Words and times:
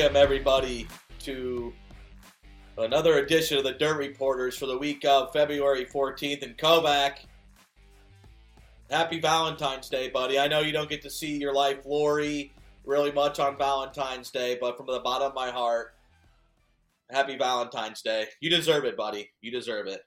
welcome 0.00 0.16
everybody 0.16 0.88
to 1.18 1.74
another 2.78 3.18
edition 3.18 3.58
of 3.58 3.64
the 3.64 3.72
Dirt 3.72 3.98
Reporters 3.98 4.56
for 4.56 4.64
the 4.64 4.78
week 4.78 5.04
of 5.04 5.30
February 5.30 5.84
14th 5.84 6.42
in 6.42 6.54
Kovac. 6.54 7.18
Happy 8.88 9.20
Valentine's 9.20 9.90
Day, 9.90 10.08
buddy. 10.08 10.38
I 10.38 10.48
know 10.48 10.60
you 10.60 10.72
don't 10.72 10.88
get 10.88 11.02
to 11.02 11.10
see 11.10 11.36
your 11.36 11.52
life, 11.52 11.84
Lori, 11.84 12.50
really 12.86 13.12
much 13.12 13.40
on 13.40 13.58
Valentine's 13.58 14.30
Day, 14.30 14.56
but 14.58 14.78
from 14.78 14.86
the 14.86 15.00
bottom 15.00 15.28
of 15.28 15.34
my 15.34 15.50
heart, 15.50 15.92
happy 17.10 17.36
Valentine's 17.36 18.00
Day. 18.00 18.24
You 18.40 18.48
deserve 18.48 18.86
it, 18.86 18.96
buddy. 18.96 19.28
You 19.42 19.50
deserve 19.50 19.86
it. 19.86 20.00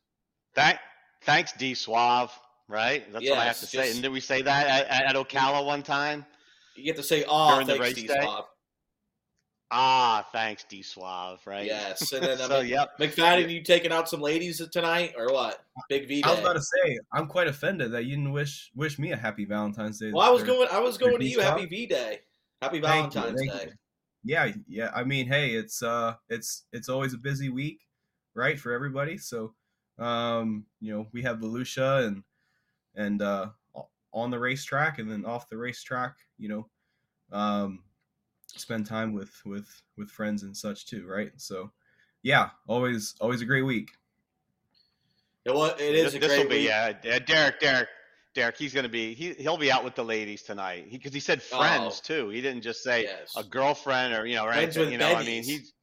Thank, 0.56 0.80
thanks, 1.22 1.54
D 1.54 1.76
Suave. 1.76 2.32
Right? 2.68 3.04
That's 3.14 3.30
what 3.30 3.38
I 3.38 3.46
have 3.46 3.60
to 3.60 3.70
Yes, 3.72 3.86
say. 3.86 3.92
And 3.92 4.02
did 4.02 4.12
we 4.12 4.22
say 4.22 4.42
that 4.42 4.90
at, 4.90 5.04
at 5.06 5.16
Ocala 5.16 5.64
one 5.64 5.84
time? 5.84 6.26
You 6.76 6.84
get 6.84 6.96
to 6.96 7.04
say, 7.04 7.23
"Oh, 7.28 7.64
thanks, 7.64 7.94
D 7.94 8.08
day? 8.08 8.28
Swab." 9.73 9.80
Ah, 9.80 10.27
thanks, 10.32 10.63
D 10.70 10.82
Suave. 10.82 11.40
Right? 11.45 11.66
Yes, 11.66 12.12
and 12.14 12.23
then 12.23 12.40
I 12.41 12.48
so 12.48 12.62
mean, 12.62 12.70
yep. 12.70 12.98
McFadden, 13.00 13.50
you 13.50 13.62
taking 13.62 13.91
out 13.91 14.08
some 14.08 14.22
ladies 14.22 14.62
tonight 14.70 15.14
or 15.18 15.34
what? 15.34 15.64
Big 15.90 16.08
V 16.08 16.23
I 16.23 16.30
was 16.30 16.38
day. 16.38 16.44
about 16.44 16.54
to 16.54 16.62
say, 16.62 17.00
I'm 17.12 17.27
quite 17.27 17.48
offended 17.48 17.91
that 17.91 18.05
you 18.05 18.16
didn't 18.16 18.31
wish 18.31 18.72
wish 18.76 19.00
me 19.00 19.12
a 19.12 19.17
happy 19.17 19.45
Valentine's 19.45 20.00
Day. 20.00 20.12
Well, 20.12 20.28
I 20.28 20.30
was 20.30 20.44
going. 20.44 20.67
I 20.72 20.80
was 20.80 20.98
going 20.98 21.14
to 21.14 21.20
Big 21.20 21.31
you. 21.31 21.41
Happy 21.41 21.66
V 21.66 21.86
Day. 21.88 22.20
Happy 22.62 22.80
Thank 22.80 23.16
you, 23.16 23.22
Valentine's 23.22 23.42
thank 23.42 23.52
Day. 23.52 23.66
you. 23.67 23.73
Yeah, 24.23 24.52
yeah. 24.67 24.92
I 24.95 25.03
mean, 25.03 25.28
hey, 25.28 25.52
it's 25.52 25.83
uh, 25.83 26.16
it's 26.30 26.64
it's 26.72 26.89
always 26.89 27.14
a 27.14 27.17
busy 27.17 27.50
week, 27.50 27.81
right, 28.36 28.58
for 28.58 28.72
everybody. 28.72 29.17
So, 29.17 29.53
um, 30.00 30.66
you 30.80 30.94
know, 30.94 31.08
we 31.11 31.22
have 31.23 31.39
Volusia 31.39 32.08
and 32.08 32.23
and 32.95 33.22
uh, 33.22 33.48
on 34.14 34.31
the 34.31 34.39
racetrack, 34.39 35.00
and 35.00 35.11
then 35.11 35.26
off 35.26 35.50
the 35.50 35.58
racetrack, 35.58 36.16
you 36.38 36.48
know, 36.48 36.67
um, 37.38 37.83
spend 38.56 38.86
time 38.86 39.14
with 39.14 39.34
with 39.46 39.82
with 39.98 40.09
friends 40.09 40.44
and 40.44 40.56
such 40.56 40.86
too, 40.86 41.06
right? 41.08 41.32
So, 41.38 41.72
yeah, 42.22 42.50
always 42.68 43.16
always 43.22 43.42
a 43.42 43.45
great 43.45 43.64
week. 43.64 43.92
Yeah, 45.45 45.54
wa- 45.54 45.76
it 45.78 45.95
is 45.95 46.14
This, 46.14 46.16
a 46.16 46.20
this 46.20 46.30
will 46.32 46.38
great 46.45 46.50
be 46.50 46.56
week. 46.60 46.68
yeah, 46.68 46.94
yeah. 47.04 47.20
Derek, 47.20 47.60
Derek, 47.60 47.90
Derek. 48.34 48.58
He's 48.58 48.73
gonna 48.73 48.88
be 48.90 49.14
he 49.14 49.34
he'll 49.34 49.58
be 49.58 49.72
out 49.72 49.84
with 49.84 49.95
the 49.95 50.04
ladies 50.06 50.44
tonight. 50.44 50.88
Because 50.92 51.14
he 51.14 51.20
said 51.20 51.42
friends 51.42 52.02
Oh. 52.04 52.08
too. 52.08 52.30
He 52.30 52.42
didn't 52.42 52.62
just 52.62 52.82
say 52.84 53.04
Yes. 53.04 53.34
a 53.36 53.44
girlfriend 53.44 54.14
or 54.14 54.26
you 54.26 54.36
know 54.36 54.45
or 54.45 54.54
Friends 54.54 54.78
anything. 54.78 54.84
with 54.84 54.92
You 54.94 54.98
know, 55.00 55.16
I 55.16 55.23
mean 55.26 55.44
he's 55.44 55.73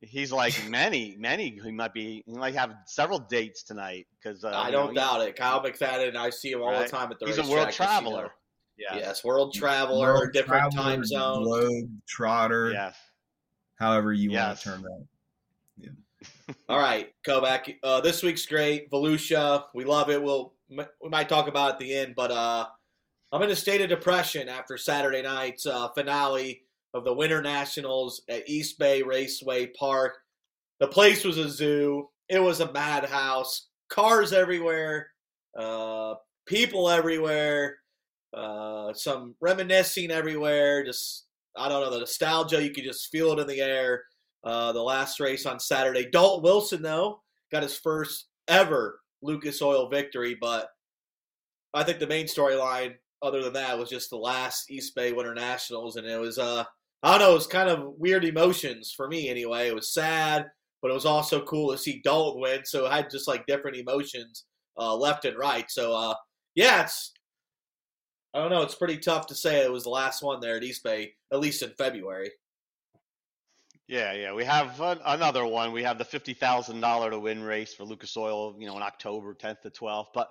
he's 0.00 0.30
like 0.30 0.54
many 0.68 1.16
many. 1.18 1.58
He 1.62 1.72
might 1.72 1.92
be 1.92 2.22
he 2.24 2.32
might 2.34 2.54
have 2.54 2.72
several 2.86 3.18
dates 3.18 3.64
tonight 3.64 4.06
because 4.22 4.44
uh, 4.44 4.50
I 4.54 4.70
don't 4.70 4.94
know, 4.94 5.00
doubt 5.00 5.22
it. 5.22 5.34
Kyle 5.36 5.60
McFadden, 5.62 6.14
I 6.14 6.30
see 6.30 6.52
him 6.52 6.62
all 6.62 6.70
Right. 6.70 6.84
the 6.84 6.96
time 6.96 7.10
at 7.10 7.18
the 7.18 7.26
He's 7.26 7.38
a 7.38 7.42
world 7.42 7.66
just, 7.68 7.78
you 7.80 7.84
know. 7.84 7.90
traveler. 7.90 8.30
Yeah. 8.78 8.96
Yes, 8.96 9.24
world 9.24 9.52
traveler, 9.54 10.14
World 10.14 10.32
different 10.32 10.72
traveler, 10.72 10.82
time 10.82 11.04
zones. 11.04 11.46
globe 11.46 11.90
trotter, 12.06 12.70
Yes. 12.72 12.96
however 13.76 14.12
you 14.12 14.30
want 14.30 14.56
to 14.58 14.64
term 14.64 14.82
that. 14.82 15.04
All 16.68 16.78
right, 16.78 17.12
Kovac. 17.26 17.76
Uh, 17.82 18.00
this 18.00 18.22
week's 18.22 18.46
great. 18.46 18.90
Volusia, 18.90 19.64
we 19.74 19.84
love 19.84 20.10
it. 20.10 20.22
We'll 20.22 20.54
we 20.70 21.08
might 21.08 21.28
talk 21.28 21.48
about 21.48 21.70
it 21.70 21.72
at 21.74 21.78
the 21.78 21.94
end, 21.94 22.14
but 22.16 22.30
uh, 22.30 22.66
I'm 23.32 23.42
in 23.42 23.50
a 23.50 23.56
state 23.56 23.80
of 23.80 23.88
depression 23.88 24.48
after 24.48 24.76
Saturday 24.76 25.22
night's 25.22 25.64
uh, 25.66 25.88
finale 25.90 26.62
of 26.94 27.04
the 27.04 27.12
Winter 27.14 27.40
Nationals 27.42 28.22
at 28.28 28.48
East 28.48 28.78
Bay 28.78 29.02
Raceway 29.02 29.66
Park. 29.68 30.14
The 30.80 30.88
place 30.88 31.24
was 31.24 31.38
a 31.38 31.48
zoo. 31.48 32.08
It 32.28 32.38
was 32.42 32.60
a 32.60 32.70
madhouse. 32.72 33.68
Cars 33.88 34.32
everywhere. 34.32 35.08
Uh, 35.58 36.14
people 36.46 36.88
everywhere. 36.90 37.76
Uh, 38.34 38.92
some 38.92 39.34
reminiscing 39.40 40.10
everywhere. 40.10 40.84
Just 40.84 41.26
I 41.56 41.68
don't 41.68 41.82
know 41.82 41.90
the 41.90 42.00
nostalgia. 42.00 42.62
You 42.62 42.70
could 42.70 42.84
just 42.84 43.10
feel 43.10 43.32
it 43.32 43.40
in 43.40 43.46
the 43.46 43.60
air. 43.60 44.04
Uh, 44.44 44.72
the 44.72 44.82
last 44.82 45.18
race 45.18 45.46
on 45.46 45.58
Saturday. 45.58 46.08
Dalton 46.10 46.42
Wilson, 46.42 46.80
though, 46.80 47.22
got 47.50 47.64
his 47.64 47.76
first 47.76 48.28
ever 48.46 49.00
Lucas 49.22 49.60
Oil 49.60 49.88
victory, 49.88 50.36
but 50.40 50.68
I 51.74 51.82
think 51.82 51.98
the 51.98 52.06
main 52.06 52.26
storyline, 52.26 52.94
other 53.20 53.42
than 53.42 53.52
that, 53.54 53.78
was 53.78 53.90
just 53.90 54.10
the 54.10 54.16
last 54.16 54.70
East 54.70 54.94
Bay 54.94 55.12
Winter 55.12 55.34
Nationals, 55.34 55.96
and 55.96 56.06
it 56.06 56.20
was, 56.20 56.38
uh, 56.38 56.64
I 57.02 57.10
don't 57.10 57.20
know, 57.20 57.32
it 57.32 57.34
was 57.34 57.46
kind 57.46 57.68
of 57.68 57.94
weird 57.98 58.24
emotions 58.24 58.92
for 58.96 59.08
me 59.08 59.28
anyway. 59.28 59.68
It 59.68 59.74
was 59.74 59.92
sad, 59.92 60.46
but 60.80 60.90
it 60.90 60.94
was 60.94 61.06
also 61.06 61.44
cool 61.44 61.72
to 61.72 61.78
see 61.78 62.00
Dalton 62.04 62.40
win, 62.40 62.64
so 62.64 62.86
it 62.86 62.92
had 62.92 63.10
just 63.10 63.28
like 63.28 63.46
different 63.46 63.76
emotions 63.76 64.44
uh, 64.78 64.94
left 64.94 65.24
and 65.24 65.36
right. 65.36 65.68
So, 65.68 65.94
uh, 65.94 66.14
yeah, 66.54 66.82
it's, 66.82 67.12
I 68.34 68.40
don't 68.40 68.50
know, 68.50 68.62
it's 68.62 68.74
pretty 68.74 68.98
tough 68.98 69.26
to 69.28 69.34
say 69.34 69.64
it 69.64 69.72
was 69.72 69.84
the 69.84 69.90
last 69.90 70.22
one 70.22 70.40
there 70.40 70.56
at 70.56 70.62
East 70.62 70.84
Bay, 70.84 71.14
at 71.32 71.40
least 71.40 71.62
in 71.62 71.70
February. 71.70 72.30
Yeah, 73.86 74.12
yeah. 74.12 74.34
We 74.34 74.44
have 74.44 74.78
an, 74.82 74.98
another 75.06 75.46
one. 75.46 75.72
We 75.72 75.82
have 75.82 75.96
the 75.96 76.04
fifty 76.04 76.34
thousand 76.34 76.80
dollar 76.80 77.10
to 77.10 77.18
win 77.18 77.42
race 77.42 77.72
for 77.72 77.84
Lucas 77.84 78.14
Oil, 78.18 78.54
you 78.58 78.66
know, 78.66 78.76
in 78.76 78.82
October 78.82 79.32
tenth 79.32 79.62
to 79.62 79.70
twelfth. 79.70 80.10
But 80.12 80.30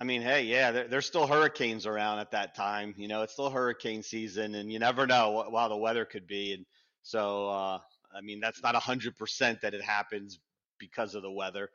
I 0.00 0.04
mean, 0.04 0.22
hey, 0.22 0.42
yeah, 0.42 0.70
there, 0.70 0.86
there's 0.86 1.06
still 1.06 1.26
hurricanes 1.26 1.86
around 1.86 2.20
at 2.20 2.30
that 2.30 2.54
time. 2.54 2.94
You 2.96 3.08
know, 3.08 3.22
it's 3.22 3.32
still 3.32 3.50
hurricane 3.50 4.04
season, 4.04 4.54
and 4.54 4.72
you 4.72 4.78
never 4.78 5.08
know 5.08 5.44
what 5.48 5.68
the 5.68 5.76
weather 5.76 6.04
could 6.04 6.28
be. 6.28 6.52
And 6.52 6.64
so, 7.02 7.48
uh, 7.48 7.78
I 8.16 8.20
mean, 8.22 8.38
that's 8.38 8.62
not 8.62 8.76
hundred 8.76 9.18
percent 9.18 9.62
that 9.62 9.74
it 9.74 9.82
happens 9.82 10.38
because 10.78 11.16
of 11.16 11.22
the 11.22 11.32
weather. 11.32 11.70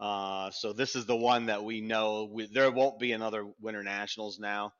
Uh, 0.00 0.50
so 0.50 0.72
this 0.72 0.96
is 0.96 1.04
the 1.04 1.14
one 1.14 1.46
that 1.46 1.62
we 1.62 1.82
know 1.82 2.30
we, 2.32 2.46
there 2.46 2.70
won't 2.70 2.98
be 2.98 3.12
another 3.12 3.46
Winter 3.60 3.82
Nationals 3.82 4.38
now. 4.38 4.72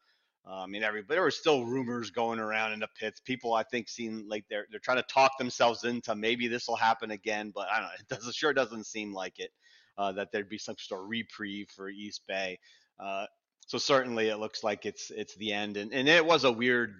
Uh, 0.44 0.62
I 0.62 0.66
mean, 0.66 0.82
every 0.82 1.02
but 1.02 1.14
there 1.14 1.22
were 1.22 1.30
still 1.30 1.64
rumors 1.64 2.10
going 2.10 2.40
around 2.40 2.72
in 2.72 2.80
the 2.80 2.88
pits. 2.98 3.20
People, 3.20 3.54
I 3.54 3.62
think, 3.62 3.88
seem 3.88 4.26
like 4.28 4.44
they're 4.50 4.66
they're 4.70 4.80
trying 4.80 4.96
to 4.96 5.04
talk 5.04 5.38
themselves 5.38 5.84
into 5.84 6.14
maybe 6.16 6.48
this 6.48 6.66
will 6.66 6.76
happen 6.76 7.12
again. 7.12 7.52
But 7.54 7.68
I 7.70 7.76
don't 7.76 7.84
know. 7.84 7.90
It 8.00 8.08
doesn't 8.08 8.34
sure 8.34 8.52
doesn't 8.52 8.86
seem 8.86 9.12
like 9.12 9.38
it 9.38 9.50
uh, 9.96 10.12
that 10.12 10.32
there'd 10.32 10.48
be 10.48 10.58
some 10.58 10.74
sort 10.78 11.02
of 11.02 11.08
reprieve 11.08 11.68
for 11.74 11.88
East 11.88 12.22
Bay. 12.26 12.58
Uh, 12.98 13.26
so 13.66 13.78
certainly, 13.78 14.28
it 14.28 14.38
looks 14.38 14.64
like 14.64 14.84
it's 14.84 15.10
it's 15.10 15.36
the 15.36 15.52
end. 15.52 15.76
And 15.76 15.92
and 15.92 16.08
it 16.08 16.26
was 16.26 16.42
a 16.42 16.52
weird 16.52 16.92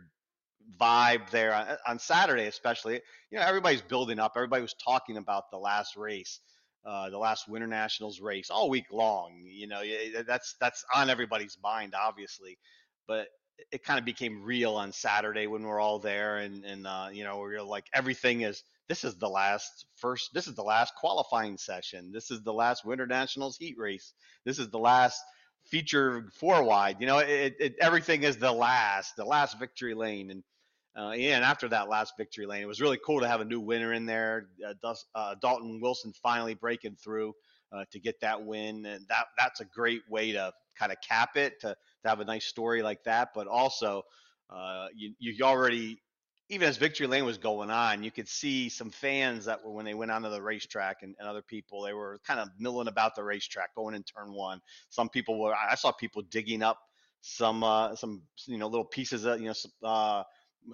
vibe 0.81 1.29
there 1.31 1.53
on, 1.53 1.67
on 1.89 1.99
Saturday, 1.99 2.47
especially. 2.47 3.01
You 3.33 3.39
know, 3.39 3.45
everybody's 3.45 3.83
building 3.83 4.21
up. 4.21 4.35
Everybody 4.37 4.63
was 4.63 4.75
talking 4.75 5.17
about 5.17 5.51
the 5.51 5.59
last 5.59 5.97
race. 5.97 6.39
Uh, 6.85 7.11
the 7.11 7.19
last 7.19 7.49
Winter 7.49 7.69
Nationals 7.69 8.21
race 8.21 8.51
all 8.51 8.69
week 8.69 8.87
long. 8.93 9.45
You 9.47 9.67
know, 9.67 9.83
that's 10.27 10.55
that's 10.61 10.85
on 10.95 11.11
everybody's 11.11 11.59
mind, 11.61 11.95
obviously 12.01 12.57
but 13.07 13.29
it 13.71 13.85
kind 13.85 13.99
of 13.99 14.05
became 14.05 14.43
real 14.43 14.75
on 14.75 14.93
Saturday 14.93 15.47
when 15.47 15.63
we're 15.63 15.81
all 15.81 15.99
there, 15.99 16.39
and 16.39 16.65
and 16.65 16.87
uh, 16.87 17.09
you 17.13 17.25
know 17.25 17.39
we're 17.39 17.63
like 17.63 17.87
everything 17.95 18.43
is. 18.43 18.63
This 18.89 19.05
is 19.05 19.17
the 19.17 19.29
last 19.29 19.87
first. 19.97 20.31
This 20.35 20.49
is 20.49 20.55
the 20.55 20.63
last 20.63 20.95
qualifying 20.97 21.57
session. 21.57 22.11
This 22.13 22.31
is 22.31 22.43
the 22.43 22.53
last 22.53 22.85
Winter 22.85 23.07
Nationals 23.07 23.57
heat 23.57 23.77
race. 23.79 24.13
This 24.45 24.59
is 24.59 24.69
the 24.69 24.79
last 24.79 25.23
feature 25.65 26.29
four 26.35 26.63
wide. 26.63 26.97
You 27.01 27.07
know, 27.07 27.19
it, 27.19 27.55
it 27.59 27.75
everything 27.81 28.25
is 28.25 28.37
the 28.37 28.53
last, 28.53 29.17
the 29.17 29.25
last 29.25 29.59
victory 29.59 29.95
lane, 29.95 30.31
and 30.31 30.43
uh, 30.97 31.13
yeah, 31.13 31.37
and 31.37 31.45
after 31.45 31.69
that 31.69 31.89
last 31.89 32.15
victory 32.19 32.47
lane, 32.47 32.63
it 32.63 32.69
was 32.69 32.81
really 32.81 32.99
cool 33.05 33.21
to 33.21 33.29
have 33.29 33.41
a 33.41 33.45
new 33.47 33.61
winner 33.61 33.93
in 33.93 34.05
there. 34.05 34.49
Uh, 34.67 34.95
uh, 35.15 35.35
Dalton 35.41 35.81
Wilson 35.81 36.13
finally 36.23 36.55
breaking 36.55 36.97
through 36.97 37.33
uh, 37.73 37.85
to 37.93 37.99
get 37.99 38.21
that 38.21 38.45
win, 38.45 38.85
and 38.85 39.07
that 39.09 39.27
that's 39.39 39.61
a 39.61 39.65
great 39.65 40.03
way 40.11 40.33
to 40.33 40.53
kind 40.79 40.93
of 40.93 40.99
cap 41.07 41.37
it 41.37 41.61
to 41.61 41.75
to 42.03 42.09
have 42.09 42.21
a 42.21 42.25
nice 42.25 42.45
story 42.47 42.83
like 42.83 43.05
that. 43.05 43.31
But 43.35 43.47
also, 43.49 44.03
uh, 44.51 44.89
you 44.95 45.15
you 45.19 45.45
already 45.45 46.01
even 46.49 46.69
as 46.69 46.77
victory 46.77 47.07
lane 47.07 47.25
was 47.25 47.39
going 47.39 47.71
on, 47.71 48.03
you 48.03 48.11
could 48.11 48.29
see 48.29 48.69
some 48.69 48.91
fans 48.91 49.47
that 49.47 49.65
were 49.65 49.73
when 49.73 49.87
they 49.87 49.95
went 49.95 50.11
onto 50.11 50.29
the 50.29 50.43
racetrack 50.43 50.99
and, 51.03 51.15
and 51.19 51.27
other 51.29 51.43
people 51.43 51.83
they 51.83 51.95
were 51.95 52.21
kind 52.27 52.41
of 52.41 52.49
milling 52.59 52.89
about 52.89 53.15
the 53.15 53.25
racetrack 53.25 53.75
going 53.75 53.95
in 53.95 54.03
turn 54.03 54.33
one. 54.35 54.61
Some 54.91 55.09
people 55.09 55.41
were 55.41 55.55
I 55.55 55.75
saw 55.77 55.93
people 55.93 56.23
digging 56.23 56.63
up 56.63 56.79
some 57.23 57.65
uh, 57.65 57.97
some 57.97 58.23
you 58.47 58.59
know 58.59 58.67
little 58.69 58.85
pieces 58.85 59.25
of 59.25 59.41
you 59.41 59.47
know 59.47 59.53
some, 59.55 59.73
uh, 59.83 60.23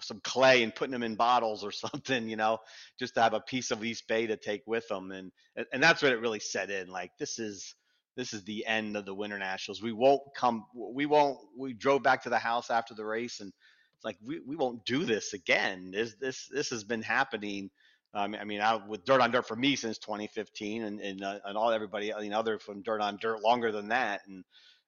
some 0.01 0.21
clay 0.25 0.63
and 0.63 0.75
putting 0.75 0.93
them 0.93 1.03
in 1.03 1.15
bottles 1.15 1.65
or 1.65 1.71
something, 1.73 2.29
you 2.29 2.37
know, 2.37 2.59
just 2.99 3.15
to 3.15 3.23
have 3.23 3.35
a 3.35 3.41
piece 3.41 3.71
of 3.71 3.85
East 3.85 4.09
Bay 4.09 4.27
to 4.27 4.37
take 4.37 4.63
with 4.67 4.89
them. 4.89 5.13
And 5.13 5.31
and- 5.73 5.83
that's 5.83 6.03
what 6.03 6.13
it 6.13 6.21
really 6.21 6.41
set 6.41 6.71
in. 6.71 6.89
Like 6.89 7.13
this 7.19 7.39
is 7.39 7.75
this 8.19 8.35
is 8.35 8.43
the 8.43 8.67
end 8.67 8.97
of 8.97 9.07
the 9.07 9.15
Winter 9.15 9.39
Nationals. 9.39 9.81
We 9.81 9.93
won't 9.93 10.23
come. 10.35 10.67
We 10.75 11.07
won't. 11.07 11.39
We 11.57 11.73
drove 11.73 12.03
back 12.03 12.25
to 12.25 12.29
the 12.29 12.39
house 12.39 12.69
after 12.69 12.93
the 12.93 13.05
race, 13.05 13.39
and 13.39 13.53
it's 13.95 14.05
like 14.05 14.17
we, 14.21 14.41
we 14.45 14.57
won't 14.57 14.85
do 14.85 15.05
this 15.05 15.35
again. 15.35 15.93
This 15.93 16.17
this 16.21 16.49
this 16.49 16.69
has 16.71 16.83
been 16.83 17.01
happening. 17.01 17.71
Um, 18.15 18.35
I 18.35 18.43
mean, 18.43 18.61
I, 18.61 18.75
with 18.75 19.05
dirt 19.05 19.21
on 19.21 19.31
dirt 19.31 19.47
for 19.47 19.55
me 19.55 19.77
since 19.77 19.99
2015, 19.99 20.83
and 20.83 21.01
and, 21.01 21.23
uh, 21.23 21.39
and 21.45 21.57
all 21.57 21.71
everybody, 21.71 22.13
I 22.13 22.21
mean, 22.21 22.33
other 22.33 22.59
from 22.59 22.83
dirt 22.83 23.01
on 23.01 23.19
dirt 23.21 23.41
longer 23.41 23.71
than 23.71 23.87
that, 23.89 24.23
and 24.27 24.45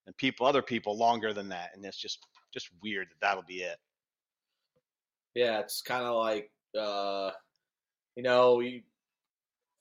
and 0.07 0.17
people, 0.17 0.45
other 0.45 0.63
people 0.63 0.99
longer 0.99 1.33
than 1.33 1.51
that, 1.51 1.71
and 1.75 1.85
it's 1.85 1.99
just 1.99 2.27
just 2.53 2.69
weird 2.83 3.07
that 3.11 3.21
that'll 3.21 3.45
be 3.45 3.63
it. 3.63 3.77
Yeah, 5.37 5.61
it's 5.61 5.83
kind 5.83 6.05
of 6.05 6.17
like, 6.17 6.51
uh, 6.77 7.31
you 8.17 8.25
know, 8.25 8.59
you, 8.59 8.83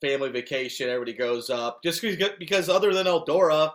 family 0.00 0.30
vacation, 0.30 0.88
everybody 0.88 1.12
goes 1.16 1.50
up. 1.50 1.82
Just 1.82 2.02
because, 2.38 2.68
other 2.68 2.92
than 2.92 3.06
Eldora, 3.06 3.72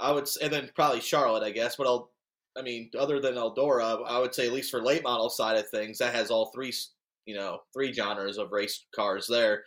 I 0.00 0.12
would, 0.12 0.28
and 0.42 0.52
then 0.52 0.70
probably 0.74 1.00
Charlotte, 1.00 1.44
I 1.44 1.50
guess. 1.50 1.76
But 1.76 1.86
El, 1.86 2.10
I 2.56 2.62
mean, 2.62 2.90
other 2.98 3.20
than 3.20 3.34
Eldora, 3.34 4.04
I 4.06 4.18
would 4.18 4.34
say 4.34 4.46
at 4.46 4.52
least 4.52 4.70
for 4.70 4.82
late 4.82 5.02
model 5.02 5.30
side 5.30 5.56
of 5.56 5.68
things, 5.68 5.98
that 5.98 6.14
has 6.14 6.30
all 6.30 6.50
three 6.54 6.72
you 7.26 7.34
know 7.34 7.60
three 7.72 7.92
genres 7.92 8.38
of 8.38 8.52
race 8.52 8.86
cars 8.94 9.26
there. 9.28 9.64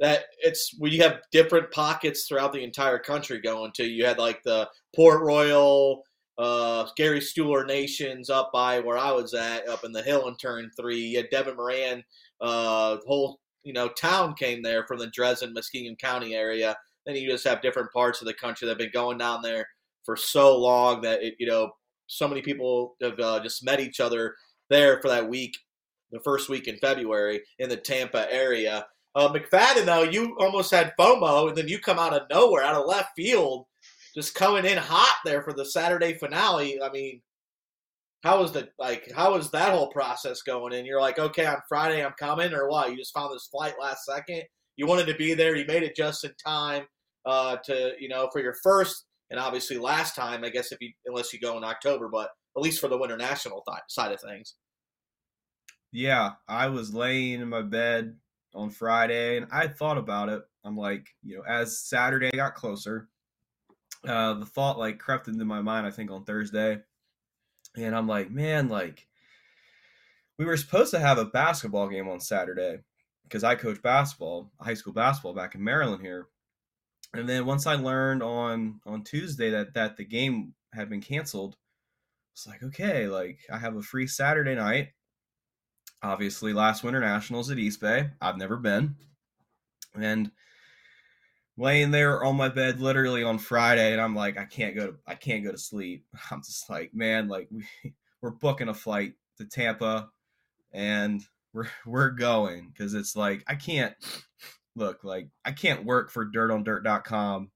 That 0.00 0.24
it's 0.40 0.76
we 0.78 0.98
have 0.98 1.20
different 1.32 1.70
pockets 1.72 2.26
throughout 2.26 2.52
the 2.52 2.62
entire 2.62 2.98
country 2.98 3.40
going 3.40 3.72
to. 3.74 3.84
You 3.84 4.04
had 4.04 4.18
like 4.18 4.42
the 4.44 4.68
Port 4.94 5.22
Royal, 5.22 6.04
uh, 6.38 6.86
Gary 6.96 7.20
Stuhler 7.20 7.66
Nations 7.66 8.30
up 8.30 8.50
by 8.52 8.78
where 8.78 8.98
I 8.98 9.10
was 9.10 9.34
at, 9.34 9.68
up 9.68 9.84
in 9.84 9.92
the 9.92 10.02
hill 10.02 10.28
in 10.28 10.36
turn 10.36 10.70
three. 10.78 11.00
You 11.00 11.16
had 11.18 11.30
Devin 11.30 11.56
Moran, 11.56 12.04
uh, 12.40 12.98
whole 13.06 13.40
you 13.64 13.72
know 13.72 13.88
town 13.88 14.34
came 14.34 14.62
there 14.62 14.86
from 14.86 14.98
the 14.98 15.08
Dresden 15.08 15.54
Muskingum 15.54 15.98
County 15.98 16.34
area. 16.34 16.76
Then 17.06 17.16
you 17.16 17.30
just 17.30 17.46
have 17.46 17.62
different 17.62 17.92
parts 17.92 18.20
of 18.20 18.26
the 18.26 18.34
country 18.34 18.66
that 18.66 18.72
have 18.72 18.78
been 18.78 18.90
going 18.92 19.18
down 19.18 19.42
there 19.42 19.66
for 20.04 20.16
so 20.16 20.56
long 20.58 21.00
that 21.02 21.22
it, 21.22 21.34
you 21.38 21.46
know 21.46 21.70
so 22.08 22.26
many 22.26 22.42
people 22.42 22.96
have 23.02 23.20
uh, 23.20 23.40
just 23.40 23.64
met 23.64 23.80
each 23.80 24.00
other 24.00 24.34
there 24.70 25.00
for 25.00 25.08
that 25.08 25.28
week, 25.28 25.56
the 26.10 26.20
first 26.20 26.48
week 26.48 26.66
in 26.66 26.76
February 26.78 27.42
in 27.58 27.68
the 27.68 27.76
Tampa 27.76 28.32
area. 28.32 28.86
Uh, 29.14 29.32
McFadden, 29.32 29.84
though, 29.84 30.02
you 30.02 30.36
almost 30.38 30.70
had 30.70 30.92
FOMO, 30.98 31.48
and 31.48 31.56
then 31.56 31.68
you 31.68 31.78
come 31.78 31.98
out 31.98 32.14
of 32.14 32.28
nowhere, 32.30 32.62
out 32.62 32.74
of 32.74 32.86
left 32.86 33.10
field, 33.16 33.66
just 34.14 34.34
coming 34.34 34.64
in 34.64 34.78
hot 34.78 35.16
there 35.24 35.42
for 35.42 35.52
the 35.52 35.64
Saturday 35.64 36.14
finale. 36.14 36.80
I 36.82 36.90
mean, 36.90 37.20
how 38.22 38.40
was 38.40 38.52
the 38.52 38.68
like? 38.78 39.10
How 39.14 39.32
was 39.34 39.50
that 39.52 39.72
whole 39.72 39.88
process 39.88 40.42
going? 40.42 40.74
And 40.74 40.86
you're 40.86 41.00
like, 41.00 41.18
okay, 41.18 41.46
on 41.46 41.58
Friday 41.68 42.04
I'm 42.04 42.14
coming, 42.18 42.52
or 42.52 42.68
what? 42.68 42.90
You 42.90 42.96
just 42.96 43.14
found 43.14 43.32
this 43.32 43.48
flight 43.50 43.74
last 43.80 44.04
second. 44.04 44.42
You 44.76 44.86
wanted 44.86 45.06
to 45.06 45.14
be 45.14 45.34
there. 45.34 45.56
You 45.56 45.66
made 45.66 45.82
it 45.82 45.96
just 45.96 46.24
in 46.24 46.32
time 46.44 46.84
uh, 47.26 47.56
to 47.64 47.92
you 47.98 48.08
know 48.08 48.28
for 48.32 48.40
your 48.40 48.56
first 48.62 49.06
and 49.30 49.38
obviously 49.38 49.78
last 49.78 50.16
time. 50.16 50.44
I 50.44 50.50
guess 50.50 50.72
if 50.72 50.78
you 50.80 50.90
unless 51.06 51.32
you 51.32 51.38
go 51.38 51.56
in 51.56 51.64
October, 51.64 52.08
but 52.08 52.30
at 52.56 52.62
least 52.62 52.80
for 52.80 52.88
the 52.88 52.98
Winter 52.98 53.16
National 53.16 53.62
th- 53.68 53.82
side 53.88 54.12
of 54.12 54.20
things. 54.20 54.54
Yeah, 55.92 56.32
I 56.48 56.66
was 56.68 56.92
laying 56.92 57.40
in 57.40 57.48
my 57.48 57.62
bed 57.62 58.16
on 58.54 58.70
Friday 58.70 59.36
and 59.36 59.46
I 59.50 59.68
thought 59.68 59.96
about 59.96 60.28
it. 60.28 60.42
I'm 60.64 60.76
like, 60.76 61.06
you 61.22 61.36
know, 61.36 61.44
as 61.48 61.78
Saturday 61.78 62.30
got 62.30 62.54
closer, 62.54 63.08
uh, 64.06 64.34
the 64.34 64.46
thought 64.46 64.78
like 64.78 64.98
crept 64.98 65.28
into 65.28 65.44
my 65.44 65.62
mind, 65.62 65.86
I 65.86 65.90
think 65.90 66.10
on 66.10 66.24
Thursday. 66.24 66.80
And 67.84 67.94
I'm 67.94 68.08
like, 68.08 68.30
man, 68.30 68.68
like, 68.68 69.06
we 70.38 70.44
were 70.44 70.56
supposed 70.56 70.90
to 70.92 71.00
have 71.00 71.18
a 71.18 71.24
basketball 71.24 71.88
game 71.88 72.08
on 72.08 72.20
Saturday 72.20 72.78
because 73.24 73.44
I 73.44 73.54
coach 73.54 73.82
basketball, 73.82 74.50
high 74.60 74.74
school 74.74 74.92
basketball 74.92 75.34
back 75.34 75.54
in 75.54 75.62
Maryland 75.62 76.02
here. 76.02 76.28
And 77.14 77.28
then 77.28 77.46
once 77.46 77.66
I 77.66 77.74
learned 77.74 78.22
on 78.22 78.80
on 78.86 79.02
Tuesday 79.02 79.50
that 79.50 79.74
that 79.74 79.96
the 79.96 80.04
game 80.04 80.54
had 80.72 80.90
been 80.90 81.00
canceled, 81.00 81.56
it's 82.34 82.46
like, 82.46 82.62
okay, 82.62 83.08
like 83.08 83.38
I 83.50 83.58
have 83.58 83.76
a 83.76 83.82
free 83.82 84.06
Saturday 84.06 84.54
night. 84.54 84.88
Obviously, 86.02 86.52
last 86.52 86.84
Winter 86.84 87.00
Nationals 87.00 87.50
at 87.50 87.58
East 87.58 87.80
Bay. 87.80 88.10
I've 88.20 88.36
never 88.36 88.56
been. 88.56 88.96
And 89.94 90.30
laying 91.58 91.90
there 91.90 92.22
on 92.22 92.36
my 92.36 92.48
bed 92.48 92.80
literally 92.80 93.24
on 93.24 93.36
Friday 93.36 93.92
and 93.92 94.00
I'm 94.00 94.14
like 94.14 94.38
I 94.38 94.44
can't 94.44 94.76
go 94.76 94.86
to 94.86 94.96
I 95.06 95.16
can't 95.16 95.44
go 95.44 95.50
to 95.50 95.58
sleep. 95.58 96.06
I'm 96.30 96.42
just 96.42 96.70
like, 96.70 96.94
man, 96.94 97.28
like 97.28 97.48
we 97.50 97.66
we're 98.22 98.30
booking 98.30 98.68
a 98.68 98.74
flight 98.74 99.14
to 99.36 99.44
Tampa 99.44 100.08
and 100.72 101.22
we're 101.52 101.68
we're 101.86 102.10
going 102.10 102.72
cuz 102.78 102.94
it's 102.94 103.16
like 103.16 103.44
I 103.46 103.56
can't 103.56 103.94
look, 104.76 105.02
like 105.02 105.28
I 105.44 105.52
can't 105.52 105.84
work 105.84 106.10
for 106.10 106.24
dirtondirt.com 106.24 107.50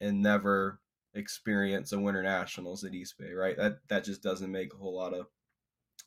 and 0.00 0.22
never 0.22 0.78
experience 1.14 1.92
a 1.92 1.98
winter 1.98 2.22
nationals 2.22 2.84
at 2.84 2.92
East 2.92 3.16
Bay, 3.18 3.32
right? 3.32 3.56
That 3.56 3.78
that 3.88 4.04
just 4.04 4.22
doesn't 4.22 4.52
make 4.52 4.74
a 4.74 4.76
whole 4.76 4.94
lot 4.94 5.14
of 5.14 5.26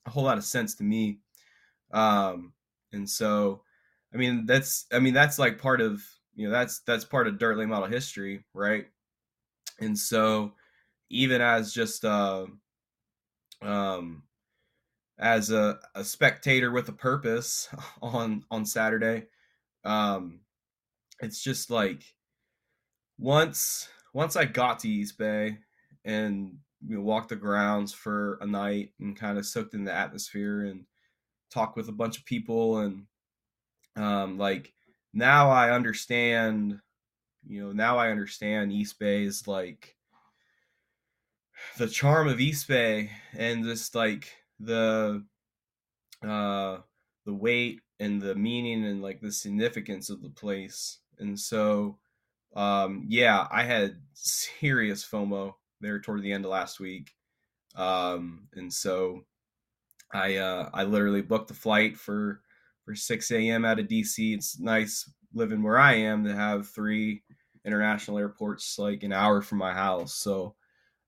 a 0.06 0.12
whole 0.12 0.24
lot 0.24 0.38
of 0.38 0.46
sense 0.46 0.76
to 0.76 0.84
me. 0.84 1.20
Um 1.92 2.54
and 2.94 3.10
so 3.10 3.64
I 4.14 4.18
mean 4.18 4.46
that's 4.46 4.86
I 4.92 5.00
mean 5.00 5.16
that's 5.16 5.40
like 5.40 5.58
part 5.58 5.82
of 5.82 6.04
you 6.40 6.48
know 6.48 6.54
that's 6.54 6.80
that's 6.80 7.04
part 7.04 7.28
of 7.28 7.38
dirt 7.38 7.58
model 7.68 7.90
history 7.90 8.46
right? 8.54 8.88
And 9.82 9.98
so 9.98 10.54
even 11.10 11.42
as 11.42 11.74
just 11.74 12.06
uh, 12.06 12.46
um 13.62 14.24
as 15.18 15.52
a, 15.52 15.80
a 15.96 16.04
spectator 16.04 16.72
with 16.72 16.88
a 16.88 16.94
purpose 16.94 17.68
on 18.02 18.46
on 18.50 18.66
saturday 18.66 19.26
um 19.84 20.40
it's 21.20 21.44
just 21.44 21.70
like 21.70 22.04
once 23.18 23.90
once 24.14 24.38
i 24.38 24.46
got 24.46 24.80
to 24.80 24.88
east 24.88 25.18
bay 25.18 25.58
and 26.06 26.58
you 26.88 26.96
know, 26.96 27.02
walked 27.02 27.30
the 27.30 27.36
grounds 27.36 27.94
for 27.94 28.38
a 28.40 28.46
night 28.48 28.94
and 29.02 29.18
kind 29.18 29.38
of 29.38 29.46
soaked 29.46 29.74
in 29.74 29.84
the 29.84 29.94
atmosphere 29.94 30.62
and 30.62 30.86
talked 31.52 31.76
with 31.76 31.90
a 31.90 31.94
bunch 31.94 32.18
of 32.18 32.26
people 32.26 32.78
and 32.78 33.06
um 33.98 34.38
like 34.38 34.74
now 35.14 35.50
I 35.50 35.72
understand, 35.72 36.80
you 37.46 37.64
know, 37.64 37.72
now 37.72 37.98
I 37.98 38.12
understand 38.12 38.72
East 38.72 39.00
Bay's 39.00 39.48
like 39.48 39.96
the 41.78 41.88
charm 41.88 42.28
of 42.28 42.40
East 42.40 42.68
Bay 42.68 43.12
and 43.34 43.64
just 43.64 43.96
like 43.96 44.32
the 44.60 45.26
uh 46.24 46.78
the 47.26 47.34
weight 47.34 47.82
and 48.00 48.22
the 48.22 48.36
meaning 48.36 48.86
and 48.86 49.02
like 49.02 49.22
the 49.22 49.32
significance 49.32 50.10
of 50.10 50.22
the 50.22 50.30
place. 50.30 51.00
And 51.20 51.40
so 51.40 51.98
um 52.56 53.06
yeah, 53.08 53.48
I 53.52 53.64
had 53.64 54.02
serious 54.14 55.06
FOMO 55.06 55.54
there 55.82 56.00
toward 56.00 56.22
the 56.24 56.32
end 56.32 56.46
of 56.46 56.52
last 56.52 56.80
week. 56.80 57.12
Um 57.76 58.48
and 58.54 58.74
so 58.74 59.26
I 60.14 60.38
uh 60.38 60.70
I 60.74 60.84
literally 60.84 61.22
booked 61.22 61.52
a 61.52 61.56
flight 61.56 61.98
for 61.98 62.42
for 62.90 62.96
6 62.96 63.30
a.m. 63.30 63.66
out 63.66 63.78
of 63.78 63.86
DC. 63.86 64.34
It's 64.34 64.60
nice 64.60 65.08
living 65.32 65.62
where 65.62 65.78
I 65.78 65.94
am 65.94 66.24
to 66.24 66.36
have 66.36 66.68
three 66.68 67.22
international 67.64 68.18
airports 68.18 68.80
like 68.80 69.04
an 69.04 69.14
hour 69.14 69.44
from 69.44 69.60
my 69.60 69.72
house. 69.72 70.16
So, 70.16 70.56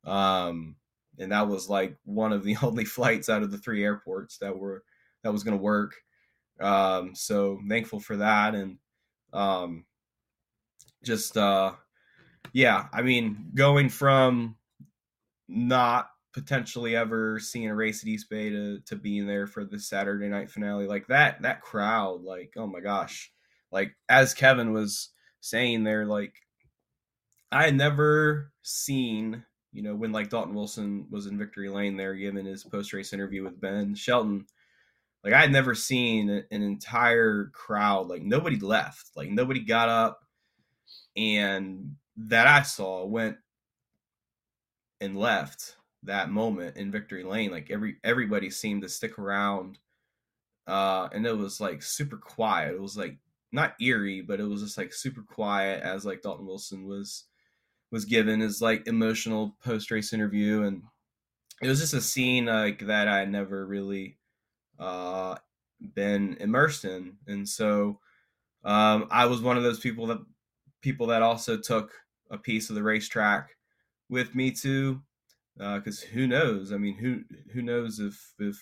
um, 0.05 0.75
and 1.17 1.31
that 1.31 1.47
was 1.47 1.69
like 1.69 1.97
one 2.05 2.33
of 2.33 2.43
the 2.43 2.55
only 2.61 2.85
flights 2.85 3.29
out 3.29 3.41
of 3.41 3.49
the 3.49 3.57
three 3.57 3.83
airports 3.83 4.37
that 4.37 4.55
were 4.55 4.83
that 5.23 5.33
was 5.33 5.43
going 5.43 5.57
to 5.57 5.63
work. 5.63 5.95
Um, 6.59 7.15
so 7.15 7.59
thankful 7.67 7.99
for 7.99 8.17
that, 8.17 8.53
and 8.53 8.77
um, 9.33 9.85
just 11.03 11.35
uh, 11.35 11.71
yeah, 12.53 12.89
I 12.93 13.01
mean, 13.01 13.49
going 13.55 13.89
from 13.89 14.55
not 15.47 16.11
potentially 16.33 16.95
ever 16.95 17.39
seeing 17.39 17.67
a 17.67 17.75
race 17.75 18.03
at 18.03 18.07
East 18.07 18.29
Bay 18.29 18.49
to 18.49 18.79
to 18.81 18.95
being 18.95 19.27
there 19.27 19.47
for 19.47 19.65
the 19.65 19.79
Saturday 19.79 20.27
night 20.27 20.49
finale. 20.49 20.87
Like 20.87 21.07
that 21.07 21.41
that 21.41 21.61
crowd, 21.61 22.21
like 22.23 22.53
oh 22.57 22.67
my 22.67 22.79
gosh. 22.79 23.31
Like 23.71 23.93
as 24.09 24.33
Kevin 24.33 24.73
was 24.73 25.09
saying 25.41 25.83
there, 25.83 26.05
like 26.05 26.33
I 27.51 27.63
had 27.65 27.75
never 27.75 28.51
seen, 28.61 29.43
you 29.73 29.81
know, 29.81 29.95
when 29.95 30.11
like 30.11 30.29
Dalton 30.29 30.55
Wilson 30.55 31.07
was 31.09 31.27
in 31.27 31.37
Victory 31.37 31.69
Lane 31.69 31.97
there 31.97 32.15
giving 32.15 32.45
his 32.45 32.63
post 32.63 32.93
race 32.93 33.13
interview 33.13 33.43
with 33.43 33.59
Ben 33.59 33.95
Shelton. 33.95 34.45
Like 35.23 35.33
I 35.33 35.41
had 35.41 35.51
never 35.51 35.75
seen 35.75 36.29
an 36.29 36.61
entire 36.63 37.51
crowd, 37.53 38.07
like 38.07 38.23
nobody 38.23 38.57
left, 38.57 39.11
like 39.15 39.29
nobody 39.29 39.59
got 39.59 39.89
up 39.89 40.21
and 41.15 41.95
that 42.17 42.47
I 42.47 42.61
saw 42.63 43.05
went 43.05 43.37
and 44.99 45.17
left 45.17 45.75
that 46.03 46.29
moment 46.29 46.77
in 46.77 46.91
victory 46.91 47.23
lane 47.23 47.51
like 47.51 47.69
every 47.69 47.97
everybody 48.03 48.49
seemed 48.49 48.81
to 48.81 48.89
stick 48.89 49.19
around 49.19 49.77
uh 50.67 51.07
and 51.13 51.25
it 51.25 51.37
was 51.37 51.59
like 51.59 51.81
super 51.81 52.17
quiet. 52.17 52.73
It 52.73 52.81
was 52.81 52.97
like 52.97 53.17
not 53.51 53.75
eerie 53.81 54.21
but 54.21 54.39
it 54.39 54.45
was 54.45 54.61
just 54.61 54.77
like 54.77 54.93
super 54.93 55.21
quiet 55.21 55.83
as 55.83 56.05
like 56.05 56.21
dalton 56.21 56.45
wilson 56.45 56.85
was 56.85 57.25
was 57.91 58.05
given 58.05 58.39
his 58.39 58.61
like 58.61 58.87
emotional 58.87 59.57
post 59.63 59.91
race 59.91 60.13
interview 60.13 60.63
and 60.63 60.83
it 61.61 61.67
was 61.67 61.79
just 61.79 61.93
a 61.93 62.01
scene 62.01 62.45
like 62.45 62.79
that 62.87 63.07
i 63.07 63.25
never 63.25 63.65
really 63.65 64.17
uh 64.79 65.35
been 65.95 66.37
immersed 66.39 66.85
in 66.85 67.17
and 67.27 67.47
so 67.47 67.99
um 68.63 69.07
i 69.11 69.25
was 69.25 69.41
one 69.41 69.57
of 69.57 69.63
those 69.63 69.79
people 69.79 70.07
that 70.07 70.19
people 70.81 71.07
that 71.07 71.21
also 71.21 71.57
took 71.57 71.91
a 72.29 72.37
piece 72.37 72.69
of 72.69 72.75
the 72.75 72.83
racetrack 72.83 73.49
with 74.09 74.33
me 74.33 74.51
to 74.51 75.01
because 75.57 76.03
uh, 76.03 76.07
who 76.13 76.27
knows? 76.27 76.71
I 76.71 76.77
mean, 76.77 76.95
who 76.95 77.21
who 77.51 77.61
knows 77.61 77.99
if 77.99 78.33
if 78.39 78.57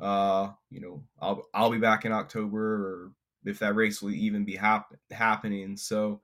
uh, 0.00 0.50
you 0.70 0.80
know 0.80 1.04
I'll 1.20 1.44
I'll 1.54 1.70
be 1.70 1.78
back 1.78 2.04
in 2.04 2.12
October 2.12 2.58
or 2.58 3.12
if 3.44 3.58
that 3.60 3.74
race 3.74 4.02
will 4.02 4.12
even 4.12 4.44
be 4.44 4.56
hap- 4.56 4.94
happening. 5.10 5.76
So 5.76 6.20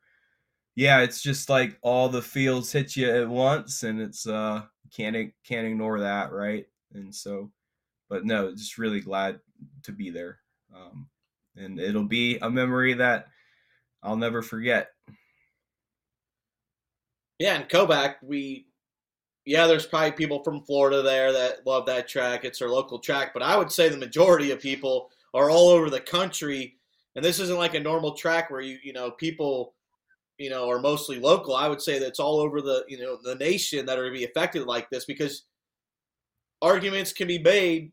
yeah, 0.77 1.01
it's 1.01 1.23
just 1.23 1.49
like 1.49 1.79
all 1.83 2.09
the 2.09 2.23
fields 2.23 2.73
hit 2.73 2.97
you 2.97 3.11
at 3.11 3.29
once, 3.29 3.83
and 3.85 4.01
it's 4.01 4.27
uh 4.27 4.63
can't 4.95 5.33
can't 5.45 5.67
ignore 5.67 6.01
that, 6.01 6.33
right? 6.33 6.67
And 6.93 7.15
so, 7.15 7.51
but 8.09 8.25
no, 8.25 8.53
just 8.55 8.79
really 8.79 9.01
glad 9.01 9.41
to 9.85 9.93
be 9.93 10.11
there, 10.11 10.39
um, 10.75 11.09
and 11.57 11.79
it'll 11.79 12.05
be 12.05 12.39
a 12.39 12.51
memory 12.51 12.95
that 12.95 13.29
I'll 14.03 14.17
never 14.17 14.43
forget. 14.43 14.91
Yeah, 17.39 17.57
and 17.57 17.69
Kovac, 17.69 18.17
we 18.23 18.67
yeah, 19.47 19.67
there's 19.67 19.87
probably 19.87 20.13
people 20.13 20.43
from 20.43 20.65
Florida 20.65 21.03
there 21.03 21.33
that 21.33 21.67
love 21.67 21.87
that 21.87 22.09
track. 22.09 22.45
It's 22.45 22.59
their 22.59 22.71
local 22.71 22.99
track, 22.99 23.33
but 23.35 23.43
I 23.43 23.57
would 23.57 23.71
say 23.71 23.89
the 23.89 23.97
majority 23.97 24.51
of 24.51 24.61
people 24.61 25.11
are 25.35 25.51
all 25.51 25.69
over 25.69 25.91
the 25.91 26.01
country. 26.01 26.77
And 27.17 27.25
this 27.25 27.39
isn't 27.41 27.59
like 27.59 27.75
a 27.75 27.81
normal 27.81 28.15
track 28.15 28.51
where 28.51 28.61
you 28.61 28.79
you 28.83 28.93
know 28.93 29.11
people 29.11 29.75
you 30.39 30.51
know 30.51 30.69
are 30.71 30.81
mostly 30.81 31.19
local. 31.19 31.55
I 31.55 31.69
would 31.69 31.83
say 31.83 31.99
that 31.99 32.07
it's 32.09 32.21
all 32.21 32.41
over 32.41 32.61
the 32.61 32.85
you 32.89 32.99
know 32.99 33.19
the 33.23 33.35
nation 33.37 33.85
that 33.87 33.99
are 33.99 34.07
to 34.07 34.13
be 34.13 34.25
affected 34.25 34.65
like 34.67 34.89
this 34.91 35.05
because 35.05 35.45
arguments 36.63 37.13
can 37.13 37.29
be 37.29 37.39
made 37.39 37.93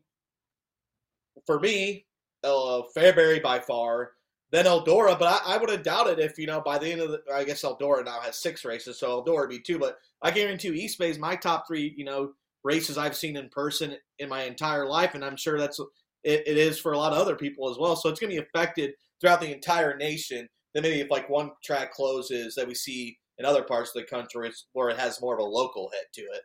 for 1.46 1.60
me, 1.60 2.06
uh, 2.44 2.82
Fairbury 2.96 3.42
by 3.42 3.58
far, 3.58 4.12
then 4.52 4.66
Eldora. 4.66 5.18
But 5.18 5.42
I, 5.44 5.54
I 5.54 5.56
would 5.56 5.70
have 5.70 5.82
doubted 5.82 6.20
if 6.20 6.38
you 6.38 6.46
know 6.46 6.60
by 6.60 6.78
the 6.78 6.92
end 6.92 7.00
of 7.00 7.10
the. 7.10 7.22
I 7.34 7.42
guess 7.42 7.62
Eldora 7.62 8.04
now 8.04 8.20
has 8.20 8.40
six 8.40 8.64
races, 8.64 9.00
so 9.00 9.22
Eldora 9.22 9.40
would 9.40 9.50
be 9.50 9.58
two. 9.58 9.78
But 9.78 9.98
I 10.22 10.30
guarantee 10.30 10.68
you, 10.68 10.74
East 10.74 10.98
Bay 10.98 11.10
is 11.10 11.18
my 11.18 11.34
top 11.34 11.66
three. 11.66 11.92
You 11.96 12.04
know 12.04 12.32
races 12.62 12.96
I've 12.96 13.16
seen 13.16 13.36
in 13.36 13.48
person 13.48 13.96
in 14.20 14.28
my 14.28 14.44
entire 14.44 14.86
life, 14.86 15.14
and 15.14 15.24
I'm 15.24 15.36
sure 15.36 15.58
that's 15.58 15.80
it, 16.22 16.46
it 16.46 16.56
is 16.56 16.78
for 16.78 16.92
a 16.92 16.98
lot 16.98 17.12
of 17.12 17.18
other 17.18 17.34
people 17.34 17.68
as 17.68 17.78
well. 17.78 17.96
So 17.96 18.08
it's 18.08 18.20
going 18.20 18.30
to 18.30 18.40
be 18.40 18.46
affected 18.46 18.92
throughout 19.20 19.40
the 19.40 19.52
entire 19.52 19.96
nation. 19.96 20.48
Then 20.74 20.82
maybe 20.84 21.00
if 21.00 21.10
like 21.10 21.28
one 21.28 21.50
track 21.64 21.92
closes 21.92 22.54
that 22.54 22.68
we 22.68 22.74
see 22.74 23.18
in 23.38 23.44
other 23.44 23.62
parts 23.62 23.90
of 23.94 24.02
the 24.02 24.08
country 24.08 24.50
where 24.72 24.90
it 24.90 24.98
has 24.98 25.20
more 25.20 25.34
of 25.34 25.40
a 25.40 25.44
local 25.44 25.90
hit 25.92 26.12
to 26.14 26.20
it. 26.20 26.42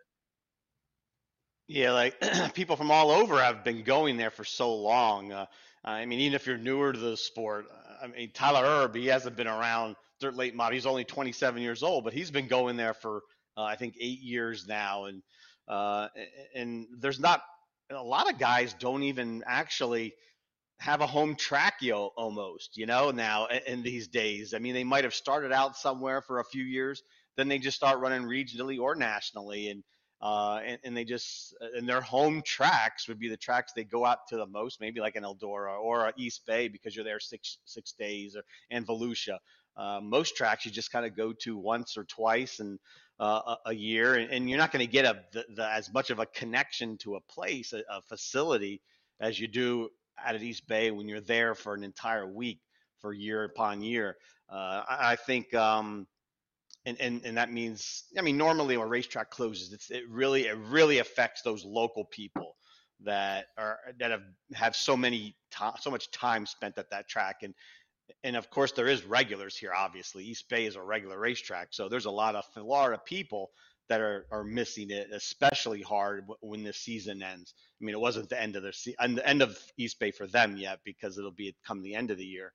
Yeah, 1.68 1.92
like 1.92 2.16
people 2.54 2.76
from 2.76 2.92
all 2.92 3.12
over 3.12 3.42
have 3.42 3.64
been 3.64 3.84
going 3.84 4.18
there 4.18 4.32
for 4.32 4.46
so 4.46 4.74
long. 4.74 5.32
Uh, 5.32 5.46
I 5.84 6.06
mean, 6.06 6.20
even 6.20 6.36
if 6.36 6.48
you're 6.48 6.58
newer 6.58 6.92
to 6.92 7.00
the 7.00 7.16
sport, 7.16 7.68
I 8.02 8.08
mean, 8.08 8.32
Tyler 8.34 8.66
Erb, 8.66 8.96
he 8.96 9.08
hasn't 9.08 9.36
been 9.36 9.48
around 9.48 9.96
dirt 10.20 10.36
late 10.36 10.56
model. 10.56 10.74
He's 10.74 10.86
only 10.86 11.04
27 11.04 11.62
years 11.62 11.84
old, 11.84 12.04
but 12.04 12.14
he's 12.14 12.32
been 12.32 12.48
going 12.48 12.78
there 12.78 12.94
for 12.94 13.22
uh, 13.58 13.64
I 13.64 13.76
think 13.76 13.96
eight 14.00 14.22
years 14.22 14.68
now, 14.68 15.06
and 15.06 15.22
uh, 15.68 16.08
and 16.56 16.88
there's 17.00 17.20
not 17.20 17.42
a 17.92 18.04
lot 18.04 18.32
of 18.32 18.38
guys 18.38 18.76
don't 18.80 19.04
even 19.04 19.44
actually 19.48 20.14
have 20.80 21.02
a 21.02 21.08
home 21.08 21.36
track 21.36 21.76
yo 21.82 22.12
almost 22.18 22.78
you 22.78 22.86
know 22.86 23.12
now 23.12 23.48
in 23.66 23.82
these 23.82 24.08
days. 24.08 24.54
I 24.54 24.60
mean 24.60 24.74
they 24.74 24.84
might 24.84 25.04
have 25.04 25.14
started 25.14 25.52
out 25.52 25.76
somewhere 25.76 26.22
for 26.22 26.40
a 26.40 26.46
few 26.46 26.64
years 26.64 27.02
then 27.38 27.48
they 27.48 27.60
just 27.60 27.78
start 27.78 28.00
running 28.00 28.24
regionally 28.24 28.80
or 28.80 28.96
nationally. 28.96 29.70
And 29.70 29.84
uh, 30.22 30.60
and, 30.66 30.80
and, 30.84 30.98
they 30.98 31.04
just 31.04 31.56
and 31.76 31.88
their 31.88 32.02
home 32.02 32.42
tracks 32.44 33.08
would 33.08 33.20
be 33.20 33.30
the 33.30 33.38
tracks 33.38 33.72
they 33.74 33.84
go 33.84 34.06
out 34.06 34.28
to 34.28 34.36
the 34.36 34.46
most 34.48 34.82
maybe 34.82 35.00
like 35.00 35.16
an 35.16 35.24
eldora 35.24 35.80
or 35.80 36.12
east 36.18 36.46
bay 36.46 36.68
because 36.68 36.96
you're 36.96 37.06
there 37.06 37.20
six 37.20 37.60
six 37.66 37.92
days 37.92 38.36
or 38.36 38.44
and 38.72 38.88
volusia 38.88 39.38
uh, 39.78 40.00
most 40.02 40.36
tracks 40.36 40.66
you 40.66 40.72
just 40.72 40.92
kind 40.92 41.06
of 41.06 41.16
go 41.16 41.32
to 41.34 41.56
once 41.56 41.98
or 41.98 42.04
twice 42.06 42.60
and 42.60 42.80
uh, 43.20 43.56
a, 43.66 43.74
year, 43.74 44.16
and, 44.16 44.32
and, 44.32 44.50
you're 44.50 44.60
not 44.60 44.72
going 44.72 44.86
to 44.86 44.92
get 44.92 45.06
a 45.06 45.20
the, 45.32 45.44
the, 45.56 45.68
as 45.68 45.92
much 45.92 46.10
of 46.12 46.20
a 46.20 46.26
connection 46.28 46.98
to 46.98 47.16
a 47.16 47.22
place, 47.22 47.74
a, 47.74 47.82
a, 47.90 48.02
facility, 48.02 48.82
as 49.20 49.40
you 49.40 49.48
do 49.48 49.90
out 50.24 50.36
at 50.36 50.44
East 50.44 50.68
Bay 50.68 50.92
when 50.92 51.08
you're 51.08 51.22
there 51.22 51.56
for 51.56 51.74
an 51.74 51.84
entire 51.84 52.28
week 52.28 52.60
for 53.00 53.14
year 53.14 53.44
upon 53.44 53.82
year. 53.82 54.18
Uh, 54.50 54.84
I, 54.88 55.12
I, 55.12 55.16
think, 55.16 55.54
um, 55.54 56.08
and, 56.88 57.02
and 57.02 57.22
and 57.26 57.38
that 57.38 57.52
means, 57.52 58.06
I 58.18 58.22
mean, 58.22 58.38
normally 58.38 58.78
when 58.78 58.88
a 58.88 58.90
racetrack 58.90 59.30
closes, 59.32 59.74
it's 59.74 59.92
it 59.92 60.06
really 60.10 60.48
it 60.48 60.58
really 60.58 61.00
affects 61.00 61.44
those 61.44 61.66
local 61.66 62.06
people 62.06 62.56
that 63.04 63.48
are 63.58 63.78
that 64.00 64.12
have 64.12 64.24
have 64.54 64.76
so 64.76 64.98
many 64.98 65.36
to, 65.52 65.74
so 65.82 65.92
much 65.92 66.10
time 66.12 66.46
spent 66.48 66.78
at 66.80 66.90
that 66.92 67.10
track. 67.10 67.38
And 67.44 67.54
and 68.24 68.38
of 68.38 68.50
course 68.50 68.72
there 68.72 68.88
is 68.88 69.06
regulars 69.06 69.58
here 69.58 69.74
obviously. 69.78 70.24
East 70.24 70.50
bay 70.50 70.66
is 70.66 70.78
a 70.78 70.82
regular 70.82 71.20
racetrack 71.20 71.70
so 71.72 71.90
there's 71.90 72.06
a 72.06 72.12
lot 72.12 72.36
of 72.36 72.46
florida 72.54 73.02
people 73.06 73.52
that 73.90 74.02
are, 74.02 74.26
are 74.32 74.46
missing 74.46 74.92
it 74.92 75.10
especially 75.14 75.82
hard 75.82 76.26
when 76.42 76.64
the 76.64 76.74
season 76.74 77.22
ends. 77.22 77.54
I 77.82 77.86
mean 77.86 77.96
it 77.96 78.02
wasn't 78.02 78.30
the 78.30 78.42
end 78.42 78.56
of 78.56 78.64
the 78.64 78.74
se- 78.74 78.96
the 79.00 79.28
end 79.28 79.42
of 79.42 79.58
east 79.78 80.00
bay 80.00 80.12
for 80.12 80.28
them 80.28 80.58
yet 80.58 80.80
because 80.86 81.18
it'll 81.18 81.32
be 81.32 81.56
come 81.66 81.82
the 81.84 81.96
end 81.96 82.12
of 82.12 82.18
the 82.18 82.26
year. 82.26 82.54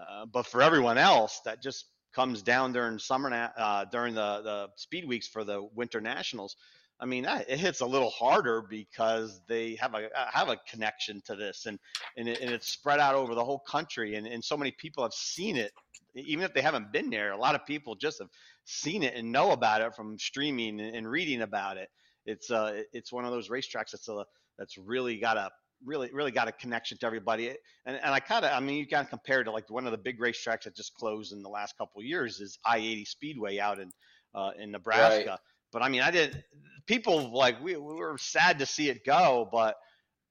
Uh, 0.00 0.26
but 0.26 0.46
for 0.46 0.62
everyone 0.62 0.98
else 0.98 1.40
that 1.44 1.62
just 1.62 1.86
comes 2.16 2.42
down 2.42 2.72
during 2.72 2.98
summer 2.98 3.52
uh, 3.56 3.84
during 3.84 4.14
the 4.14 4.40
the 4.42 4.68
speed 4.74 5.06
weeks 5.06 5.28
for 5.28 5.44
the 5.44 5.62
winter 5.74 6.00
nationals 6.00 6.56
I 6.98 7.04
mean, 7.04 7.26
it 7.26 7.58
hits 7.58 7.80
a 7.80 7.86
little 7.86 8.08
harder 8.08 8.62
because 8.62 9.40
they 9.46 9.74
have 9.74 9.94
a 9.94 10.06
uh, 10.06 10.30
have 10.32 10.48
a 10.48 10.56
connection 10.68 11.20
to 11.26 11.36
this, 11.36 11.66
and 11.66 11.78
and, 12.16 12.28
it, 12.28 12.40
and 12.40 12.50
it's 12.50 12.68
spread 12.68 13.00
out 13.00 13.14
over 13.14 13.34
the 13.34 13.44
whole 13.44 13.58
country, 13.58 14.14
and, 14.14 14.26
and 14.26 14.42
so 14.42 14.56
many 14.56 14.70
people 14.70 15.02
have 15.02 15.12
seen 15.12 15.56
it, 15.56 15.72
even 16.14 16.44
if 16.44 16.54
they 16.54 16.62
haven't 16.62 16.92
been 16.92 17.10
there. 17.10 17.32
A 17.32 17.36
lot 17.36 17.54
of 17.54 17.66
people 17.66 17.96
just 17.96 18.18
have 18.20 18.30
seen 18.64 19.02
it 19.02 19.14
and 19.14 19.30
know 19.30 19.50
about 19.50 19.82
it 19.82 19.94
from 19.94 20.18
streaming 20.18 20.80
and, 20.80 21.06
reading 21.06 21.42
about 21.42 21.76
it. 21.76 21.90
It's 22.24 22.50
uh, 22.50 22.82
it's 22.94 23.12
one 23.12 23.26
of 23.26 23.30
those 23.30 23.50
racetracks 23.50 23.90
that's 23.90 24.08
a 24.08 24.24
that's 24.58 24.78
really 24.78 25.18
got 25.18 25.36
a 25.36 25.50
really 25.84 26.10
really 26.12 26.30
got 26.30 26.48
a 26.48 26.52
connection 26.52 26.98
to 26.98 27.06
everybody, 27.06 27.48
and 27.84 27.96
and 27.96 28.14
I 28.14 28.20
kind 28.20 28.44
of 28.44 28.52
I 28.52 28.60
mean 28.60 28.76
you 28.76 28.86
kind 28.86 29.04
of 29.04 29.10
compare 29.10 29.40
it 29.40 29.44
to 29.44 29.52
like 29.52 29.70
one 29.70 29.86
of 29.86 29.92
the 29.92 29.98
big 29.98 30.20
racetracks 30.20 30.64
that 30.64 30.76
just 30.76 30.94
closed 30.94 31.32
in 31.32 31.42
the 31.42 31.48
last 31.48 31.76
couple 31.78 32.00
of 32.00 32.06
years 32.06 32.40
is 32.40 32.58
I-80 32.64 33.06
Speedway 33.06 33.58
out 33.58 33.78
in 33.78 33.90
uh, 34.34 34.50
in 34.58 34.70
Nebraska. 34.70 35.30
Right 35.30 35.38
but 35.76 35.82
I 35.82 35.88
mean, 35.88 36.00
I 36.00 36.10
didn't. 36.10 36.42
People 36.86 37.36
like 37.36 37.62
we, 37.62 37.76
we 37.76 37.94
were 37.94 38.16
sad 38.18 38.60
to 38.60 38.66
see 38.66 38.88
it 38.88 39.04
go, 39.04 39.46
but 39.52 39.76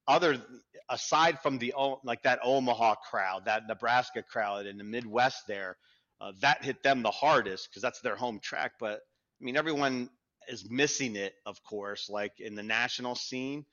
other 0.07 0.41
aside 0.89 1.39
from 1.41 1.57
the 1.57 1.73
like 2.03 2.23
that 2.23 2.39
Omaha 2.43 2.95
crowd, 2.95 3.45
that 3.45 3.67
Nebraska 3.67 4.23
crowd 4.23 4.65
in 4.65 4.77
the 4.77 4.83
Midwest 4.83 5.43
there, 5.47 5.77
uh, 6.21 6.31
that 6.41 6.63
hit 6.63 6.81
them 6.83 7.03
the 7.03 7.11
hardest 7.11 7.69
because 7.69 7.81
that's 7.81 8.01
their 8.01 8.15
home 8.15 8.39
track. 8.41 8.73
But 8.79 9.01
I 9.39 9.43
mean, 9.43 9.57
everyone 9.57 10.09
is 10.47 10.69
missing 10.69 11.15
it, 11.15 11.33
of 11.45 11.61
course, 11.63 12.09
like 12.09 12.39
in 12.39 12.55
the 12.55 12.63
national 12.63 13.15
scene. 13.15 13.65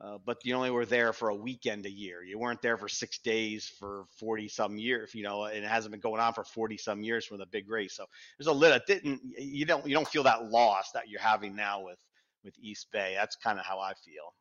Uh, 0.00 0.18
but 0.24 0.38
you 0.44 0.54
only 0.56 0.70
were 0.70 0.84
there 0.84 1.12
for 1.12 1.28
a 1.28 1.34
weekend 1.34 1.86
a 1.86 1.90
year. 1.90 2.24
You 2.24 2.38
weren't 2.38 2.60
there 2.60 2.76
for 2.76 2.88
six 2.88 3.18
days 3.18 3.70
for 3.78 4.06
40 4.18 4.48
some 4.48 4.76
years, 4.76 5.14
you 5.14 5.22
know, 5.22 5.44
and 5.44 5.64
it 5.64 5.68
hasn't 5.68 5.92
been 5.92 6.00
going 6.00 6.20
on 6.20 6.32
for 6.32 6.42
40 6.42 6.76
some 6.78 7.02
years 7.02 7.24
from 7.24 7.38
the 7.38 7.46
big 7.46 7.70
race. 7.70 7.94
So 7.94 8.04
there's 8.36 8.48
a 8.48 8.52
little, 8.52 8.80
didn't, 8.88 9.20
you 9.38 9.64
don't, 9.64 9.86
you 9.86 9.94
don't 9.94 10.08
feel 10.08 10.24
that 10.24 10.50
loss 10.50 10.90
that 10.92 11.08
you're 11.08 11.20
having 11.20 11.54
now 11.54 11.84
with, 11.84 11.98
with 12.42 12.54
East 12.60 12.88
Bay. 12.92 13.14
That's 13.16 13.36
kind 13.36 13.58
of 13.58 13.64
how 13.64 13.78
I 13.78 13.92
feel. 13.94 14.34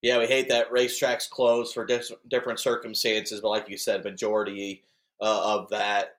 Yeah, 0.00 0.18
we 0.18 0.26
hate 0.26 0.48
that 0.48 0.70
racetracks 0.70 1.28
close 1.28 1.72
for 1.72 1.86
different 2.28 2.60
circumstances, 2.60 3.40
but 3.40 3.50
like 3.50 3.68
you 3.68 3.78
said, 3.78 4.04
majority 4.04 4.82
uh, 5.20 5.56
of 5.56 5.70
that 5.70 6.16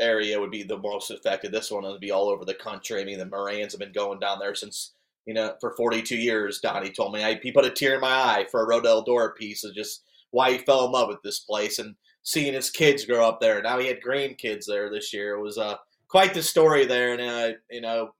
area 0.00 0.40
would 0.40 0.50
be 0.50 0.62
the 0.62 0.78
most 0.78 1.10
affected. 1.10 1.52
This 1.52 1.70
one 1.70 1.84
would 1.84 2.00
be 2.00 2.10
all 2.10 2.28
over 2.28 2.44
the 2.44 2.54
country. 2.54 3.00
I 3.00 3.04
mean, 3.04 3.18
the 3.18 3.26
Morans 3.26 3.72
have 3.72 3.80
been 3.80 3.92
going 3.92 4.20
down 4.20 4.38
there 4.38 4.54
since 4.54 4.92
you 5.30 5.34
know, 5.34 5.54
for 5.60 5.76
42 5.76 6.16
years, 6.16 6.58
Donnie 6.58 6.90
told 6.90 7.14
me. 7.14 7.22
I, 7.22 7.38
he 7.40 7.52
put 7.52 7.64
a 7.64 7.70
tear 7.70 7.94
in 7.94 8.00
my 8.00 8.08
eye 8.08 8.46
for 8.50 8.64
a 8.64 8.66
Road 8.66 8.82
Eldora 8.82 9.32
piece 9.36 9.62
of 9.62 9.76
just 9.76 10.02
why 10.32 10.50
he 10.50 10.58
fell 10.58 10.84
in 10.84 10.90
love 10.90 11.06
with 11.06 11.22
this 11.22 11.38
place 11.38 11.78
and 11.78 11.94
seeing 12.24 12.52
his 12.52 12.68
kids 12.68 13.04
grow 13.04 13.28
up 13.28 13.40
there. 13.40 13.62
Now 13.62 13.78
he 13.78 13.86
had 13.86 14.02
grandkids 14.02 14.64
there 14.66 14.90
this 14.90 15.12
year. 15.12 15.36
It 15.36 15.40
was 15.40 15.56
uh, 15.56 15.76
quite 16.08 16.34
the 16.34 16.42
story 16.42 16.84
there. 16.84 17.12
And, 17.12 17.22
uh, 17.22 17.58
you 17.70 17.80
know, 17.80 18.10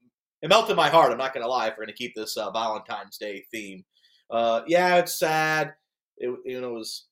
it 0.40 0.50
melted 0.50 0.76
my 0.76 0.88
heart. 0.88 1.11
I'm 1.11 1.19
not 1.19 1.35
going 1.35 1.43
to 1.43 1.50
lie 1.50 1.67
if 1.67 1.73
we're 1.73 1.87
going 1.87 1.88
to 1.88 1.95
keep 1.95 2.14
this 2.14 2.37
uh, 2.37 2.52
Valentine's 2.52 3.19
Day 3.19 3.45
theme. 3.50 3.85
Uh, 4.31 4.61
yeah, 4.69 4.99
it's 4.99 5.19
sad. 5.19 5.75
It, 6.17 6.33
you 6.45 6.61
know, 6.61 6.69
it 6.69 6.75
was 6.75 7.07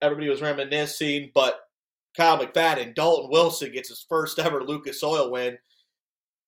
everybody 0.00 0.28
was 0.28 0.42
reminiscing, 0.42 1.32
but 1.34 1.58
Kyle 2.16 2.38
McFadden, 2.38 2.94
Dalton 2.94 3.30
Wilson 3.32 3.72
gets 3.72 3.88
his 3.88 4.06
first 4.08 4.38
ever 4.38 4.62
Lucas 4.62 5.02
Oil 5.02 5.32
win. 5.32 5.58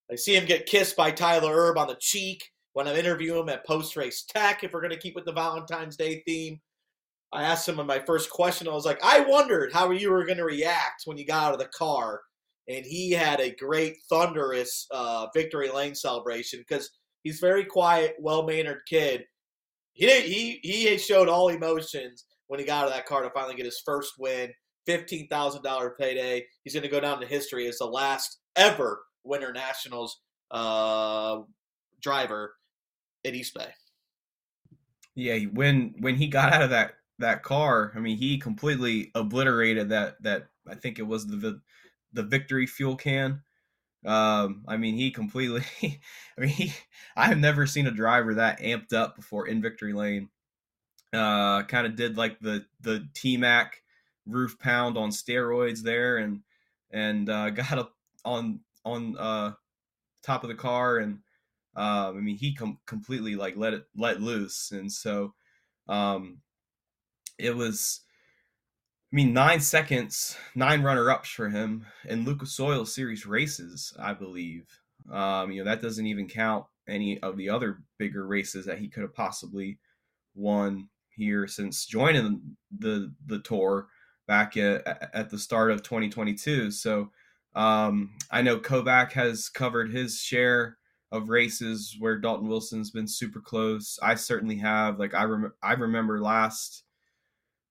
I 0.09 0.14
see 0.14 0.37
him 0.37 0.45
get 0.45 0.66
kissed 0.66 0.97
by 0.97 1.11
Tyler 1.11 1.52
Erb 1.52 1.78
on 1.78 1.88
the 1.88 1.97
cheek 1.99 2.52
when 2.76 2.87
I'm 2.87 2.95
interviewing 2.95 3.40
him 3.40 3.49
at 3.49 3.64
Post 3.64 3.97
Race 3.97 4.26
Tech, 4.28 4.62
if 4.62 4.75
we're 4.75 4.83
going 4.83 4.92
to 4.92 4.99
keep 4.99 5.14
with 5.14 5.25
the 5.25 5.33
Valentine's 5.33 5.97
Day 5.97 6.23
theme, 6.26 6.61
I 7.33 7.42
asked 7.42 7.66
him 7.66 7.80
in 7.80 7.87
my 7.87 8.00
first 8.00 8.28
question, 8.28 8.68
I 8.68 8.75
was 8.75 8.85
like, 8.85 9.02
I 9.02 9.21
wondered 9.21 9.73
how 9.73 9.90
you 9.92 10.11
were 10.11 10.26
going 10.26 10.37
to 10.37 10.45
react 10.45 11.04
when 11.06 11.16
you 11.16 11.25
got 11.25 11.42
out 11.42 11.52
of 11.54 11.59
the 11.59 11.68
car. 11.68 12.21
And 12.68 12.85
he 12.85 13.12
had 13.12 13.40
a 13.40 13.54
great, 13.54 13.95
thunderous 14.11 14.87
uh, 14.90 15.28
victory 15.35 15.71
lane 15.71 15.95
celebration 15.95 16.59
because 16.68 16.90
he's 17.23 17.40
very 17.40 17.64
quiet, 17.64 18.14
well 18.21 18.47
mannered 18.47 18.83
kid. 18.87 19.25
He, 19.95 20.11
he, 20.21 20.61
he 20.62 20.99
showed 20.99 21.30
all 21.30 21.49
emotions 21.49 22.26
when 22.49 22.61
he 22.61 22.66
got 22.66 22.83
out 22.83 22.88
of 22.88 22.92
that 22.92 23.06
car 23.06 23.23
to 23.23 23.30
finally 23.30 23.54
get 23.54 23.64
his 23.64 23.80
first 23.87 24.12
win, 24.18 24.52
$15,000 24.87 25.90
payday. 25.99 26.45
He's 26.62 26.75
going 26.75 26.83
to 26.83 26.90
go 26.90 27.00
down 27.00 27.23
to 27.23 27.26
history 27.26 27.68
as 27.68 27.78
the 27.78 27.87
last 27.87 28.40
ever 28.54 29.00
Winter 29.25 29.54
Nationals 29.54 30.21
uh, 30.50 31.38
driver 32.02 32.52
at 33.26 33.35
East 33.35 33.54
Bay. 33.54 33.68
Yeah, 35.14 35.38
when 35.52 35.95
when 35.99 36.16
he 36.16 36.28
got 36.28 36.52
out 36.52 36.62
of 36.62 36.71
that 36.71 36.95
that 37.18 37.42
car, 37.42 37.92
I 37.95 37.99
mean, 38.00 38.18
he 38.18 38.38
completely 38.38 39.11
obliterated 39.14 39.88
that 39.88 40.23
that 40.23 40.49
I 40.68 40.75
think 40.75 40.99
it 40.99 41.06
was 41.06 41.26
the 41.26 41.61
the 42.12 42.23
victory 42.23 42.66
fuel 42.66 42.97
can. 42.97 43.42
Um, 44.04 44.64
I 44.68 44.76
mean, 44.76 44.95
he 44.95 45.11
completely. 45.11 45.64
I 45.83 46.40
mean, 46.40 46.50
he, 46.50 46.75
I 47.16 47.26
have 47.26 47.38
never 47.38 47.66
seen 47.66 47.87
a 47.87 47.90
driver 47.90 48.35
that 48.35 48.61
amped 48.61 48.92
up 48.92 49.16
before 49.16 49.49
in 49.49 49.62
victory 49.62 49.92
lane. 49.92 50.28
Uh, 51.12 51.62
kind 51.62 51.87
of 51.87 51.97
did 51.97 52.16
like 52.16 52.38
the 52.40 52.66
the 52.80 53.09
T 53.14 53.37
Mac 53.37 53.83
roof 54.26 54.59
pound 54.59 54.99
on 54.99 55.11
steroids 55.11 55.83
there, 55.83 56.18
and 56.18 56.42
and 56.90 57.28
uh, 57.30 57.50
got 57.50 57.78
up 57.78 57.92
on 58.25 58.61
on 58.85 59.16
uh, 59.16 59.52
top 60.23 60.45
of 60.45 60.49
the 60.49 60.54
car 60.54 60.99
and 60.99 61.21
um, 61.76 62.16
I 62.16 62.21
mean, 62.21 62.37
he 62.37 62.54
com- 62.54 62.78
completely 62.87 63.37
like 63.37 63.56
let 63.56 63.75
it 63.75 63.85
let 63.97 64.21
loose, 64.21 64.73
and 64.73 64.90
so 64.90 65.35
um, 65.88 66.38
it 67.38 67.54
was 67.54 68.00
I 69.12 69.16
mean, 69.16 69.33
nine 69.33 69.61
seconds, 69.61 70.37
nine 70.54 70.83
runner 70.83 71.11
ups 71.11 71.28
for 71.30 71.49
him 71.49 71.87
in 72.04 72.25
Lucas 72.25 72.59
Oil 72.59 72.85
Series 72.85 73.25
races, 73.25 73.95
I 73.99 74.14
believe. 74.14 74.66
Um, 75.11 75.52
you 75.52 75.62
know, 75.62 75.71
that 75.71 75.80
doesn't 75.80 76.06
even 76.06 76.28
count 76.28 76.66
any 76.88 77.21
of 77.21 77.37
the 77.37 77.49
other 77.49 77.78
bigger 77.99 78.26
races 78.26 78.66
that 78.66 78.78
he 78.78 78.88
could 78.88 79.02
have 79.02 79.14
possibly 79.14 79.78
won 80.35 80.88
here 81.11 81.47
since 81.47 81.87
joining 81.87 82.56
the 82.76 83.12
the 83.26 83.38
tour 83.38 83.87
back 84.26 84.56
at, 84.56 85.11
at 85.14 85.30
the 85.30 85.38
start 85.38 85.71
of 85.71 85.83
2022. 85.83 86.73
So 86.73 87.11
um, 87.54 88.11
I 88.30 88.42
know 88.42 88.59
Kovac 88.59 89.12
has 89.12 89.49
covered 89.49 89.92
his 89.92 90.18
share 90.18 90.78
of 91.16 91.28
races 91.28 91.96
where 91.99 92.18
Dalton 92.18 92.49
Wilson's 92.49 92.90
been 92.90 93.08
super 93.08 93.40
close. 93.40 93.99
I 94.02 94.14
certainly 94.14 94.56
have. 94.56 94.99
Like 94.99 95.14
I 95.14 95.25
rem- 95.25 95.54
I 95.62 95.73
remember 95.73 96.20
last 96.20 96.85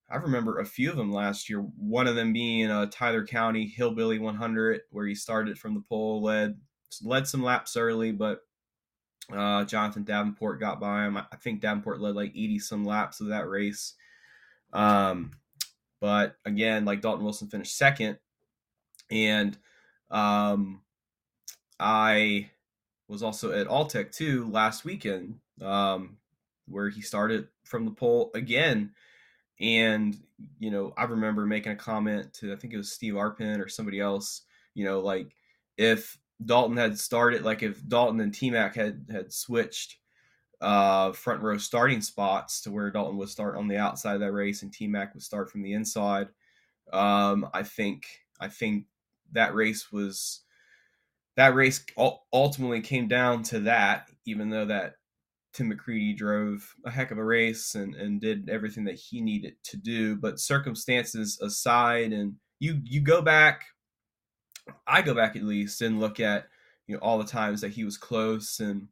I 0.09 0.17
remember 0.17 0.59
a 0.59 0.65
few 0.65 0.91
of 0.91 0.97
them 0.97 1.11
last 1.11 1.49
year. 1.49 1.61
One 1.77 2.07
of 2.07 2.15
them 2.15 2.31
being 2.31 2.69
a 2.69 2.87
Tyler 2.87 3.25
County 3.25 3.65
Hillbilly 3.65 4.19
100, 4.19 4.81
where 4.91 5.07
he 5.07 5.15
started 5.15 5.57
from 5.57 5.73
the 5.73 5.83
pole, 5.89 6.21
led 6.21 6.59
led 7.03 7.27
some 7.27 7.43
laps 7.43 7.75
early, 7.75 8.11
but 8.11 8.41
uh, 9.33 9.65
Jonathan 9.65 10.03
Davenport 10.03 10.59
got 10.59 10.79
by 10.79 11.05
him. 11.05 11.17
I 11.17 11.35
think 11.41 11.61
Davenport 11.61 11.99
led 11.99 12.15
like 12.15 12.29
80 12.29 12.59
some 12.59 12.85
laps 12.85 13.19
of 13.19 13.27
that 13.27 13.49
race. 13.49 13.95
Um, 14.73 15.31
but 15.99 16.35
again, 16.45 16.85
like 16.85 17.01
Dalton 17.01 17.23
Wilson 17.23 17.47
finished 17.47 17.75
second, 17.75 18.19
and 19.09 19.57
um, 20.11 20.81
I 21.79 22.51
was 23.07 23.23
also 23.23 23.51
at 23.51 23.67
Alltech 23.67 24.11
too 24.11 24.49
last 24.49 24.85
weekend, 24.85 25.39
um, 25.61 26.17
where 26.67 26.89
he 26.89 27.01
started 27.01 27.47
from 27.63 27.85
the 27.85 27.91
pole 27.91 28.31
again 28.33 28.91
and, 29.59 30.17
you 30.59 30.69
know, 30.69 30.93
I 30.97 31.05
remember 31.05 31.45
making 31.45 31.71
a 31.71 31.77
comment 31.77 32.33
to, 32.35 32.51
I 32.51 32.55
think 32.55 32.73
it 32.73 32.77
was 32.77 32.91
Steve 32.91 33.13
Arpin 33.13 33.63
or 33.63 33.69
somebody 33.69 33.99
else, 33.99 34.41
you 34.73 34.83
know, 34.83 34.99
like 34.99 35.35
if 35.77 36.17
Dalton 36.43 36.75
had 36.75 36.99
started, 36.99 37.43
like 37.43 37.63
if 37.63 37.87
Dalton 37.87 38.19
and 38.19 38.33
T 38.33 38.49
Mac 38.49 38.75
had, 38.75 39.05
had 39.09 39.31
switched 39.31 39.97
uh, 40.59 41.13
front 41.13 41.41
row 41.41 41.57
starting 41.57 42.01
spots 42.01 42.61
to 42.61 42.71
where 42.71 42.91
Dalton 42.91 43.17
would 43.17 43.29
start 43.29 43.55
on 43.55 43.67
the 43.67 43.77
outside 43.77 44.15
of 44.15 44.21
that 44.21 44.33
race 44.33 44.61
and 44.61 44.73
T 44.73 44.87
Mac 44.87 45.13
would 45.13 45.23
start 45.23 45.49
from 45.49 45.61
the 45.61 45.73
inside. 45.73 46.27
Um, 46.91 47.47
I 47.53 47.63
think, 47.63 48.05
I 48.39 48.49
think 48.49 48.85
that 49.31 49.55
race 49.55 49.91
was, 49.91 50.41
that 51.37 51.55
race 51.55 51.85
ultimately 52.33 52.81
came 52.81 53.07
down 53.07 53.43
to 53.43 53.59
that, 53.61 54.09
even 54.25 54.49
though 54.49 54.65
that 54.65 54.95
Tim 55.53 55.71
McCreadie 55.71 56.15
drove 56.15 56.73
a 56.85 56.91
heck 56.91 57.11
of 57.11 57.17
a 57.17 57.23
race 57.23 57.75
and, 57.75 57.95
and 57.95 58.19
did 58.19 58.49
everything 58.49 58.85
that 58.85 58.95
he 58.95 59.21
needed 59.21 59.55
to 59.65 59.77
do. 59.77 60.15
But 60.15 60.39
circumstances 60.39 61.39
aside, 61.41 62.13
and 62.13 62.35
you 62.59 62.81
you 62.83 63.01
go 63.01 63.21
back, 63.21 63.63
I 64.87 65.01
go 65.01 65.13
back 65.13 65.35
at 65.35 65.43
least 65.43 65.81
and 65.81 65.99
look 65.99 66.19
at 66.19 66.47
you 66.87 66.95
know 66.95 67.01
all 67.01 67.17
the 67.17 67.25
times 67.25 67.61
that 67.61 67.71
he 67.71 67.83
was 67.83 67.97
close 67.97 68.59
and 68.59 68.87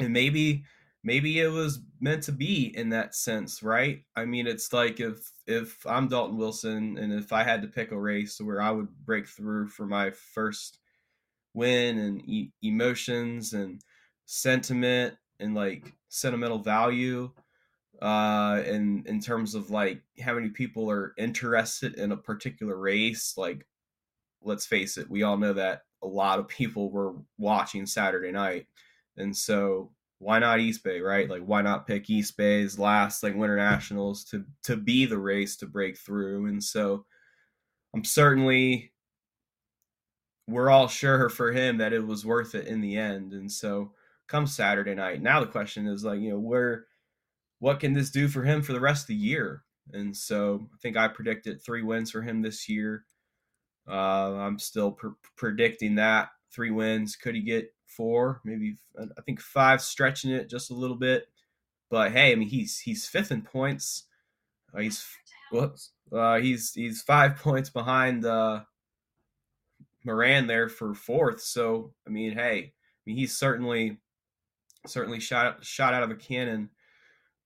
and 0.00 0.12
maybe 0.12 0.64
maybe 1.02 1.38
it 1.38 1.48
was 1.48 1.80
meant 2.00 2.22
to 2.24 2.32
be 2.32 2.72
in 2.76 2.88
that 2.88 3.14
sense, 3.14 3.62
right? 3.62 4.02
I 4.16 4.24
mean, 4.24 4.46
it's 4.46 4.72
like 4.72 5.00
if 5.00 5.30
if 5.46 5.86
I'm 5.86 6.08
Dalton 6.08 6.36
Wilson 6.38 6.96
and 6.98 7.12
if 7.12 7.32
I 7.32 7.42
had 7.44 7.62
to 7.62 7.68
pick 7.68 7.92
a 7.92 7.98
race 7.98 8.40
where 8.40 8.60
I 8.60 8.70
would 8.70 8.88
break 9.04 9.28
through 9.28 9.68
for 9.68 9.86
my 9.86 10.10
first 10.10 10.78
win 11.54 11.98
and 11.98 12.28
e- 12.28 12.52
emotions 12.62 13.52
and 13.52 13.80
sentiment 14.26 15.14
and 15.40 15.54
like 15.54 15.92
sentimental 16.08 16.58
value 16.58 17.30
uh 18.02 18.62
in 18.66 19.04
in 19.06 19.20
terms 19.20 19.54
of 19.54 19.70
like 19.70 20.02
how 20.20 20.34
many 20.34 20.48
people 20.48 20.90
are 20.90 21.14
interested 21.16 21.94
in 21.94 22.12
a 22.12 22.16
particular 22.16 22.76
race 22.76 23.34
like 23.36 23.66
let's 24.42 24.66
face 24.66 24.98
it 24.98 25.08
we 25.08 25.22
all 25.22 25.36
know 25.36 25.52
that 25.52 25.82
a 26.02 26.06
lot 26.06 26.38
of 26.38 26.48
people 26.48 26.90
were 26.90 27.14
watching 27.38 27.86
saturday 27.86 28.30
night. 28.30 28.66
And 29.16 29.36
so 29.36 29.92
why 30.18 30.38
not 30.38 30.60
east 30.60 30.84
bay 30.84 31.00
right? 31.00 31.28
Like 31.28 31.42
why 31.42 31.62
not 31.62 31.86
pick 31.86 32.10
east 32.10 32.36
bay's 32.36 32.78
last 32.78 33.22
like 33.22 33.34
winter 33.34 33.56
nationals 33.56 34.24
to 34.26 34.44
to 34.64 34.76
be 34.76 35.06
the 35.06 35.18
race 35.18 35.56
to 35.58 35.66
break 35.66 35.98
through? 35.98 36.46
And 36.46 36.62
so 36.62 37.06
i'm 37.94 38.04
certainly 38.04 38.93
we're 40.46 40.70
all 40.70 40.88
sure 40.88 41.28
for 41.28 41.52
him 41.52 41.78
that 41.78 41.92
it 41.92 42.06
was 42.06 42.26
worth 42.26 42.54
it 42.54 42.66
in 42.66 42.80
the 42.80 42.96
end 42.96 43.32
and 43.32 43.50
so 43.50 43.92
come 44.26 44.46
Saturday 44.46 44.94
night. 44.94 45.22
Now 45.22 45.40
the 45.40 45.46
question 45.46 45.86
is 45.86 46.04
like, 46.04 46.20
you 46.20 46.30
know, 46.30 46.38
where 46.38 46.86
what 47.58 47.80
can 47.80 47.92
this 47.92 48.10
do 48.10 48.28
for 48.28 48.42
him 48.42 48.62
for 48.62 48.72
the 48.72 48.80
rest 48.80 49.04
of 49.04 49.08
the 49.08 49.14
year? 49.14 49.62
And 49.92 50.16
so 50.16 50.68
I 50.72 50.76
think 50.80 50.96
I 50.96 51.08
predicted 51.08 51.62
three 51.62 51.82
wins 51.82 52.10
for 52.10 52.22
him 52.22 52.42
this 52.42 52.68
year. 52.68 53.04
Uh, 53.88 54.34
I'm 54.34 54.58
still 54.58 54.92
pr- 54.92 55.08
predicting 55.36 55.96
that 55.96 56.30
three 56.50 56.70
wins. 56.70 57.16
Could 57.16 57.34
he 57.34 57.42
get 57.42 57.74
four? 57.86 58.40
Maybe 58.44 58.76
I 58.98 59.20
think 59.22 59.40
five, 59.40 59.82
stretching 59.82 60.30
it 60.30 60.48
just 60.48 60.70
a 60.70 60.74
little 60.74 60.96
bit. 60.96 61.26
But 61.90 62.12
hey, 62.12 62.32
I 62.32 62.34
mean 62.34 62.48
he's 62.48 62.78
he's 62.78 63.06
fifth 63.06 63.30
in 63.30 63.42
points. 63.42 64.04
Uh, 64.74 64.80
he's 64.80 65.06
whoops. 65.52 65.92
Uh, 66.10 66.38
he's 66.38 66.72
he's 66.72 67.02
five 67.02 67.36
points 67.42 67.68
behind 67.68 68.24
uh, 68.24 68.62
Moran 70.04 70.46
there 70.46 70.68
for 70.68 70.94
fourth. 70.94 71.40
So 71.40 71.92
I 72.06 72.10
mean, 72.10 72.32
hey, 72.32 72.58
I 72.58 73.02
mean 73.06 73.16
he's 73.16 73.36
certainly 73.36 73.98
certainly 74.86 75.20
shot 75.20 75.64
shot 75.64 75.94
out 75.94 76.02
of 76.02 76.10
a 76.10 76.16
cannon 76.16 76.70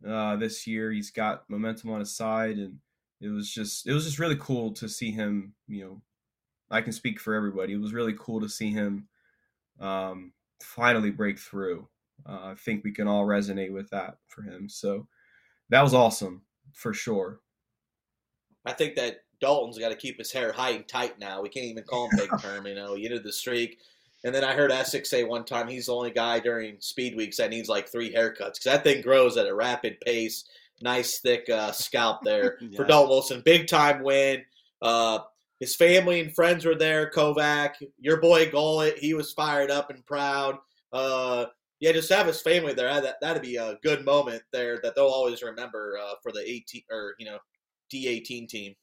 uh, 0.07 0.37
this 0.37 0.67
year. 0.67 0.91
He's 0.91 1.11
got 1.11 1.49
momentum 1.49 1.91
on 1.91 2.01
his 2.01 2.15
side, 2.15 2.57
and 2.59 2.79
it 3.21 3.29
was 3.29 3.51
just 3.51 3.87
it 3.87 3.93
was 3.93 4.05
just 4.05 4.19
really 4.19 4.37
cool 4.37 4.73
to 4.75 4.89
see 4.89 5.11
him. 5.11 5.55
You 5.67 5.85
know, 5.85 6.03
I 6.71 6.81
can 6.83 6.93
speak 6.93 7.21
for 7.21 7.35
everybody. 7.35 7.73
It 7.73 7.81
was 7.81 7.95
really 7.95 8.15
cool 8.19 8.41
to 8.41 8.49
see 8.49 8.71
him 8.71 9.09
um, 9.81 10.33
finally 10.63 11.11
break 11.11 11.39
through. 11.39 11.89
Uh, 12.29 12.51
I 12.51 12.55
think 12.55 12.85
we 12.85 12.93
can 12.93 13.07
all 13.07 13.27
resonate 13.27 13.73
with 13.73 13.91
that 13.91 14.17
for 14.27 14.43
him. 14.43 14.69
So 14.69 15.07
that 15.71 15.83
was 15.83 15.95
awesome 15.95 16.43
for 16.75 16.93
sure. 16.93 17.41
I 18.65 18.73
think 18.73 18.97
that 18.97 19.21
Dalton's 19.41 19.79
got 19.79 19.91
to 19.91 19.97
keep 19.97 20.19
his 20.19 20.33
hair 20.33 20.53
high 20.53 20.71
and 20.71 20.87
tight 20.89 21.19
now. 21.19 21.43
We 21.43 21.49
can't 21.49 21.67
even 21.67 21.85
call 21.85 22.09
him 22.09 22.19
big 22.19 22.31
term. 22.41 22.67
You 22.67 22.75
know, 22.75 22.95
he 22.95 23.05
ended 23.05 23.25
the 23.25 23.33
streak. 23.33 23.79
And 24.25 24.35
then 24.35 24.43
I 24.43 24.53
heard 24.53 24.73
Essex 24.73 25.11
say 25.11 25.23
one 25.23 25.45
time 25.45 25.69
he's 25.69 25.87
the 25.87 25.95
only 25.95 26.11
guy 26.11 26.41
during 26.41 26.81
speed 26.81 27.17
weeks 27.17 27.37
that 27.37 27.51
needs 27.51 27.69
like 27.69 27.89
three 27.89 28.13
haircuts 28.13 28.55
because 28.55 28.65
that 28.65 28.83
thing 28.83 29.01
grows 29.01 29.37
at 29.37 29.47
a 29.47 29.55
rapid 29.55 30.01
pace. 30.01 30.45
Nice 30.81 31.19
thick 31.19 31.49
uh, 31.49 31.73
scalp 31.73 32.23
there 32.25 32.59
yeah. 32.61 32.77
for 32.77 32.85
Dalton 32.85 33.11
Wilson. 33.11 33.43
Big 33.45 33.69
time 33.69 34.03
win. 34.03 34.43
Uh, 34.83 35.21
his 35.61 35.77
family 35.77 36.21
and 36.21 36.35
friends 36.35 36.65
were 36.65 36.77
there. 36.77 37.11
Kovac, 37.11 37.75
your 37.99 38.21
boy 38.21 38.51
Gullet, 38.51 38.99
he 38.99 39.15
was 39.15 39.33
fired 39.33 39.71
up 39.71 39.91
and 39.91 40.05
proud. 40.05 40.59
Uh, 40.93 41.47
yeah, 41.81 41.93
just 41.93 42.11
have 42.11 42.27
his 42.27 42.41
family 42.43 42.75
there. 42.75 43.01
That 43.01 43.21
that'd 43.21 43.43
be 43.43 43.57
a 43.57 43.79
good 43.83 44.05
moment 44.05 44.43
there 44.53 44.81
that 44.83 44.95
they'll 44.95 45.07
always 45.07 45.43
remember 45.43 45.97
uh, 46.03 46.15
for 46.23 46.33
the 46.33 46.49
18 46.49 46.83
or 46.91 47.15
you 47.19 47.27
know 47.27 47.39
D18 47.93 48.49
team. 48.49 48.75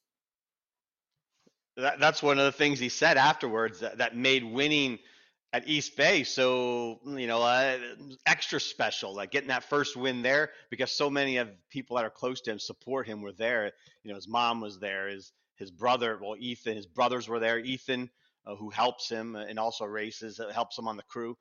That, 1.76 2.00
that's 2.00 2.22
one 2.22 2.38
of 2.38 2.44
the 2.44 2.52
things 2.52 2.78
he 2.78 2.88
said 2.88 3.16
afterwards 3.16 3.80
that, 3.80 3.98
that 3.98 4.16
made 4.16 4.44
winning– 4.44 4.98
at 5.56 5.66
East 5.66 5.96
Bay. 5.96 6.22
So, 6.22 7.00
you 7.06 7.26
know, 7.26 7.42
uh, 7.42 7.78
extra 8.26 8.60
special, 8.60 9.14
like 9.14 9.30
getting 9.30 9.48
that 9.48 9.64
first 9.64 9.96
win 9.96 10.20
there 10.20 10.50
because 10.70 10.92
so 10.92 11.08
many 11.08 11.38
of 11.38 11.48
people 11.70 11.96
that 11.96 12.04
are 12.04 12.10
close 12.10 12.42
to 12.42 12.50
him 12.50 12.58
support 12.58 13.06
him 13.06 13.22
were 13.22 13.32
there. 13.32 13.72
You 14.02 14.10
know, 14.10 14.16
his 14.16 14.28
mom 14.28 14.60
was 14.60 14.78
there, 14.78 15.08
his 15.08 15.32
his 15.56 15.70
brother, 15.70 16.18
well, 16.20 16.36
Ethan, 16.38 16.76
his 16.76 16.86
brothers 16.86 17.26
were 17.26 17.38
there. 17.38 17.58
Ethan, 17.58 18.10
uh, 18.46 18.56
who 18.56 18.68
helps 18.68 19.08
him 19.08 19.34
and 19.34 19.58
also 19.58 19.86
races, 19.86 20.38
uh, 20.38 20.52
helps 20.52 20.78
him 20.78 20.86
on 20.86 20.98
the 20.98 21.02
crew. 21.04 21.38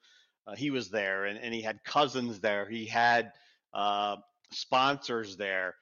Uh, 0.47 0.55
he 0.55 0.71
was 0.71 0.89
there, 0.89 1.25
and, 1.25 1.37
and 1.37 1.53
he 1.53 1.61
had 1.61 1.83
cousins 1.83 2.39
there. 2.39 2.69
He 2.69 2.85
had 2.85 3.33
uh, 3.73 4.15
sponsors 4.53 5.35
there. 5.35 5.75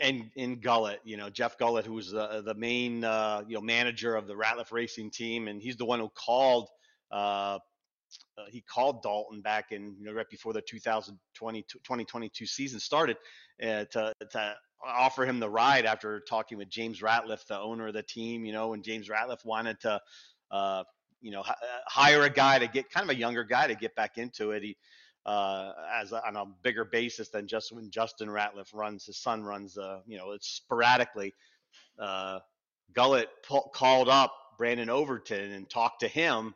And 0.00 0.30
in 0.34 0.60
Gullet, 0.60 1.00
you 1.04 1.16
know 1.16 1.30
Jeff 1.30 1.58
Gullet, 1.58 1.86
who 1.86 1.94
was 1.94 2.10
the 2.10 2.42
the 2.44 2.54
main 2.54 3.04
uh, 3.04 3.42
you 3.46 3.54
know 3.54 3.60
manager 3.60 4.16
of 4.16 4.26
the 4.26 4.34
Ratliff 4.34 4.72
Racing 4.72 5.10
team, 5.10 5.48
and 5.48 5.62
he's 5.62 5.76
the 5.76 5.84
one 5.84 6.00
who 6.00 6.08
called 6.08 6.68
uh, 7.10 7.58
uh, 8.38 8.44
he 8.48 8.60
called 8.60 9.02
Dalton 9.02 9.40
back 9.40 9.72
in 9.72 9.96
you 9.98 10.06
know 10.06 10.12
right 10.12 10.28
before 10.28 10.52
the 10.52 10.62
2020 10.62 11.62
2022 11.62 12.46
season 12.46 12.80
started 12.80 13.16
uh, 13.62 13.84
to 13.86 14.12
to 14.30 14.54
offer 14.84 15.24
him 15.24 15.38
the 15.38 15.48
ride 15.50 15.86
after 15.86 16.20
talking 16.20 16.58
with 16.58 16.68
James 16.68 17.00
Ratliff, 17.00 17.46
the 17.46 17.58
owner 17.58 17.88
of 17.88 17.94
the 17.94 18.02
team. 18.02 18.44
You 18.44 18.52
know, 18.52 18.72
and 18.74 18.82
James 18.82 19.08
Ratliff 19.08 19.44
wanted 19.44 19.80
to 19.80 20.00
uh, 20.50 20.84
you 21.20 21.30
know 21.30 21.40
h- 21.40 21.50
uh, 21.50 21.80
hire 21.86 22.22
a 22.22 22.30
guy 22.30 22.58
to 22.58 22.66
get 22.66 22.90
kind 22.90 23.04
of 23.04 23.14
a 23.14 23.18
younger 23.18 23.44
guy 23.44 23.68
to 23.68 23.74
get 23.74 23.94
back 23.94 24.18
into 24.18 24.50
it. 24.50 24.62
He 24.62 24.76
uh, 25.26 25.72
as 25.94 26.12
a, 26.12 26.26
on 26.26 26.36
a 26.36 26.44
bigger 26.62 26.84
basis 26.84 27.28
than 27.28 27.46
just 27.46 27.72
when 27.72 27.90
Justin 27.90 28.28
Ratliff 28.28 28.74
runs. 28.74 29.06
His 29.06 29.18
son 29.18 29.42
runs, 29.44 29.78
uh, 29.78 30.00
you 30.06 30.18
know, 30.18 30.32
it's 30.32 30.48
sporadically. 30.48 31.34
Uh, 31.98 32.40
Gullet 32.94 33.28
po- 33.48 33.70
called 33.74 34.08
up 34.08 34.34
Brandon 34.58 34.90
Overton 34.90 35.52
and 35.52 35.68
talked 35.70 36.00
to 36.00 36.08
him 36.08 36.54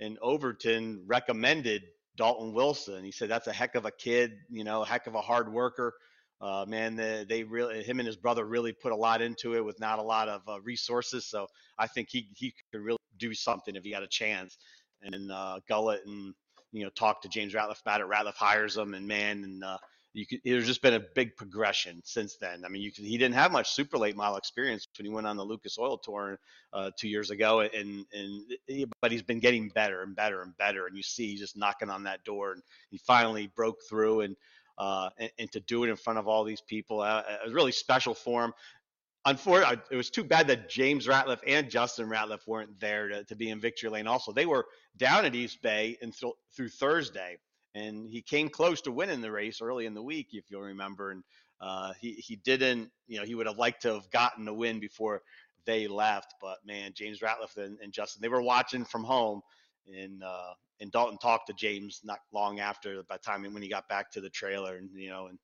and 0.00 0.18
Overton 0.20 1.04
recommended 1.06 1.82
Dalton 2.16 2.52
Wilson. 2.52 3.04
He 3.04 3.12
said 3.12 3.28
that's 3.28 3.46
a 3.46 3.52
heck 3.52 3.74
of 3.74 3.84
a 3.86 3.90
kid, 3.90 4.32
you 4.50 4.64
know, 4.64 4.84
heck 4.84 5.06
of 5.06 5.14
a 5.14 5.20
hard 5.20 5.52
worker. 5.52 5.94
uh, 6.42 6.64
man, 6.66 6.96
they, 6.96 7.24
they, 7.28 7.44
really, 7.44 7.84
him 7.84 8.00
and 8.00 8.06
his 8.06 8.16
brother 8.16 8.44
really 8.44 8.72
put 8.72 8.90
a 8.92 8.96
lot 8.96 9.22
into 9.22 9.54
it 9.54 9.64
with 9.64 9.78
not 9.78 10.00
a 10.00 10.02
lot 10.02 10.28
of 10.28 10.42
uh, 10.48 10.60
resources. 10.62 11.24
So 11.24 11.46
I 11.78 11.86
think 11.86 12.08
he 12.10 12.28
he 12.34 12.52
could 12.72 12.82
really 12.82 12.98
do 13.16 13.32
something 13.32 13.76
if 13.76 13.84
he 13.84 13.90
got 13.92 14.02
a 14.02 14.08
chance. 14.08 14.58
And 15.02 15.30
uh, 15.30 15.60
Gullett 15.68 16.00
and 16.04 16.34
you 16.72 16.84
know 16.84 16.90
talk 16.90 17.22
to 17.22 17.28
James 17.28 17.54
Ratliff 17.54 17.80
about 17.80 18.00
it. 18.00 18.06
Ratliff 18.08 18.34
hires 18.34 18.76
him, 18.76 18.94
and 18.94 19.06
man, 19.06 19.44
and 19.44 19.64
uh, 19.64 19.78
you 20.14 20.26
could, 20.26 20.40
there's 20.44 20.66
just 20.66 20.82
been 20.82 20.94
a 20.94 21.00
big 21.14 21.36
progression 21.36 22.02
since 22.04 22.36
then. 22.36 22.64
I 22.64 22.68
mean, 22.68 22.82
you 22.82 22.92
could, 22.92 23.04
he 23.04 23.16
didn't 23.16 23.34
have 23.34 23.52
much 23.52 23.70
super 23.70 23.96
late 23.98 24.16
model 24.16 24.36
experience 24.36 24.86
when 24.98 25.06
he 25.06 25.12
went 25.12 25.26
on 25.26 25.36
the 25.36 25.44
Lucas 25.44 25.78
Oil 25.78 25.98
Tour 25.98 26.38
uh, 26.72 26.90
two 26.98 27.08
years 27.08 27.30
ago, 27.30 27.60
and 27.60 28.04
and 28.12 28.44
he, 28.66 28.86
but 29.00 29.12
he's 29.12 29.22
been 29.22 29.40
getting 29.40 29.68
better 29.68 30.02
and 30.02 30.16
better 30.16 30.42
and 30.42 30.56
better. 30.56 30.86
And 30.86 30.96
you 30.96 31.02
see, 31.02 31.30
he's 31.30 31.40
just 31.40 31.56
knocking 31.56 31.90
on 31.90 32.04
that 32.04 32.24
door, 32.24 32.52
and 32.52 32.62
he 32.90 32.98
finally 32.98 33.46
broke 33.54 33.78
through 33.88 34.22
and 34.22 34.36
uh, 34.78 35.10
and, 35.18 35.30
and, 35.38 35.52
to 35.52 35.60
do 35.60 35.84
it 35.84 35.90
in 35.90 35.96
front 35.96 36.18
of 36.18 36.26
all 36.26 36.44
these 36.44 36.62
people. 36.62 37.00
Uh, 37.00 37.22
it 37.28 37.44
was 37.44 37.52
really 37.52 37.72
special 37.72 38.14
for 38.14 38.44
him. 38.44 38.52
Unfortunately, 39.24 39.80
it 39.90 39.96
was 39.96 40.10
too 40.10 40.24
bad 40.24 40.48
that 40.48 40.68
James 40.68 41.06
Ratliff 41.06 41.38
and 41.46 41.70
Justin 41.70 42.08
Ratliff 42.08 42.46
weren't 42.46 42.80
there 42.80 43.08
to, 43.08 43.24
to 43.24 43.36
be 43.36 43.50
in 43.50 43.60
victory 43.60 43.88
lane. 43.88 44.08
Also, 44.08 44.32
they 44.32 44.46
were 44.46 44.66
down 44.96 45.24
at 45.24 45.34
East 45.34 45.62
Bay 45.62 45.96
until 46.02 46.34
through 46.56 46.70
Thursday, 46.70 47.38
and 47.74 48.08
he 48.08 48.20
came 48.20 48.48
close 48.48 48.80
to 48.82 48.90
winning 48.90 49.20
the 49.20 49.30
race 49.30 49.60
early 49.62 49.86
in 49.86 49.94
the 49.94 50.02
week, 50.02 50.28
if 50.32 50.50
you'll 50.50 50.62
remember. 50.62 51.12
And 51.12 51.22
uh, 51.60 51.92
he 52.00 52.14
he 52.14 52.36
didn't, 52.36 52.90
you 53.06 53.18
know, 53.20 53.24
he 53.24 53.36
would 53.36 53.46
have 53.46 53.58
liked 53.58 53.82
to 53.82 53.94
have 53.94 54.10
gotten 54.10 54.48
a 54.48 54.54
win 54.54 54.80
before 54.80 55.22
they 55.66 55.86
left. 55.86 56.34
But 56.40 56.58
man, 56.66 56.90
James 56.92 57.20
Ratliff 57.20 57.56
and, 57.56 57.78
and 57.80 57.92
Justin, 57.92 58.22
they 58.22 58.28
were 58.28 58.42
watching 58.42 58.84
from 58.84 59.04
home, 59.04 59.40
and 59.86 60.24
uh, 60.24 60.54
and 60.80 60.90
Dalton 60.90 61.18
talked 61.18 61.46
to 61.46 61.52
James 61.52 62.00
not 62.04 62.18
long 62.32 62.58
after 62.58 63.04
by 63.04 63.16
the 63.16 63.22
time 63.22 63.44
when 63.54 63.62
he 63.62 63.68
got 63.68 63.88
back 63.88 64.10
to 64.10 64.20
the 64.20 64.30
trailer 64.30 64.76
and 64.76 64.90
you 64.94 65.10
know 65.10 65.28
and 65.28 65.38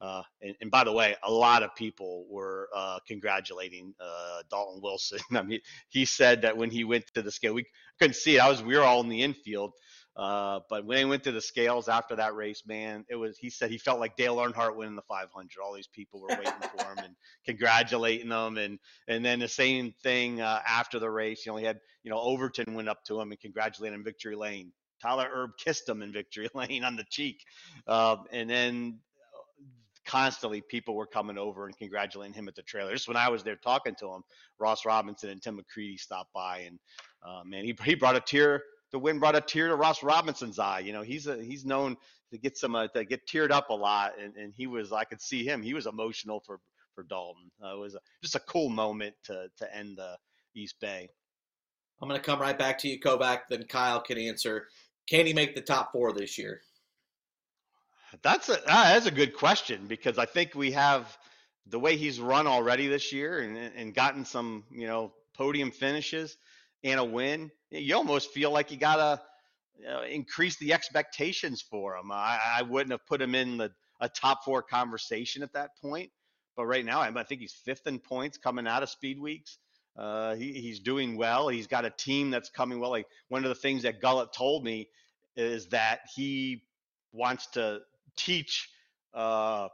uh, 0.00 0.22
and, 0.40 0.54
and, 0.60 0.70
by 0.70 0.84
the 0.84 0.92
way, 0.92 1.16
a 1.24 1.30
lot 1.30 1.62
of 1.62 1.74
people 1.74 2.24
were 2.30 2.68
uh, 2.74 2.98
congratulating 3.06 3.94
uh, 4.00 4.42
Dalton 4.48 4.80
Wilson. 4.80 5.18
I 5.32 5.42
mean, 5.42 5.60
he 5.88 6.04
said 6.04 6.42
that 6.42 6.56
when 6.56 6.70
he 6.70 6.84
went 6.84 7.06
to 7.14 7.22
the 7.22 7.32
scale, 7.32 7.54
we 7.54 7.64
couldn't 7.98 8.14
see 8.14 8.36
it. 8.36 8.40
I 8.40 8.48
was 8.48 8.62
we 8.62 8.76
were 8.76 8.84
all 8.84 9.00
in 9.00 9.08
the 9.08 9.22
infield, 9.22 9.72
uh, 10.14 10.60
but 10.70 10.84
when 10.84 10.98
he 10.98 11.04
went 11.04 11.24
to 11.24 11.32
the 11.32 11.40
scales 11.40 11.88
after 11.88 12.14
that 12.16 12.36
race, 12.36 12.62
man, 12.64 13.04
it 13.08 13.16
was. 13.16 13.38
He 13.38 13.50
said 13.50 13.70
he 13.70 13.78
felt 13.78 13.98
like 13.98 14.16
Dale 14.16 14.36
Earnhardt 14.36 14.76
winning 14.76 14.94
the 14.94 15.02
500. 15.02 15.48
All 15.60 15.74
these 15.74 15.88
people 15.88 16.20
were 16.20 16.28
waiting 16.28 16.52
for 16.76 16.84
him 16.84 16.98
and 16.98 17.16
congratulating 17.44 18.30
him, 18.30 18.56
and 18.56 18.78
and 19.08 19.24
then 19.24 19.40
the 19.40 19.48
same 19.48 19.92
thing 20.04 20.40
uh, 20.40 20.60
after 20.66 21.00
the 21.00 21.10
race. 21.10 21.44
You 21.44 21.52
know, 21.52 21.58
he 21.58 21.64
had 21.64 21.80
you 22.04 22.10
know 22.10 22.20
Overton 22.20 22.74
went 22.74 22.88
up 22.88 23.02
to 23.06 23.20
him 23.20 23.32
and 23.32 23.40
congratulated 23.40 23.94
him 23.94 24.00
in 24.00 24.04
victory 24.04 24.36
lane. 24.36 24.72
Tyler 25.02 25.28
Erb 25.32 25.50
kissed 25.58 25.88
him 25.88 26.02
in 26.02 26.12
victory 26.12 26.48
lane 26.54 26.84
on 26.84 26.96
the 26.96 27.04
cheek, 27.10 27.42
um, 27.88 28.24
and 28.32 28.48
then 28.48 29.00
constantly 30.08 30.62
people 30.62 30.94
were 30.94 31.06
coming 31.06 31.38
over 31.38 31.66
and 31.66 31.76
congratulating 31.76 32.34
him 32.34 32.48
at 32.48 32.56
the 32.56 32.62
trailer. 32.62 32.92
Just 32.92 33.06
when 33.06 33.16
I 33.16 33.28
was 33.28 33.44
there 33.44 33.56
talking 33.56 33.94
to 34.00 34.06
him, 34.06 34.22
Ross 34.58 34.84
Robinson 34.84 35.30
and 35.30 35.40
Tim 35.40 35.60
McCreadie 35.60 36.00
stopped 36.00 36.32
by, 36.32 36.60
and 36.60 36.78
uh, 37.22 37.42
man, 37.44 37.64
he 37.64 37.76
he 37.84 37.94
brought 37.94 38.16
a 38.16 38.20
tear. 38.20 38.62
The 38.90 38.98
win 38.98 39.18
brought 39.18 39.36
a 39.36 39.42
tear 39.42 39.68
to 39.68 39.76
Ross 39.76 40.02
Robinson's 40.02 40.58
eye. 40.58 40.80
You 40.80 40.94
know, 40.94 41.02
he's 41.02 41.26
a 41.26 41.40
he's 41.42 41.64
known 41.64 41.96
to 42.32 42.38
get 42.38 42.56
some 42.56 42.74
uh, 42.74 42.88
to 42.88 43.04
get 43.04 43.26
teared 43.26 43.50
up 43.50 43.68
a 43.68 43.74
lot, 43.74 44.12
and, 44.20 44.34
and 44.36 44.52
he 44.56 44.66
was 44.66 44.92
I 44.92 45.04
could 45.04 45.20
see 45.20 45.44
him. 45.44 45.62
He 45.62 45.74
was 45.74 45.86
emotional 45.86 46.40
for 46.40 46.58
for 46.94 47.04
Dalton. 47.04 47.50
Uh, 47.62 47.76
it 47.76 47.78
was 47.78 47.94
a, 47.94 48.00
just 48.22 48.34
a 48.34 48.40
cool 48.40 48.70
moment 48.70 49.14
to 49.24 49.48
to 49.58 49.76
end 49.76 49.98
the 49.98 50.16
East 50.56 50.76
Bay. 50.80 51.08
I'm 52.00 52.08
going 52.08 52.20
to 52.20 52.24
come 52.24 52.40
right 52.40 52.58
back 52.58 52.78
to 52.78 52.88
you, 52.88 52.98
Kovac. 52.98 53.40
Then 53.50 53.64
Kyle 53.64 54.00
can 54.00 54.18
answer. 54.18 54.68
Can 55.08 55.26
he 55.26 55.32
make 55.32 55.54
the 55.54 55.60
top 55.60 55.92
four 55.92 56.12
this 56.12 56.38
year? 56.38 56.60
That's 58.22 58.48
a 58.48 58.58
ah, 58.68 58.90
that's 58.92 59.06
a 59.06 59.10
good 59.10 59.34
question 59.34 59.86
because 59.86 60.18
I 60.18 60.26
think 60.26 60.54
we 60.54 60.72
have 60.72 61.16
the 61.66 61.78
way 61.78 61.96
he's 61.96 62.20
run 62.20 62.46
already 62.46 62.88
this 62.88 63.12
year 63.12 63.40
and 63.40 63.56
and 63.56 63.94
gotten 63.94 64.24
some 64.24 64.64
you 64.70 64.86
know 64.86 65.12
podium 65.34 65.70
finishes 65.70 66.36
and 66.84 66.98
a 66.98 67.04
win. 67.04 67.50
You 67.70 67.96
almost 67.96 68.32
feel 68.32 68.50
like 68.50 68.70
you 68.70 68.78
gotta 68.78 69.20
you 69.78 69.86
know, 69.86 70.02
increase 70.02 70.56
the 70.58 70.72
expectations 70.72 71.62
for 71.62 71.96
him. 71.96 72.10
I, 72.10 72.38
I 72.58 72.62
wouldn't 72.62 72.92
have 72.92 73.06
put 73.06 73.22
him 73.22 73.34
in 73.34 73.58
the 73.58 73.72
a 74.00 74.08
top 74.08 74.44
four 74.44 74.62
conversation 74.62 75.42
at 75.42 75.52
that 75.54 75.70
point, 75.82 76.10
but 76.56 76.66
right 76.66 76.84
now 76.84 77.00
I 77.00 77.22
think 77.24 77.40
he's 77.40 77.52
fifth 77.52 77.86
in 77.86 77.98
points 77.98 78.38
coming 78.38 78.66
out 78.66 78.82
of 78.82 78.90
Speed 78.90 79.20
Weeks. 79.20 79.58
Uh, 79.96 80.36
he, 80.36 80.52
he's 80.52 80.78
doing 80.80 81.16
well. 81.16 81.48
He's 81.48 81.66
got 81.66 81.84
a 81.84 81.90
team 81.90 82.30
that's 82.30 82.48
coming 82.50 82.78
well. 82.78 82.90
Like 82.90 83.06
one 83.28 83.44
of 83.44 83.48
the 83.48 83.56
things 83.56 83.82
that 83.82 84.00
Gullett 84.00 84.32
told 84.32 84.62
me 84.64 84.88
is 85.36 85.68
that 85.68 86.00
he 86.14 86.62
wants 87.12 87.48
to 87.48 87.80
teach 88.18 88.68
uh, 89.14 89.68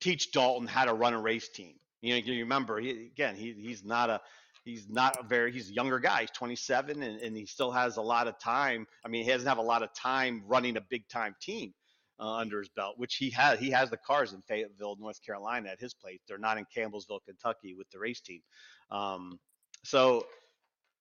teach 0.00 0.32
Dalton 0.32 0.66
how 0.66 0.84
to 0.84 0.94
run 0.94 1.14
a 1.14 1.20
race 1.20 1.48
team. 1.48 1.74
You 2.02 2.14
know, 2.14 2.16
you 2.18 2.42
remember 2.42 2.78
he, 2.78 2.90
again, 2.90 3.36
he, 3.36 3.52
he's 3.52 3.84
not 3.84 4.10
a 4.10 4.20
he's 4.64 4.88
not 4.88 5.16
a 5.18 5.22
very 5.22 5.52
he's 5.52 5.70
a 5.70 5.72
younger 5.72 5.98
guy. 5.98 6.22
He's 6.22 6.30
27 6.30 7.02
and, 7.02 7.20
and 7.20 7.36
he 7.36 7.46
still 7.46 7.70
has 7.70 7.96
a 7.96 8.02
lot 8.02 8.28
of 8.28 8.38
time. 8.38 8.86
I 9.04 9.08
mean, 9.08 9.24
he 9.24 9.30
doesn't 9.30 9.48
have 9.48 9.58
a 9.58 9.62
lot 9.62 9.82
of 9.82 9.94
time 9.94 10.42
running 10.46 10.76
a 10.76 10.80
big 10.80 11.08
time 11.08 11.34
team 11.40 11.72
uh, 12.18 12.34
under 12.34 12.58
his 12.58 12.68
belt, 12.68 12.94
which 12.98 13.16
he 13.16 13.30
has. 13.30 13.58
He 13.58 13.70
has 13.70 13.90
the 13.90 13.96
cars 13.96 14.32
in 14.32 14.42
Fayetteville, 14.42 14.96
North 14.98 15.22
Carolina, 15.24 15.70
at 15.70 15.80
his 15.80 15.94
place. 15.94 16.20
They're 16.28 16.38
not 16.38 16.58
in 16.58 16.66
Campbellsville, 16.76 17.24
Kentucky, 17.24 17.74
with 17.74 17.88
the 17.90 17.98
race 17.98 18.20
team. 18.20 18.42
Um, 18.90 19.38
so 19.84 20.26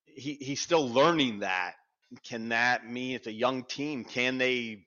he 0.05 0.35
he's 0.35 0.61
still 0.61 0.87
learning 0.87 1.39
that. 1.39 1.73
Can 2.23 2.49
that 2.49 2.89
mean 2.89 3.15
it's 3.15 3.27
a 3.27 3.33
young 3.33 3.63
team? 3.63 4.05
Can 4.05 4.37
they 4.37 4.85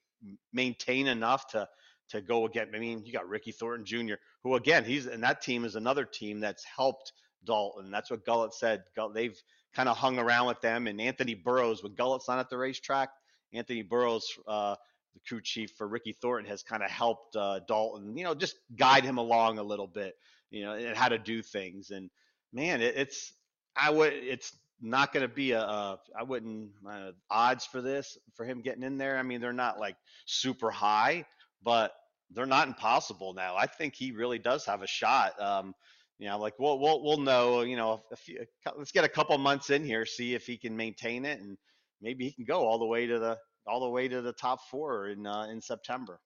maintain 0.52 1.06
enough 1.06 1.46
to 1.48 1.68
to 2.10 2.20
go 2.22 2.46
again. 2.46 2.68
I 2.74 2.78
mean, 2.78 3.04
you 3.04 3.12
got 3.12 3.28
Ricky 3.28 3.52
Thornton 3.52 3.84
Jr., 3.84 4.14
who 4.42 4.54
again, 4.54 4.84
he's 4.84 5.06
and 5.06 5.22
that 5.22 5.42
team 5.42 5.64
is 5.64 5.76
another 5.76 6.04
team 6.04 6.40
that's 6.40 6.64
helped 6.64 7.12
Dalton. 7.44 7.90
That's 7.90 8.10
what 8.10 8.24
Gullett 8.24 8.54
said. 8.54 8.82
They've 9.14 9.40
kind 9.74 9.88
of 9.88 9.96
hung 9.96 10.18
around 10.18 10.46
with 10.46 10.60
them. 10.60 10.86
And 10.86 11.00
Anthony 11.00 11.34
Burrows, 11.34 11.82
when 11.82 11.94
Gullett's 11.94 12.28
not 12.28 12.38
at 12.38 12.50
the 12.50 12.58
racetrack, 12.58 13.10
Anthony 13.52 13.82
Burrows, 13.82 14.26
uh, 14.46 14.76
the 15.14 15.20
crew 15.26 15.40
chief 15.42 15.72
for 15.76 15.86
Ricky 15.86 16.12
Thornton, 16.12 16.50
has 16.50 16.62
kind 16.62 16.82
of 16.82 16.90
helped 16.90 17.36
uh, 17.36 17.60
Dalton, 17.66 18.16
you 18.16 18.24
know, 18.24 18.34
just 18.34 18.56
guide 18.76 19.04
him 19.04 19.18
along 19.18 19.58
a 19.58 19.62
little 19.62 19.86
bit, 19.86 20.14
you 20.50 20.64
know, 20.64 20.72
and 20.74 20.96
how 20.96 21.08
to 21.08 21.18
do 21.18 21.42
things. 21.42 21.90
And 21.90 22.10
man, 22.52 22.80
it, 22.80 22.96
it's 22.96 23.32
I 23.76 23.90
would 23.90 24.12
it's 24.12 24.56
not 24.80 25.12
going 25.12 25.26
to 25.26 25.34
be 25.34 25.52
a, 25.52 25.60
a 25.60 25.98
I 26.18 26.22
wouldn't 26.22 26.70
uh, 26.88 27.12
odds 27.30 27.66
for 27.66 27.82
this 27.82 28.16
for 28.34 28.44
him 28.44 28.60
getting 28.60 28.82
in 28.82 28.98
there. 28.98 29.18
I 29.18 29.22
mean, 29.22 29.40
they're 29.40 29.52
not 29.52 29.78
like 29.78 29.96
super 30.26 30.70
high, 30.70 31.24
but 31.62 31.92
they're 32.30 32.46
not 32.46 32.68
impossible 32.68 33.34
now. 33.34 33.56
I 33.56 33.66
think 33.66 33.94
he 33.94 34.12
really 34.12 34.38
does 34.38 34.64
have 34.66 34.82
a 34.82 34.86
shot. 34.86 35.40
Um, 35.40 35.74
you 36.18 36.28
know, 36.28 36.38
like 36.38 36.54
we'll 36.58 36.78
we'll 36.78 37.02
we'll 37.02 37.18
know. 37.18 37.62
You 37.62 37.76
know, 37.76 38.02
few, 38.16 38.44
let's 38.76 38.92
get 38.92 39.04
a 39.04 39.08
couple 39.08 39.36
months 39.38 39.70
in 39.70 39.84
here, 39.84 40.04
see 40.04 40.34
if 40.34 40.46
he 40.46 40.56
can 40.56 40.76
maintain 40.76 41.24
it, 41.24 41.40
and 41.40 41.56
maybe 42.00 42.26
he 42.26 42.32
can 42.32 42.44
go 42.44 42.66
all 42.66 42.78
the 42.78 42.86
way 42.86 43.06
to 43.06 43.18
the 43.18 43.38
all 43.66 43.80
the 43.80 43.88
way 43.88 44.08
to 44.08 44.22
the 44.22 44.32
top 44.32 44.60
four 44.70 45.08
in 45.08 45.26
uh, 45.26 45.46
in 45.50 45.60
September. 45.60 46.20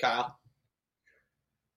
Kyle, 0.00 0.38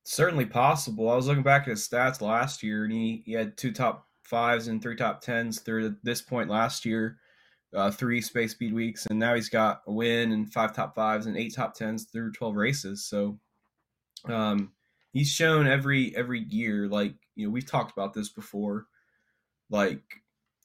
certainly 0.05 0.45
possible. 0.45 1.09
I 1.09 1.15
was 1.15 1.27
looking 1.27 1.43
back 1.43 1.63
at 1.63 1.69
his 1.69 1.87
stats 1.87 2.21
last 2.21 2.63
year, 2.63 2.85
and 2.85 2.93
he, 2.93 3.21
he 3.25 3.33
had 3.33 3.57
two 3.57 3.71
top 3.71 4.07
fives 4.23 4.67
and 4.67 4.81
three 4.81 4.95
top 4.95 5.21
tens 5.21 5.59
through 5.59 5.95
this 6.03 6.21
point 6.21 6.49
last 6.49 6.85
year 6.85 7.17
uh, 7.75 7.91
three 7.91 8.21
space 8.21 8.51
speed 8.51 8.73
weeks, 8.73 9.05
and 9.07 9.19
now 9.19 9.33
he's 9.33 9.49
got 9.49 9.81
a 9.87 9.91
win 9.91 10.31
and 10.31 10.51
five 10.51 10.75
top 10.75 10.95
fives 10.95 11.25
and 11.25 11.37
eight 11.37 11.55
top 11.55 11.73
tens 11.73 12.05
through 12.05 12.31
twelve 12.31 12.55
races. 12.55 13.05
So 13.05 13.39
um, 14.25 14.71
he's 15.11 15.29
shown 15.29 15.67
every 15.67 16.15
every 16.15 16.41
year, 16.41 16.87
like 16.87 17.15
you 17.35 17.45
know, 17.45 17.51
we've 17.51 17.69
talked 17.69 17.91
about 17.91 18.13
this 18.13 18.29
before. 18.29 18.85
Like 19.69 20.01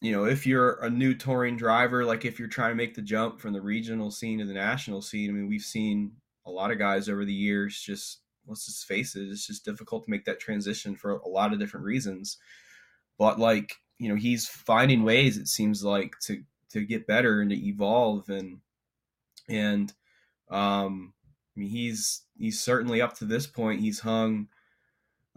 you 0.00 0.12
know, 0.12 0.24
if 0.24 0.46
you're 0.46 0.82
a 0.82 0.90
new 0.90 1.14
touring 1.14 1.56
driver, 1.56 2.04
like 2.04 2.24
if 2.24 2.38
you're 2.38 2.48
trying 2.48 2.70
to 2.70 2.76
make 2.76 2.94
the 2.94 3.02
jump 3.02 3.40
from 3.40 3.52
the 3.52 3.60
regional 3.60 4.10
scene 4.10 4.38
to 4.38 4.44
the 4.44 4.52
national 4.52 5.02
scene, 5.02 5.30
I 5.30 5.32
mean, 5.32 5.48
we've 5.48 5.62
seen 5.62 6.12
a 6.46 6.50
lot 6.50 6.70
of 6.70 6.78
guys 6.78 7.08
over 7.08 7.24
the 7.24 7.32
years 7.32 7.80
just 7.80 8.20
let's 8.46 8.64
just 8.64 8.86
face 8.86 9.14
it, 9.14 9.28
it's 9.28 9.46
just 9.46 9.64
difficult 9.64 10.04
to 10.04 10.10
make 10.10 10.24
that 10.24 10.40
transition 10.40 10.96
for 10.96 11.12
a 11.12 11.28
lot 11.28 11.52
of 11.52 11.58
different 11.58 11.84
reasons. 11.84 12.38
But 13.18 13.38
like, 13.38 13.74
you 13.98 14.08
know, 14.08 14.14
he's 14.14 14.46
finding 14.48 15.02
ways, 15.02 15.36
it 15.36 15.48
seems 15.48 15.84
like, 15.84 16.14
to 16.22 16.42
to 16.70 16.84
get 16.84 17.06
better 17.06 17.40
and 17.40 17.50
to 17.50 17.56
evolve 17.56 18.28
and 18.28 18.60
and 19.48 19.92
um 20.50 21.14
I 21.56 21.60
mean 21.60 21.70
he's 21.70 22.22
he's 22.36 22.62
certainly 22.62 23.00
up 23.00 23.16
to 23.18 23.24
this 23.24 23.46
point 23.46 23.80
he's 23.80 24.00
hung 24.00 24.48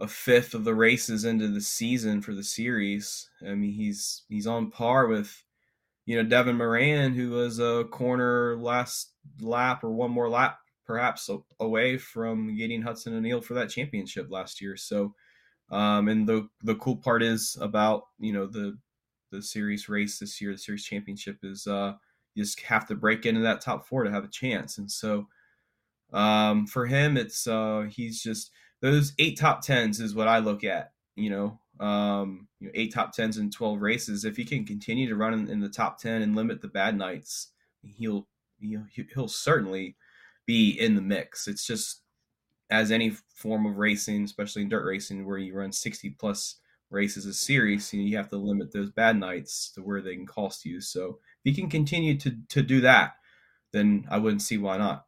a 0.00 0.06
fifth 0.06 0.54
of 0.54 0.64
the 0.64 0.74
races 0.74 1.24
into 1.24 1.48
the 1.48 1.60
season 1.60 2.22
for 2.22 2.34
the 2.34 2.42
series. 2.42 3.30
I 3.46 3.54
mean 3.54 3.72
he's 3.72 4.24
he's 4.28 4.46
on 4.46 4.70
par 4.70 5.06
with 5.06 5.42
you 6.06 6.16
know 6.16 6.28
Devin 6.28 6.56
Moran 6.56 7.14
who 7.14 7.30
was 7.30 7.58
a 7.58 7.84
corner 7.84 8.56
last 8.56 9.12
lap 9.40 9.84
or 9.84 9.90
one 9.90 10.10
more 10.10 10.28
lap 10.28 10.58
perhaps 10.84 11.30
away 11.60 11.96
from 11.96 12.56
getting 12.56 12.82
Hudson 12.82 13.16
O'Neal 13.16 13.40
for 13.40 13.54
that 13.54 13.70
championship 13.70 14.30
last 14.30 14.60
year. 14.60 14.76
So 14.76 15.14
um, 15.72 16.08
and 16.08 16.28
the 16.28 16.48
the 16.62 16.76
cool 16.76 16.96
part 16.96 17.22
is 17.22 17.56
about 17.60 18.04
you 18.18 18.32
know 18.32 18.46
the 18.46 18.78
the 19.32 19.42
series 19.42 19.88
race 19.88 20.18
this 20.18 20.40
year, 20.40 20.52
the 20.52 20.58
series 20.58 20.84
championship 20.84 21.38
is 21.42 21.66
uh, 21.66 21.94
you 22.34 22.44
just 22.44 22.60
have 22.60 22.86
to 22.86 22.94
break 22.94 23.26
into 23.26 23.40
that 23.40 23.62
top 23.62 23.86
four 23.88 24.04
to 24.04 24.10
have 24.10 24.24
a 24.24 24.28
chance. 24.28 24.78
And 24.78 24.90
so 24.90 25.26
um, 26.12 26.66
for 26.66 26.86
him, 26.86 27.16
it's 27.16 27.46
uh, 27.46 27.86
he's 27.90 28.22
just 28.22 28.50
those 28.82 29.14
eight 29.18 29.38
top 29.38 29.62
tens 29.62 29.98
is 29.98 30.14
what 30.14 30.28
I 30.28 30.38
look 30.38 30.62
at. 30.62 30.92
You 31.16 31.30
know, 31.30 31.84
um, 31.84 32.48
you 32.60 32.66
know, 32.66 32.72
eight 32.74 32.92
top 32.92 33.12
tens 33.12 33.38
in 33.38 33.50
twelve 33.50 33.80
races. 33.80 34.24
If 34.26 34.36
he 34.36 34.44
can 34.44 34.66
continue 34.66 35.08
to 35.08 35.16
run 35.16 35.32
in, 35.32 35.48
in 35.48 35.60
the 35.60 35.68
top 35.68 35.98
ten 35.98 36.20
and 36.20 36.36
limit 36.36 36.60
the 36.60 36.68
bad 36.68 36.96
nights, 36.96 37.48
he'll 37.82 38.28
he'll 38.60 38.84
he'll 39.14 39.28
certainly 39.28 39.96
be 40.44 40.70
in 40.70 40.94
the 40.94 41.02
mix. 41.02 41.48
It's 41.48 41.66
just 41.66 42.01
as 42.72 42.90
any 42.90 43.10
form 43.34 43.66
of 43.66 43.78
racing, 43.78 44.24
especially 44.24 44.62
in 44.62 44.68
dirt 44.68 44.84
racing, 44.84 45.26
where 45.26 45.38
you 45.38 45.54
run 45.54 45.72
sixty 45.72 46.10
plus 46.10 46.56
races 46.90 47.26
a 47.26 47.32
series, 47.32 47.92
you, 47.92 48.00
know, 48.00 48.06
you 48.06 48.16
have 48.16 48.28
to 48.30 48.36
limit 48.36 48.72
those 48.72 48.90
bad 48.90 49.18
nights 49.18 49.70
to 49.74 49.82
where 49.82 50.00
they 50.00 50.14
can 50.14 50.26
cost 50.26 50.64
you. 50.64 50.80
So 50.80 51.18
if 51.44 51.54
he 51.54 51.54
can 51.54 51.70
continue 51.70 52.16
to 52.18 52.36
to 52.50 52.62
do 52.62 52.80
that, 52.82 53.14
then 53.72 54.06
I 54.10 54.18
wouldn't 54.18 54.42
see 54.42 54.58
why 54.58 54.78
not. 54.78 55.06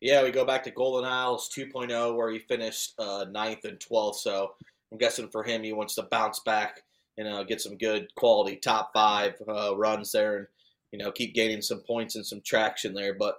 Yeah, 0.00 0.24
we 0.24 0.32
go 0.32 0.44
back 0.44 0.64
to 0.64 0.72
Golden 0.72 1.08
Isles 1.08 1.48
2.0, 1.56 2.16
where 2.16 2.28
he 2.28 2.40
finished 2.40 2.94
uh, 2.98 3.24
ninth 3.30 3.64
and 3.64 3.78
12th. 3.78 4.16
So 4.16 4.54
I'm 4.90 4.98
guessing 4.98 5.28
for 5.28 5.44
him, 5.44 5.62
he 5.62 5.72
wants 5.72 5.94
to 5.94 6.02
bounce 6.02 6.40
back 6.40 6.82
and 7.18 7.28
uh, 7.28 7.44
get 7.44 7.60
some 7.60 7.78
good 7.78 8.12
quality 8.16 8.56
top 8.56 8.90
five 8.92 9.34
uh, 9.48 9.76
runs 9.76 10.10
there, 10.10 10.38
and 10.38 10.46
you 10.90 10.98
know 10.98 11.12
keep 11.12 11.34
gaining 11.34 11.62
some 11.62 11.80
points 11.80 12.16
and 12.16 12.26
some 12.26 12.40
traction 12.44 12.94
there. 12.94 13.14
But 13.14 13.38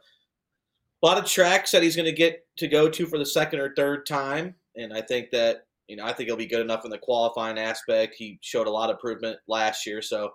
a 1.03 1.05
lot 1.05 1.17
of 1.17 1.25
tracks 1.25 1.71
that 1.71 1.83
he's 1.83 1.95
going 1.95 2.05
to 2.05 2.13
get 2.13 2.45
to 2.57 2.67
go 2.67 2.89
to 2.89 3.05
for 3.05 3.19
the 3.19 3.25
second 3.25 3.59
or 3.59 3.73
third 3.75 4.05
time, 4.05 4.55
and 4.75 4.93
I 4.93 5.01
think 5.01 5.31
that 5.31 5.65
you 5.87 5.97
know 5.97 6.05
I 6.05 6.13
think 6.13 6.27
he'll 6.27 6.37
be 6.37 6.45
good 6.45 6.61
enough 6.61 6.85
in 6.85 6.91
the 6.91 6.97
qualifying 6.97 7.59
aspect. 7.59 8.15
He 8.17 8.39
showed 8.41 8.67
a 8.67 8.71
lot 8.71 8.89
of 8.89 8.95
improvement 8.95 9.37
last 9.47 9.85
year, 9.85 10.01
so 10.01 10.31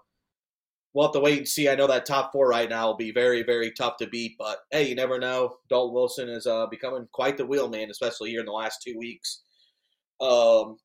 we'll 0.93 1.07
have 1.07 1.15
to 1.15 1.21
wait 1.21 1.39
and 1.39 1.49
see. 1.49 1.69
I 1.69 1.75
know 1.75 1.87
that 1.87 2.07
top 2.07 2.33
four 2.33 2.49
right 2.49 2.69
now 2.69 2.89
will 2.89 2.97
be 2.97 3.13
very, 3.13 3.43
very 3.43 3.71
tough 3.73 3.97
to 3.99 4.07
beat, 4.09 4.37
but 4.39 4.59
hey, 4.71 4.89
you 4.89 4.95
never 4.95 5.19
know. 5.19 5.57
Dalton 5.71 5.95
Wilson 5.95 6.29
is 6.29 6.47
uh, 6.47 6.67
becoming 6.67 7.09
quite 7.13 7.37
the 7.39 7.47
wheelman, 7.47 7.91
especially 7.91 8.31
here 8.31 8.41
in 8.41 8.47
the 8.47 8.53
last 8.53 8.83
two 8.87 8.97
weeks. 8.99 9.43
Um, 10.21 10.77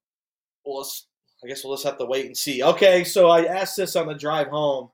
well, 0.65 0.87
I 1.43 1.47
guess 1.47 1.63
we'll 1.63 1.73
just 1.73 1.85
have 1.85 1.97
to 1.97 2.05
wait 2.05 2.25
and 2.25 2.37
see. 2.37 2.63
Okay, 2.63 3.03
so 3.03 3.29
I 3.29 3.45
asked 3.45 3.75
this 3.75 3.95
on 3.97 4.07
the 4.07 4.13
drive 4.13 4.47
home. 4.47 4.89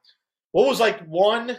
What 0.52 0.68
was 0.68 0.80
like 0.80 1.06
one 1.06 1.58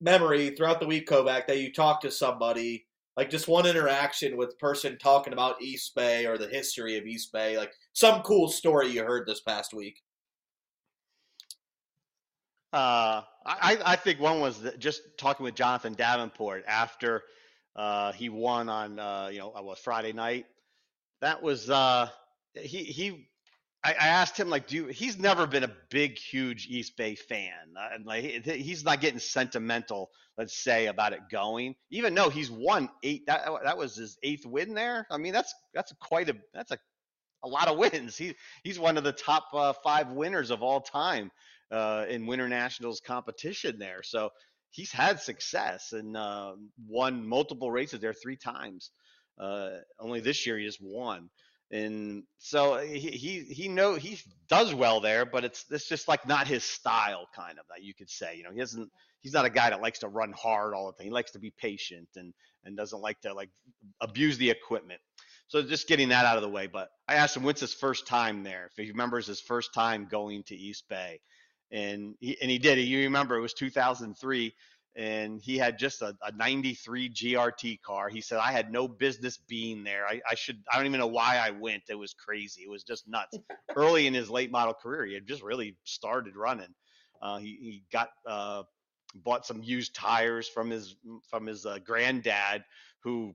memory 0.00 0.50
throughout 0.50 0.80
the 0.80 0.86
week, 0.86 1.08
Kovac, 1.08 1.46
that 1.46 1.58
you 1.58 1.72
talked 1.72 2.02
to 2.02 2.10
somebody, 2.10 2.86
like 3.16 3.30
just 3.30 3.48
one 3.48 3.66
interaction 3.66 4.36
with 4.36 4.50
the 4.50 4.56
person 4.56 4.98
talking 4.98 5.32
about 5.32 5.62
East 5.62 5.94
Bay 5.94 6.26
or 6.26 6.38
the 6.38 6.48
history 6.48 6.98
of 6.98 7.06
East 7.06 7.32
Bay, 7.32 7.56
like 7.56 7.72
some 7.92 8.22
cool 8.22 8.48
story 8.48 8.88
you 8.88 9.04
heard 9.04 9.26
this 9.26 9.40
past 9.40 9.72
week? 9.72 10.02
Uh, 12.72 13.22
I, 13.46 13.78
I 13.84 13.96
think 13.96 14.20
one 14.20 14.40
was 14.40 14.60
just 14.78 15.02
talking 15.16 15.44
with 15.44 15.54
Jonathan 15.54 15.94
Davenport 15.94 16.64
after 16.68 17.22
uh, 17.74 18.12
he 18.12 18.28
won 18.28 18.68
on 18.68 18.98
uh, 18.98 19.28
you 19.32 19.38
know 19.38 19.48
what 19.48 19.78
Friday 19.78 20.12
night. 20.12 20.46
That 21.20 21.42
was 21.42 21.70
uh, 21.70 22.08
he 22.54 22.84
he. 22.84 23.28
I, 23.86 23.92
I 23.92 24.08
asked 24.08 24.36
him 24.36 24.50
like, 24.50 24.66
do 24.66 24.74
you, 24.74 24.86
he's 24.88 25.16
never 25.16 25.46
been 25.46 25.62
a 25.62 25.70
big, 25.90 26.18
huge 26.18 26.66
East 26.68 26.96
Bay 26.96 27.14
fan, 27.14 27.52
uh, 27.78 27.94
and 27.94 28.04
like 28.04 28.44
he's 28.44 28.84
not 28.84 29.00
getting 29.00 29.20
sentimental, 29.20 30.10
let's 30.36 30.58
say, 30.58 30.86
about 30.86 31.12
it 31.12 31.20
going. 31.30 31.76
Even 31.90 32.12
though 32.12 32.28
he's 32.28 32.50
won 32.50 32.88
eight, 33.04 33.26
that 33.26 33.48
that 33.62 33.78
was 33.78 33.94
his 33.94 34.18
eighth 34.24 34.44
win 34.44 34.74
there. 34.74 35.06
I 35.08 35.18
mean, 35.18 35.32
that's 35.32 35.54
that's 35.72 35.92
quite 36.00 36.28
a 36.28 36.34
that's 36.52 36.72
a 36.72 36.78
a 37.44 37.48
lot 37.48 37.68
of 37.68 37.78
wins. 37.78 38.16
He 38.16 38.34
he's 38.64 38.78
one 38.78 38.96
of 38.98 39.04
the 39.04 39.12
top 39.12 39.44
uh, 39.54 39.72
five 39.84 40.10
winners 40.10 40.50
of 40.50 40.62
all 40.62 40.80
time 40.80 41.30
uh, 41.70 42.06
in 42.08 42.26
Winter 42.26 42.48
Nationals 42.48 43.00
competition 43.06 43.78
there. 43.78 44.02
So 44.02 44.30
he's 44.70 44.90
had 44.90 45.20
success 45.20 45.92
and 45.92 46.16
uh, 46.16 46.54
won 46.88 47.24
multiple 47.24 47.70
races 47.70 48.00
there 48.00 48.14
three 48.14 48.36
times. 48.36 48.90
Uh, 49.38 49.68
only 50.00 50.18
this 50.18 50.44
year 50.44 50.58
he 50.58 50.64
just 50.64 50.80
won. 50.82 51.30
And 51.70 52.22
so 52.38 52.74
uh, 52.74 52.82
he, 52.82 53.10
he 53.10 53.40
he 53.40 53.68
know 53.68 53.96
he 53.96 54.20
does 54.48 54.72
well 54.72 55.00
there, 55.00 55.26
but 55.26 55.44
it's 55.44 55.64
it's 55.70 55.88
just 55.88 56.06
like 56.06 56.26
not 56.26 56.46
his 56.46 56.62
style, 56.62 57.26
kind 57.34 57.58
of 57.58 57.64
that 57.70 57.82
you 57.82 57.92
could 57.92 58.08
say. 58.08 58.36
You 58.36 58.44
know, 58.44 58.52
he 58.52 58.58
doesn't 58.58 58.90
he's 59.20 59.32
not 59.32 59.44
a 59.44 59.50
guy 59.50 59.70
that 59.70 59.82
likes 59.82 59.98
to 60.00 60.08
run 60.08 60.32
hard 60.32 60.74
all 60.74 60.86
the 60.86 60.92
time. 60.92 61.06
He 61.06 61.10
likes 61.10 61.32
to 61.32 61.40
be 61.40 61.50
patient 61.50 62.08
and 62.16 62.32
and 62.64 62.76
doesn't 62.76 63.00
like 63.00 63.20
to 63.22 63.34
like 63.34 63.50
abuse 64.00 64.38
the 64.38 64.50
equipment. 64.50 65.00
So 65.48 65.62
just 65.62 65.88
getting 65.88 66.10
that 66.10 66.24
out 66.24 66.36
of 66.36 66.42
the 66.42 66.48
way. 66.48 66.68
But 66.68 66.88
I 67.08 67.16
asked 67.16 67.36
him 67.36 67.42
when's 67.42 67.60
his 67.60 67.74
first 67.74 68.06
time 68.06 68.44
there. 68.44 68.66
If 68.70 68.84
he 68.84 68.90
remembers 68.90 69.26
his 69.26 69.40
first 69.40 69.74
time 69.74 70.06
going 70.08 70.44
to 70.44 70.56
East 70.56 70.84
Bay, 70.88 71.20
and 71.72 72.14
he, 72.20 72.40
and 72.40 72.50
he 72.50 72.58
did. 72.58 72.78
You 72.78 73.00
remember 73.04 73.36
it 73.36 73.40
was 73.40 73.54
2003, 73.54 74.54
and 74.96 75.42
he 75.42 75.58
had 75.58 75.78
just 75.78 76.00
a, 76.00 76.16
a 76.22 76.32
93 76.32 77.10
GRT 77.10 77.82
car. 77.82 78.08
He 78.08 78.22
said 78.22 78.38
I 78.38 78.50
had 78.50 78.72
no 78.72 78.88
business 78.88 79.36
being 79.36 79.84
there. 79.84 80.06
I, 80.06 80.22
I 80.28 80.34
should. 80.34 80.62
I 80.72 80.76
don't 80.76 80.86
even 80.86 81.00
know 81.00 81.06
why 81.06 81.36
I 81.36 81.50
went. 81.50 81.82
It 81.88 81.94
was 81.94 82.14
crazy. 82.14 82.62
It 82.62 82.70
was 82.70 82.82
just 82.82 83.06
nuts. 83.06 83.38
Early 83.76 84.06
in 84.06 84.14
his 84.14 84.30
late 84.30 84.50
model 84.50 84.74
career, 84.74 85.04
he 85.04 85.14
had 85.14 85.26
just 85.26 85.42
really 85.42 85.76
started 85.84 86.34
running. 86.34 86.74
Uh, 87.20 87.38
he, 87.38 87.58
he 87.60 87.82
got 87.92 88.08
uh, 88.26 88.62
bought 89.14 89.44
some 89.44 89.62
used 89.62 89.94
tires 89.94 90.48
from 90.48 90.70
his 90.70 90.96
from 91.28 91.46
his 91.46 91.66
uh, 91.66 91.78
granddad 91.84 92.64
who 93.00 93.34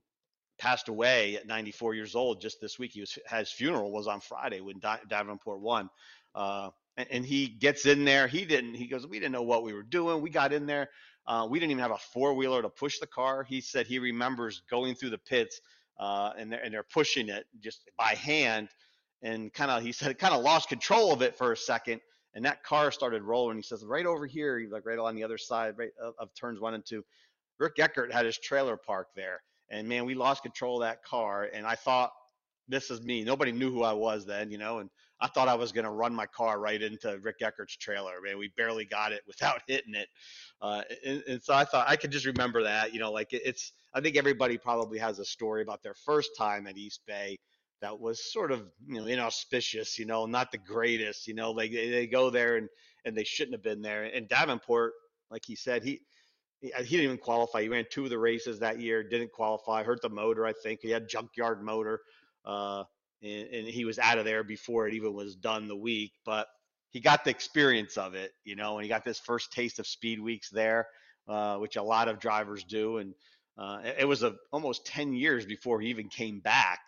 passed 0.58 0.90
away 0.90 1.38
at 1.38 1.48
94 1.48 1.94
years 1.94 2.16
old 2.16 2.42
just 2.42 2.60
this 2.60 2.80
week. 2.80 2.92
He 2.94 3.02
was 3.02 3.18
his 3.30 3.52
funeral 3.52 3.92
was 3.92 4.08
on 4.08 4.20
Friday 4.20 4.62
when 4.62 4.82
Davenport 5.10 5.60
won. 5.60 5.90
Uh, 6.34 6.70
and, 6.98 7.08
and, 7.12 7.26
he 7.26 7.48
gets 7.48 7.86
in 7.86 8.06
there. 8.06 8.28
He 8.28 8.46
didn't. 8.46 8.74
He 8.74 8.88
goes, 8.88 9.06
we 9.08 9.20
didn't 9.20 9.34
know 9.34 9.42
what 9.44 9.64
we 9.64 9.74
were 9.74 9.84
doing. 9.84 10.22
We 10.22 10.30
got 10.30 10.54
in 10.54 10.66
there. 10.66 10.90
Uh, 11.32 11.48
we 11.50 11.60
didn't 11.60 11.72
even 11.72 11.82
have 11.82 11.92
a 11.92 11.98
four 11.98 12.34
wheeler 12.34 12.62
to 12.62 12.68
push 12.68 13.00
the 13.00 13.08
car. 13.08 13.42
He 13.42 13.62
said 13.62 13.88
he 13.88 14.00
remembers 14.00 14.64
going 14.70 14.96
through 14.96 15.12
the 15.12 15.18
pits 15.18 15.62
uh, 15.98 16.32
and 16.38 16.52
they're 16.52 16.62
and 16.62 16.74
they're 16.74 16.84
pushing 16.84 17.30
it 17.30 17.46
just 17.62 17.90
by 17.98 18.16
hand, 18.16 18.68
and 19.22 19.54
kind 19.54 19.72
of 19.72 19.82
he 19.82 19.94
said 19.94 20.18
kind 20.18 20.34
of 20.34 20.42
lost 20.42 20.68
control 20.68 21.14
of 21.14 21.22
it 21.22 21.38
for 21.38 21.54
a 21.54 21.58
second, 21.58 22.02
and 22.34 22.44
that 22.44 22.64
car 22.66 22.92
started 22.92 23.22
rolling. 23.24 23.56
He 23.56 23.64
says 23.64 23.86
right 23.86 24.06
over 24.06 24.26
here, 24.26 24.68
like 24.70 24.86
right 24.86 25.00
on 25.00 25.16
the 25.16 25.24
other 25.24 25.38
side, 25.38 25.76
right 25.78 25.92
of, 26.04 26.16
of 26.20 26.34
turns 26.34 26.60
one 26.60 26.74
and 26.74 26.86
two. 26.86 27.06
Rick 27.60 27.80
Eckert 27.80 28.12
had 28.12 28.26
his 28.26 28.38
trailer 28.38 28.76
parked 28.76 29.16
there, 29.16 29.42
and 29.70 29.88
man, 29.88 30.06
we 30.06 30.16
lost 30.16 30.44
control 30.44 30.82
of 30.82 30.88
that 30.88 31.02
car. 31.02 31.50
And 31.54 31.66
I 31.66 31.76
thought, 31.76 32.12
this 32.68 32.92
is 32.92 33.02
me. 33.04 33.24
Nobody 33.24 33.54
knew 33.54 33.72
who 33.72 33.84
I 33.84 33.94
was 33.94 34.26
then, 34.26 34.52
you 34.52 34.58
know, 34.58 34.80
and 34.80 34.90
I 35.22 35.28
thought 35.28 35.48
I 35.48 35.54
was 35.54 35.72
going 35.72 35.86
to 35.86 35.92
run 35.92 36.14
my 36.16 36.26
car 36.26 36.60
right 36.60 36.82
into 36.82 37.20
Rick 37.22 37.38
Eckert's 37.42 37.78
trailer. 37.78 38.14
Man, 38.24 38.40
we 38.40 38.52
barely 38.58 38.86
got 38.86 39.12
it 39.12 39.22
without 39.28 39.62
hitting 39.68 39.94
it. 39.94 40.08
Uh, 40.62 40.82
and, 41.06 41.24
and, 41.28 41.44
so 41.44 41.54
I 41.54 41.64
thought 41.64 41.88
I 41.88 41.96
could 41.96 42.12
just 42.12 42.26
remember 42.26 42.64
that, 42.64 42.94
you 42.94 43.00
know, 43.00 43.12
like 43.12 43.30
it's, 43.32 43.72
I 43.94 44.02
think 44.02 44.16
everybody 44.16 44.58
probably 44.58 44.98
has 45.00 45.20
a 45.20 45.26
story 45.26 45.62
about 45.62 45.84
their 45.84 45.94
first 45.94 46.32
time 46.38 46.68
at 46.68 46.78
East 46.78 47.02
Bay 47.06 47.38
that 47.82 48.00
was 48.00 48.32
sort 48.32 48.52
of, 48.52 48.68
you 48.88 49.00
know, 49.00 49.08
inauspicious, 49.08 49.98
you 49.98 50.06
know, 50.06 50.26
not 50.26 50.52
the 50.52 50.58
greatest, 50.58 51.28
you 51.28 51.34
know, 51.34 51.52
like 51.52 51.72
they, 51.72 51.90
they 51.90 52.08
go 52.08 52.30
there 52.30 52.58
and, 52.58 52.70
and 53.06 53.18
they 53.18 53.24
shouldn't 53.24 53.56
have 53.56 53.64
been 53.64 53.82
there. 53.82 54.04
And 54.04 54.28
Davenport, 54.28 54.94
like 55.32 55.44
he 55.46 55.56
said, 55.56 55.84
he, 55.84 56.02
he, 56.60 56.72
he 56.78 56.98
didn't 56.98 57.06
even 57.06 57.18
qualify. 57.18 57.64
He 57.64 57.70
ran 57.70 57.86
two 57.90 58.04
of 58.04 58.12
the 58.12 58.20
races 58.20 58.60
that 58.60 58.80
year, 58.80 59.04
didn't 59.04 59.32
qualify, 59.32 59.84
hurt 59.84 60.02
the 60.02 60.10
motor, 60.10 60.46
I 60.46 60.54
think. 60.54 60.82
He 60.82 60.92
had 60.92 61.10
junkyard 61.10 61.64
motor. 61.64 62.02
Uh, 62.46 62.84
and, 63.22 63.48
and 63.48 63.68
he 63.68 63.86
was 63.86 64.00
out 64.00 64.18
of 64.18 64.26
there 64.26 64.44
before 64.44 64.88
it 64.88 64.94
even 64.94 65.14
was 65.14 65.36
done 65.36 65.68
the 65.68 65.76
week. 65.76 66.14
But 66.26 66.48
he 66.92 67.00
got 67.00 67.24
the 67.24 67.32
experience 67.32 67.98
of 67.98 68.16
it, 68.16 68.34
you 68.44 68.56
know, 68.56 68.78
and 68.78 68.84
he 68.84 68.90
got 68.90 69.06
this 69.06 69.20
first 69.20 69.52
taste 69.52 69.80
of 69.80 69.88
speed 69.88 70.20
weeks 70.20 70.50
there, 70.50 70.88
uh, 71.28 71.58
which 71.58 71.78
a 71.78 71.84
lot 71.84 72.08
of 72.08 72.20
drivers 72.20 72.64
do. 72.64 72.98
And 72.98 73.14
uh, 73.58 73.80
it 73.98 74.08
was 74.08 74.24
a, 74.24 74.36
almost 74.52 74.86
10 74.86 75.14
years 75.14 75.46
before 75.46 75.80
he 75.80 75.90
even 75.90 76.10
came 76.10 76.40
back. 76.40 76.80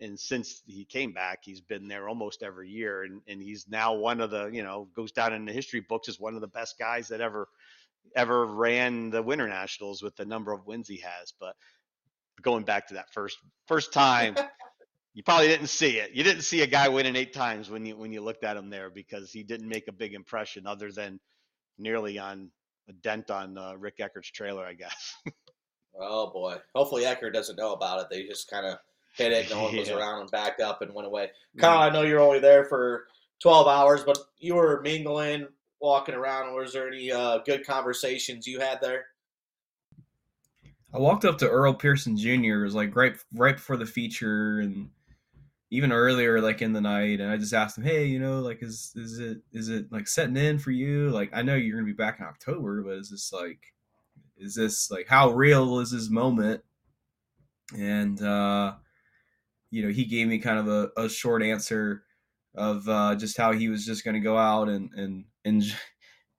And 0.00 0.18
since 0.18 0.62
he 0.66 0.84
came 0.84 1.12
back, 1.12 1.40
he's 1.42 1.60
been 1.60 1.88
there 1.88 2.08
almost 2.08 2.44
every 2.44 2.68
year. 2.68 3.02
And, 3.02 3.22
and 3.26 3.42
he's 3.42 3.66
now 3.68 3.94
one 3.94 4.20
of 4.20 4.30
the, 4.30 4.46
you 4.46 4.62
know, 4.62 4.88
goes 4.94 5.10
down 5.10 5.32
in 5.32 5.44
the 5.44 5.52
history 5.52 5.80
books 5.80 6.08
as 6.08 6.20
one 6.20 6.36
of 6.36 6.40
the 6.40 6.48
best 6.48 6.78
guys 6.78 7.08
that 7.08 7.20
ever, 7.20 7.48
ever 8.14 8.46
ran 8.46 9.10
the 9.10 9.22
Winter 9.22 9.48
Nationals 9.48 10.00
with 10.00 10.14
the 10.14 10.24
number 10.24 10.52
of 10.52 10.64
wins 10.66 10.86
he 10.86 10.98
has. 10.98 11.32
But 11.40 11.56
going 12.40 12.62
back 12.62 12.86
to 12.88 12.94
that 12.94 13.12
first, 13.12 13.38
first 13.66 13.92
time, 13.92 14.36
you 15.14 15.22
probably 15.22 15.48
didn't 15.48 15.68
see 15.68 15.98
it. 15.98 16.12
You 16.12 16.22
didn't 16.22 16.42
see 16.42 16.62
a 16.62 16.66
guy 16.66 16.88
winning 16.88 17.16
eight 17.16 17.32
times 17.32 17.68
when 17.68 17.84
you 17.84 17.96
when 17.96 18.12
you 18.12 18.20
looked 18.20 18.44
at 18.44 18.56
him 18.56 18.70
there 18.70 18.90
because 18.90 19.32
he 19.32 19.42
didn't 19.42 19.68
make 19.68 19.88
a 19.88 19.92
big 19.92 20.14
impression 20.14 20.66
other 20.66 20.92
than 20.92 21.18
nearly 21.78 22.18
on 22.18 22.50
a 22.88 22.92
dent 22.92 23.30
on 23.30 23.58
uh, 23.58 23.74
Rick 23.76 23.96
Eckert's 24.00 24.30
trailer, 24.30 24.64
I 24.64 24.74
guess. 24.74 25.16
oh 26.00 26.30
boy! 26.30 26.56
Hopefully 26.74 27.06
Eckert 27.06 27.34
doesn't 27.34 27.56
know 27.56 27.72
about 27.72 28.00
it. 28.00 28.06
They 28.10 28.22
just 28.24 28.50
kind 28.50 28.66
of 28.66 28.78
hit 29.16 29.32
it. 29.32 29.50
No 29.50 29.64
one 29.64 29.76
was 29.76 29.88
around 29.90 30.20
and 30.20 30.30
backed 30.30 30.60
up 30.60 30.82
and 30.82 30.94
went 30.94 31.06
away. 31.06 31.30
Kyle, 31.58 31.82
I 31.82 31.90
know 31.90 32.02
you're 32.02 32.20
only 32.20 32.40
there 32.40 32.64
for 32.64 33.06
12 33.42 33.66
hours, 33.66 34.04
but 34.04 34.18
you 34.38 34.54
were 34.54 34.80
mingling, 34.82 35.48
walking 35.80 36.14
around. 36.14 36.54
Was 36.54 36.72
there 36.72 36.88
any 36.88 37.10
uh, 37.10 37.38
good 37.38 37.66
conversations 37.66 38.46
you 38.46 38.60
had 38.60 38.80
there? 38.80 39.06
I 40.92 40.98
walked 40.98 41.24
up 41.24 41.38
to 41.38 41.48
Earl 41.48 41.74
Pearson 41.74 42.16
Jr. 42.16 42.30
It 42.30 42.64
was 42.64 42.74
like 42.74 42.94
right 42.96 43.16
right 43.34 43.56
before 43.56 43.76
the 43.76 43.86
feature 43.86 44.60
and 44.60 44.90
even 45.70 45.92
earlier 45.92 46.40
like 46.40 46.62
in 46.62 46.72
the 46.72 46.80
night 46.80 47.20
and 47.20 47.30
i 47.30 47.36
just 47.36 47.54
asked 47.54 47.78
him 47.78 47.84
hey 47.84 48.04
you 48.04 48.18
know 48.18 48.40
like 48.40 48.62
is 48.62 48.92
is 48.96 49.18
it 49.18 49.38
is 49.52 49.68
it 49.68 49.90
like 49.92 50.08
setting 50.08 50.36
in 50.36 50.58
for 50.58 50.70
you 50.70 51.10
like 51.10 51.30
i 51.32 51.42
know 51.42 51.54
you're 51.54 51.76
gonna 51.76 51.86
be 51.86 51.92
back 51.92 52.18
in 52.18 52.26
october 52.26 52.82
but 52.82 52.94
is 52.94 53.10
this 53.10 53.32
like 53.32 53.72
is 54.36 54.54
this 54.54 54.90
like 54.90 55.06
how 55.08 55.30
real 55.30 55.78
is 55.78 55.90
this 55.90 56.10
moment 56.10 56.62
and 57.78 58.22
uh, 58.22 58.74
you 59.70 59.82
know 59.82 59.92
he 59.92 60.04
gave 60.04 60.26
me 60.26 60.38
kind 60.38 60.58
of 60.58 60.68
a, 60.68 60.90
a 60.96 61.08
short 61.08 61.42
answer 61.42 62.04
of 62.54 62.88
uh, 62.88 63.14
just 63.14 63.36
how 63.36 63.52
he 63.52 63.68
was 63.68 63.86
just 63.86 64.04
to 64.04 64.18
go 64.18 64.36
out 64.36 64.68
and 64.68 64.90
and 64.94 65.24
and 65.44 65.62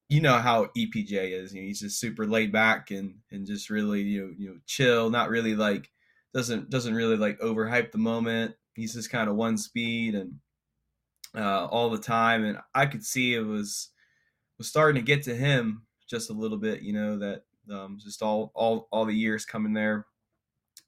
you 0.10 0.22
know 0.22 0.38
how 0.38 0.65
EPJ 0.78 1.32
is. 1.32 1.54
You 1.54 1.62
know, 1.62 1.67
he's 1.67 1.80
just 1.80 2.00
super 2.00 2.28
laid 2.28 2.52
back 2.52 2.91
and 2.91 3.15
and 3.32 3.46
just 3.46 3.70
really 3.70 4.02
you 4.02 4.22
know 4.22 4.34
you 4.38 4.50
know 4.50 4.56
chill, 4.65 5.10
not 5.10 5.30
really 5.30 5.56
like 5.56 5.89
doesn't 6.34 6.70
doesn't 6.70 6.96
really 6.96 7.17
like 7.17 7.39
overhype 7.39 7.91
the 7.91 7.98
moment. 7.98 8.56
He's 8.76 8.94
just 8.94 9.10
kind 9.10 9.30
of 9.30 9.36
one 9.36 9.58
speed 9.58 10.16
and 10.16 10.40
uh, 11.36 11.66
all 11.68 11.90
the 11.90 11.98
time, 11.98 12.44
and 12.44 12.58
I 12.74 12.86
could 12.86 13.06
see 13.06 13.34
it 13.34 13.46
was 13.46 13.90
was 14.58 14.68
starting 14.68 15.02
to 15.02 15.06
get 15.06 15.24
to 15.24 15.36
him 15.36 15.84
just 16.10 16.30
a 16.30 16.34
little 16.34 16.58
bit. 16.58 16.82
You 16.82 16.94
know 16.94 17.18
that 17.20 17.44
um, 17.72 17.98
just 18.02 18.22
all 18.22 18.52
all 18.54 18.88
all 18.92 19.06
the 19.06 19.14
years 19.14 19.46
coming 19.46 19.74
there 19.74 20.06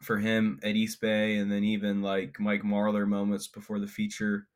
for 0.02 0.18
him 0.18 0.60
at 0.64 0.76
East 0.76 1.00
Bay, 1.02 1.38
and 1.38 1.52
then 1.52 1.64
even 1.64 2.02
like 2.02 2.40
Mike 2.40 2.64
Marlar 2.64 3.08
moments 3.08 3.48
before 3.48 3.80
the 3.80 3.88
feature, 3.88 4.48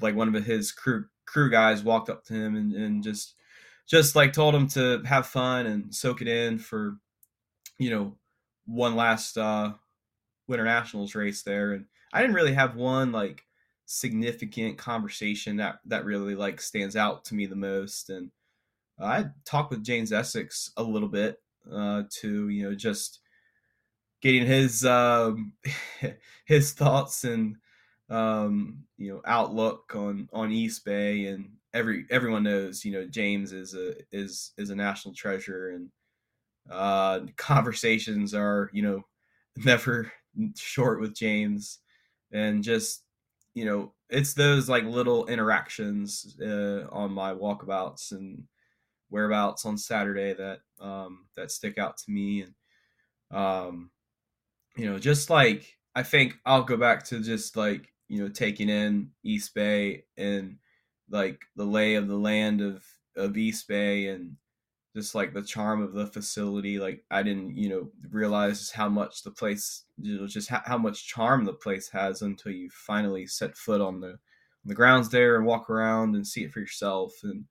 like 0.00 0.14
one 0.14 0.34
of 0.34 0.44
his 0.44 0.72
crew 0.72 1.06
crew 1.26 1.50
guys 1.50 1.82
walked 1.82 2.10
up 2.10 2.24
to 2.24 2.34
him 2.34 2.56
and, 2.56 2.72
and 2.74 3.02
just 3.02 3.34
just 3.86 4.14
like 4.16 4.32
told 4.32 4.54
him 4.54 4.66
to 4.68 5.02
have 5.04 5.26
fun 5.26 5.66
and 5.66 5.94
soak 5.94 6.20
it 6.20 6.28
in 6.28 6.58
for 6.58 6.96
you 7.78 7.90
know 7.90 8.16
one 8.66 8.94
last 8.94 9.36
uh 9.38 9.72
winter 10.48 10.64
nationals 10.64 11.14
race 11.14 11.42
there 11.42 11.72
and 11.72 11.86
i 12.12 12.20
didn't 12.20 12.36
really 12.36 12.54
have 12.54 12.76
one 12.76 13.12
like 13.12 13.44
significant 13.86 14.78
conversation 14.78 15.56
that 15.56 15.80
that 15.84 16.04
really 16.04 16.34
like 16.34 16.60
stands 16.60 16.96
out 16.96 17.24
to 17.24 17.34
me 17.34 17.46
the 17.46 17.56
most 17.56 18.10
and 18.10 18.30
i 19.00 19.26
talked 19.44 19.70
with 19.70 19.84
james 19.84 20.12
essex 20.12 20.72
a 20.76 20.82
little 20.82 21.08
bit 21.08 21.42
uh 21.72 22.02
to 22.10 22.48
you 22.48 22.62
know 22.62 22.74
just 22.74 23.20
getting 24.20 24.46
his 24.46 24.84
um 24.84 25.52
his 26.46 26.72
thoughts 26.72 27.24
and 27.24 27.56
um 28.08 28.84
you 28.96 29.12
know 29.12 29.20
outlook 29.26 29.94
on 29.94 30.28
on 30.32 30.50
east 30.52 30.84
bay 30.84 31.26
and 31.26 31.50
every 31.74 32.06
everyone 32.10 32.42
knows 32.42 32.84
you 32.84 32.92
know 32.92 33.06
james 33.06 33.52
is 33.52 33.74
a 33.74 33.94
is 34.12 34.52
is 34.58 34.70
a 34.70 34.76
national 34.76 35.14
treasure 35.14 35.70
and 35.70 35.90
uh 36.70 37.20
conversations 37.36 38.34
are 38.34 38.70
you 38.72 38.82
know 38.82 39.02
never 39.56 40.12
short 40.56 41.00
with 41.00 41.14
james 41.14 41.80
and 42.32 42.62
just 42.62 43.04
you 43.54 43.64
know 43.64 43.92
it's 44.08 44.34
those 44.34 44.68
like 44.68 44.84
little 44.84 45.26
interactions 45.26 46.36
uh, 46.42 46.86
on 46.90 47.12
my 47.12 47.32
walkabouts 47.32 48.12
and 48.12 48.44
whereabouts 49.10 49.64
on 49.66 49.76
saturday 49.76 50.32
that 50.32 50.60
um 50.80 51.26
that 51.36 51.50
stick 51.50 51.78
out 51.78 51.96
to 51.98 52.10
me. 52.10 52.42
And 52.42 52.54
um 53.38 53.90
you 54.76 54.90
know 54.90 54.98
just 54.98 55.30
like 55.30 55.76
i 55.94 56.02
think 56.02 56.38
i'll 56.46 56.62
go 56.62 56.76
back 56.76 57.04
to 57.04 57.20
just 57.20 57.56
like 57.56 57.92
you 58.08 58.22
know 58.22 58.28
taking 58.28 58.68
in 58.68 59.10
east 59.22 59.54
bay 59.54 60.04
and 60.16 60.56
like 61.10 61.42
the 61.56 61.64
lay 61.64 61.94
of 61.94 62.08
the 62.08 62.16
land 62.16 62.60
of 62.60 62.84
of 63.16 63.36
East 63.36 63.68
Bay 63.68 64.08
and 64.08 64.36
just 64.94 65.14
like 65.14 65.32
the 65.32 65.42
charm 65.42 65.82
of 65.82 65.92
the 65.92 66.06
facility. 66.06 66.78
Like 66.78 67.04
I 67.10 67.22
didn't, 67.22 67.56
you 67.56 67.68
know, 67.68 67.90
realize 68.10 68.70
how 68.70 68.88
much 68.88 69.22
the 69.22 69.30
place, 69.30 69.84
you 69.98 70.20
know, 70.20 70.26
just 70.26 70.48
how, 70.48 70.62
how 70.64 70.78
much 70.78 71.06
charm 71.06 71.44
the 71.44 71.54
place 71.54 71.88
has 71.88 72.22
until 72.22 72.52
you 72.52 72.68
finally 72.70 73.26
set 73.26 73.56
foot 73.56 73.80
on 73.80 74.00
the 74.00 74.08
on 74.08 74.68
the 74.68 74.74
grounds 74.74 75.08
there 75.08 75.36
and 75.36 75.46
walk 75.46 75.70
around 75.70 76.14
and 76.14 76.26
see 76.26 76.44
it 76.44 76.52
for 76.52 76.60
yourself. 76.60 77.12
And 77.22 77.44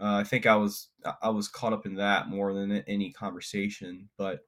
uh, 0.00 0.16
I 0.16 0.24
think 0.24 0.46
I 0.46 0.56
was 0.56 0.88
I 1.22 1.30
was 1.30 1.48
caught 1.48 1.72
up 1.72 1.86
in 1.86 1.94
that 1.96 2.28
more 2.28 2.52
than 2.52 2.72
any 2.72 3.10
conversation, 3.12 4.08
but 4.18 4.40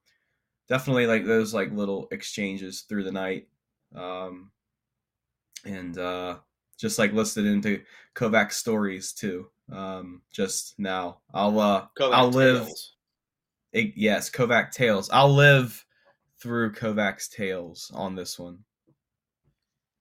definitely 0.67 1.07
like 1.07 1.25
those 1.25 1.53
like 1.53 1.71
little 1.71 2.07
exchanges 2.11 2.81
through 2.81 3.03
the 3.03 3.11
night. 3.11 3.47
Um, 3.95 4.51
and 5.65 5.97
uh, 5.97 6.37
just 6.77 6.99
like 6.99 7.13
listed 7.13 7.45
into 7.45 7.81
Kovac 8.15 8.51
stories 8.51 9.11
too. 9.13 9.47
Um, 9.71 10.21
just 10.31 10.79
now, 10.79 11.19
I'll 11.33 11.59
uh, 11.59 11.87
Kovac 11.99 12.13
I'll 12.13 12.29
live. 12.29 12.67
It, 13.73 13.93
yes, 13.95 14.29
Kovac 14.29 14.71
tales. 14.71 15.09
I'll 15.11 15.33
live 15.33 15.85
through 16.41 16.73
Kovac's 16.73 17.27
tales 17.27 17.91
on 17.93 18.15
this 18.15 18.39
one. 18.39 18.59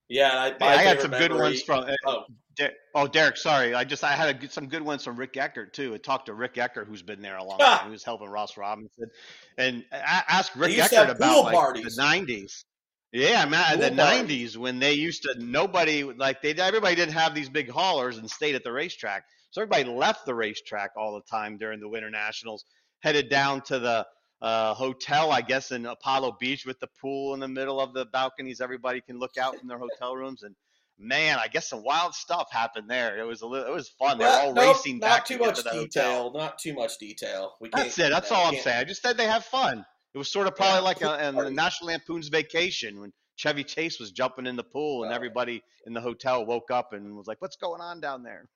Yeah, 0.09 0.53
I, 0.61 0.79
I 0.79 0.85
got 0.85 1.01
some 1.01 1.11
memory, 1.11 1.29
good 1.29 1.37
ones 1.37 1.63
from. 1.63 1.85
Uh, 1.85 1.95
oh. 2.07 2.25
De- 2.57 2.73
oh, 2.95 3.07
Derek, 3.07 3.37
sorry. 3.37 3.75
I 3.75 3.85
just 3.85 4.03
I 4.03 4.13
had 4.13 4.43
a, 4.43 4.49
some 4.49 4.67
good 4.67 4.81
ones 4.81 5.05
from 5.05 5.17
Rick 5.17 5.37
Eckert 5.37 5.75
too. 5.75 5.95
I 5.95 5.99
talked 5.99 6.27
to 6.27 6.35
Rick 6.35 6.57
Eckert, 6.57 6.89
who's 6.89 7.03
been 7.03 7.21
there 7.21 7.37
a 7.37 7.45
long 7.45 7.59
time. 7.61 7.87
He 7.87 7.91
was 7.91 8.03
helping 8.03 8.29
Ross 8.29 8.57
Robinson, 8.57 9.11
and 9.59 9.85
I 9.93 10.23
asked 10.29 10.57
Rick 10.57 10.79
Eckert 10.79 11.11
about 11.11 11.45
like, 11.45 11.83
the 11.83 11.91
'90s. 11.91 12.65
Yeah, 13.13 13.43
I 13.43 13.47
man, 13.47 13.81
the 13.81 13.91
'90s 13.91 14.57
when 14.57 14.79
they 14.79 14.95
used 14.95 15.23
to 15.23 15.37
nobody 15.39 16.03
like 16.03 16.43
they 16.43 16.53
everybody 16.55 16.95
didn't 16.97 17.15
have 17.15 17.35
these 17.35 17.49
big 17.49 17.71
haulers 17.71 18.19
and 18.19 18.31
stayed 18.31 18.55
at 18.55 18.65
the 18.65 18.73
racetrack, 18.73 19.25
so 19.51 19.63
everybody 19.63 19.85
left 19.85 20.27
the 20.27 20.35
racetrack 20.35 20.91
all 20.97 21.15
the 21.15 21.23
time 21.31 21.57
during 21.57 21.81
the 21.81 21.89
Winter 21.89 22.11
Nationals, 22.11 22.65
headed 23.01 23.31
down 23.31 23.63
to 23.63 23.79
the 23.79 24.07
uh, 24.43 24.75
hotel, 24.75 25.31
I 25.31 25.41
guess, 25.41 25.71
in 25.71 25.87
Apollo 25.87 26.37
Beach 26.39 26.67
with 26.67 26.79
the 26.81 26.89
pool 27.01 27.35
in 27.35 27.41
the 27.41 27.49
middle 27.49 27.81
of 27.81 27.95
the 27.95 28.05
balconies. 28.07 28.61
Everybody 28.61 29.01
can 29.01 29.19
look 29.19 29.39
out 29.39 29.59
from 29.59 29.69
their 29.69 29.79
hotel 29.79 30.15
rooms, 30.15 30.43
and 30.43 30.55
man, 30.99 31.39
I 31.39 31.49
guess 31.49 31.69
some 31.69 31.83
wild 31.83 32.15
stuff 32.15 32.49
happened 32.51 32.91
there. 32.91 33.19
It 33.19 33.25
was 33.25 33.43
a 33.43 33.47
little, 33.47 33.67
it 33.67 33.75
was 33.75 33.89
fun. 33.89 34.19
They're 34.19 34.29
all 34.29 34.53
nope, 34.53 34.77
racing 34.77 34.99
not 34.99 35.07
back. 35.07 35.19
Not 35.19 35.27
too 35.27 35.39
much 35.39 35.57
to 35.57 35.63
detail. 35.63 36.23
Hotel. 36.25 36.33
Not 36.35 36.59
too 36.59 36.75
much 36.75 36.99
detail. 36.99 37.55
We 37.61 37.71
that's 37.71 37.99
it. 37.99 38.11
That's 38.11 38.31
all 38.31 38.47
I'm 38.47 38.57
saying. 38.57 38.79
I 38.79 38.85
just 38.85 39.03
said 39.03 39.17
they 39.17 39.27
have 39.27 39.45
fun. 39.45 39.85
It 40.17 40.19
was 40.19 40.31
sort 40.31 40.47
of 40.47 40.57
probably 40.57 40.81
like 40.81 41.03
a, 41.03 41.09
a, 41.09 41.45
a 41.45 41.51
National 41.51 41.89
Lampoon's 41.89 42.29
Vacation 42.29 42.99
when 43.01 43.13
Chevy 43.35 43.63
Chase 43.63 44.01
was 44.01 44.13
jumping 44.13 44.47
in 44.47 44.57
the 44.57 44.65
pool, 44.65 45.05
and 45.05 45.13
everybody 45.13 45.63
in 45.85 45.93
the 45.93 46.01
hotel 46.01 46.47
woke 46.47 46.71
up 46.71 46.95
and 46.95 47.15
was 47.15 47.27
like, 47.27 47.43
"What's 47.43 47.57
going 47.57 47.83
on 47.83 48.01
down 48.01 48.23
there?" 48.23 48.49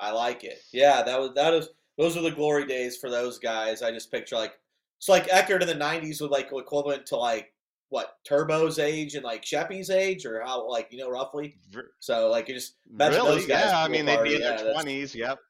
I 0.00 0.12
like 0.12 0.42
it. 0.42 0.58
Yeah, 0.72 1.02
that 1.02 1.20
was 1.20 1.34
that 1.34 1.52
was 1.52 1.68
those 1.98 2.16
are 2.16 2.22
the 2.22 2.30
glory 2.30 2.64
days 2.64 2.96
for 2.96 3.10
those 3.10 3.38
guys. 3.38 3.82
I 3.82 3.90
just 3.90 4.10
picture 4.10 4.36
like 4.36 4.54
it's 4.96 5.10
like 5.10 5.28
Eckert 5.30 5.60
in 5.60 5.68
the 5.68 5.74
'90s 5.74 6.22
was 6.22 6.30
like 6.30 6.48
equivalent 6.50 7.04
to 7.08 7.16
like 7.16 7.52
what 7.90 8.16
Turbo's 8.26 8.78
age 8.78 9.16
and 9.16 9.22
like 9.22 9.44
Sheppy's 9.44 9.90
age, 9.90 10.24
or 10.24 10.40
how 10.40 10.66
like 10.66 10.88
you 10.92 10.96
know 10.96 11.10
roughly. 11.10 11.58
So 12.00 12.30
like 12.30 12.48
you 12.48 12.54
just 12.54 12.76
really, 12.90 13.16
those 13.16 13.46
guys 13.46 13.66
yeah. 13.66 13.84
I 13.84 13.88
mean, 13.88 14.06
they'd 14.06 14.22
be 14.22 14.36
in 14.36 14.40
yeah, 14.40 14.56
their 14.56 14.72
twenties. 14.72 15.14
Yep. 15.14 15.40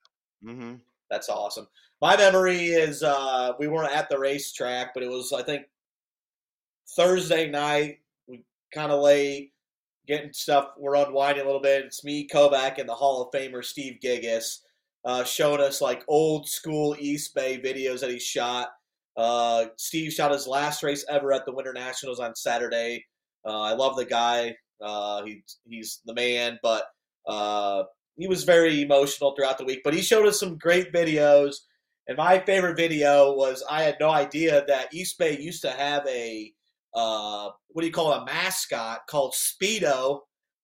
Mm-hmm. 0.44 0.74
That's 1.10 1.28
awesome. 1.28 1.66
My 2.00 2.16
memory 2.16 2.66
is 2.66 3.02
uh, 3.02 3.52
we 3.58 3.68
weren't 3.68 3.92
at 3.92 4.08
the 4.08 4.18
racetrack, 4.18 4.92
but 4.94 5.02
it 5.02 5.10
was 5.10 5.32
I 5.32 5.42
think 5.42 5.62
Thursday 6.96 7.48
night 7.48 7.98
We 8.28 8.44
kind 8.72 8.92
of 8.92 9.02
late, 9.02 9.52
getting 10.06 10.32
stuff. 10.32 10.70
We're 10.78 10.96
unwinding 10.96 11.42
a 11.42 11.46
little 11.46 11.60
bit. 11.60 11.84
It's 11.84 12.04
me, 12.04 12.28
Kovac, 12.28 12.78
and 12.78 12.88
the 12.88 12.94
Hall 12.94 13.22
of 13.22 13.32
Famer 13.32 13.64
Steve 13.64 13.98
Gigas, 14.02 14.58
uh, 15.04 15.24
showing 15.24 15.60
us 15.60 15.80
like 15.80 16.04
old 16.08 16.48
school 16.48 16.96
East 16.98 17.34
Bay 17.34 17.60
videos 17.60 18.00
that 18.00 18.10
he 18.10 18.18
shot. 18.18 18.68
Uh, 19.16 19.66
Steve 19.76 20.12
shot 20.12 20.32
his 20.32 20.46
last 20.46 20.82
race 20.82 21.04
ever 21.08 21.32
at 21.32 21.46
the 21.46 21.52
Winter 21.52 21.72
Nationals 21.72 22.20
on 22.20 22.34
Saturday. 22.34 23.04
Uh, 23.44 23.60
I 23.62 23.72
love 23.72 23.96
the 23.96 24.04
guy. 24.04 24.54
Uh, 24.80 25.24
he, 25.24 25.42
he's 25.64 26.00
the 26.04 26.12
man, 26.12 26.58
but 26.62 26.84
uh, 27.26 27.84
he 28.16 28.28
was 28.28 28.44
very 28.44 28.82
emotional 28.82 29.34
throughout 29.34 29.58
the 29.58 29.64
week. 29.64 29.80
But 29.84 29.94
he 29.94 30.02
showed 30.02 30.26
us 30.26 30.40
some 30.40 30.58
great 30.58 30.92
videos. 30.92 31.56
And 32.08 32.16
my 32.16 32.38
favorite 32.38 32.76
video 32.76 33.32
was 33.34 33.64
I 33.68 33.82
had 33.82 33.96
no 34.00 34.10
idea 34.10 34.64
that 34.68 34.94
East 34.94 35.18
Bay 35.18 35.38
used 35.38 35.62
to 35.62 35.70
have 35.70 36.06
a 36.06 36.52
uh, 36.94 37.50
what 37.68 37.82
do 37.82 37.86
you 37.86 37.92
call 37.92 38.14
it, 38.14 38.22
a 38.22 38.24
mascot 38.24 39.00
called 39.06 39.34
Speedo, 39.34 40.20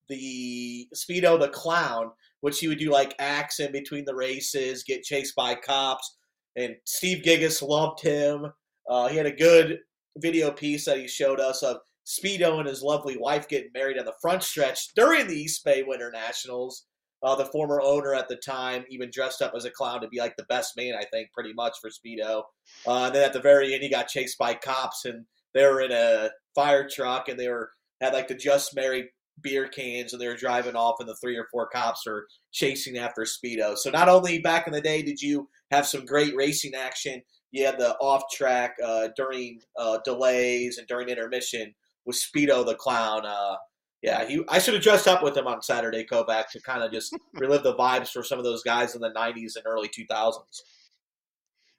the 0.09 0.88
Speedo 0.94 1.38
the 1.38 1.48
clown, 1.48 2.11
which 2.40 2.59
he 2.59 2.68
would 2.68 2.78
do 2.78 2.90
like 2.90 3.14
acts 3.18 3.61
in 3.61 3.70
between 3.70 4.07
the 4.07 4.14
races, 4.14 4.82
get 4.82 5.03
chased 5.03 5.34
by 5.34 5.55
cops. 5.55 6.16
And 6.57 6.76
Steve 6.84 7.22
Gigas 7.22 7.66
loved 7.66 8.00
him. 8.00 8.46
Uh, 8.88 9.09
he 9.09 9.16
had 9.16 9.26
a 9.26 9.32
good 9.32 9.80
video 10.16 10.50
piece 10.50 10.86
that 10.86 10.98
he 10.98 11.07
showed 11.07 11.38
us 11.38 11.62
of 11.62 11.78
Speedo 12.07 12.59
and 12.59 12.68
his 12.68 12.82
lovely 12.82 13.16
wife 13.16 13.48
getting 13.48 13.70
married 13.72 13.98
on 13.98 14.05
the 14.05 14.14
front 14.20 14.42
stretch 14.42 14.88
during 14.94 15.26
the 15.26 15.36
East 15.36 15.64
Bay 15.64 15.82
Winter 15.82 16.11
Nationals. 16.11 16.86
Uh, 17.22 17.36
the 17.36 17.46
former 17.46 17.80
owner 17.80 18.14
at 18.14 18.28
the 18.28 18.36
time 18.36 18.84
even 18.88 19.10
dressed 19.12 19.42
up 19.42 19.52
as 19.54 19.64
a 19.64 19.70
clown 19.70 20.00
to 20.00 20.08
be 20.08 20.18
like 20.18 20.36
the 20.36 20.44
best 20.44 20.76
man, 20.76 20.94
I 20.94 21.04
think, 21.04 21.30
pretty 21.32 21.52
much 21.52 21.76
for 21.80 21.88
Speedo. 21.88 22.42
Uh, 22.86 23.04
and 23.06 23.14
then 23.14 23.24
at 23.24 23.32
the 23.32 23.40
very 23.40 23.74
end, 23.74 23.82
he 23.82 23.88
got 23.88 24.08
chased 24.08 24.38
by 24.38 24.54
cops, 24.54 25.04
and 25.04 25.24
they 25.54 25.64
were 25.64 25.80
in 25.80 25.92
a 25.92 26.30
fire 26.54 26.88
truck 26.88 27.28
and 27.28 27.38
they 27.38 27.48
were 27.48 27.70
had 28.00 28.12
like 28.12 28.28
the 28.28 28.34
just 28.34 28.74
married 28.74 29.06
beer 29.40 29.66
cans 29.68 30.12
and 30.12 30.20
they 30.20 30.26
were 30.26 30.36
driving 30.36 30.76
off 30.76 30.96
and 31.00 31.08
the 31.08 31.16
three 31.16 31.36
or 31.36 31.46
four 31.50 31.68
cops 31.68 32.06
were 32.06 32.26
chasing 32.52 32.98
after 32.98 33.22
speedo 33.22 33.76
so 33.76 33.90
not 33.90 34.08
only 34.08 34.38
back 34.38 34.66
in 34.66 34.72
the 34.72 34.80
day 34.80 35.02
did 35.02 35.20
you 35.20 35.48
have 35.70 35.86
some 35.86 36.04
great 36.04 36.36
racing 36.36 36.74
action 36.74 37.22
you 37.50 37.64
had 37.64 37.78
the 37.78 37.96
off 37.96 38.22
track 38.30 38.74
uh, 38.84 39.08
during 39.16 39.60
uh, 39.78 39.98
delays 40.04 40.78
and 40.78 40.86
during 40.86 41.08
intermission 41.08 41.74
with 42.04 42.16
speedo 42.16 42.64
the 42.64 42.74
clown 42.74 43.24
uh, 43.24 43.56
yeah 44.03 44.24
he, 44.26 44.42
i 44.48 44.59
should 44.59 44.74
have 44.74 44.82
dressed 44.82 45.09
up 45.09 45.22
with 45.22 45.36
him 45.36 45.46
on 45.46 45.62
saturday 45.62 46.05
kovac 46.05 46.48
to 46.50 46.61
kind 46.61 46.82
of 46.82 46.92
just 46.92 47.16
relive 47.34 47.62
the 47.62 47.74
vibes 47.74 48.11
for 48.11 48.22
some 48.22 48.38
of 48.38 48.44
those 48.44 48.62
guys 48.62 48.94
in 48.94 49.00
the 49.00 49.11
90s 49.11 49.57
and 49.57 49.64
early 49.66 49.88
2000s 49.88 50.61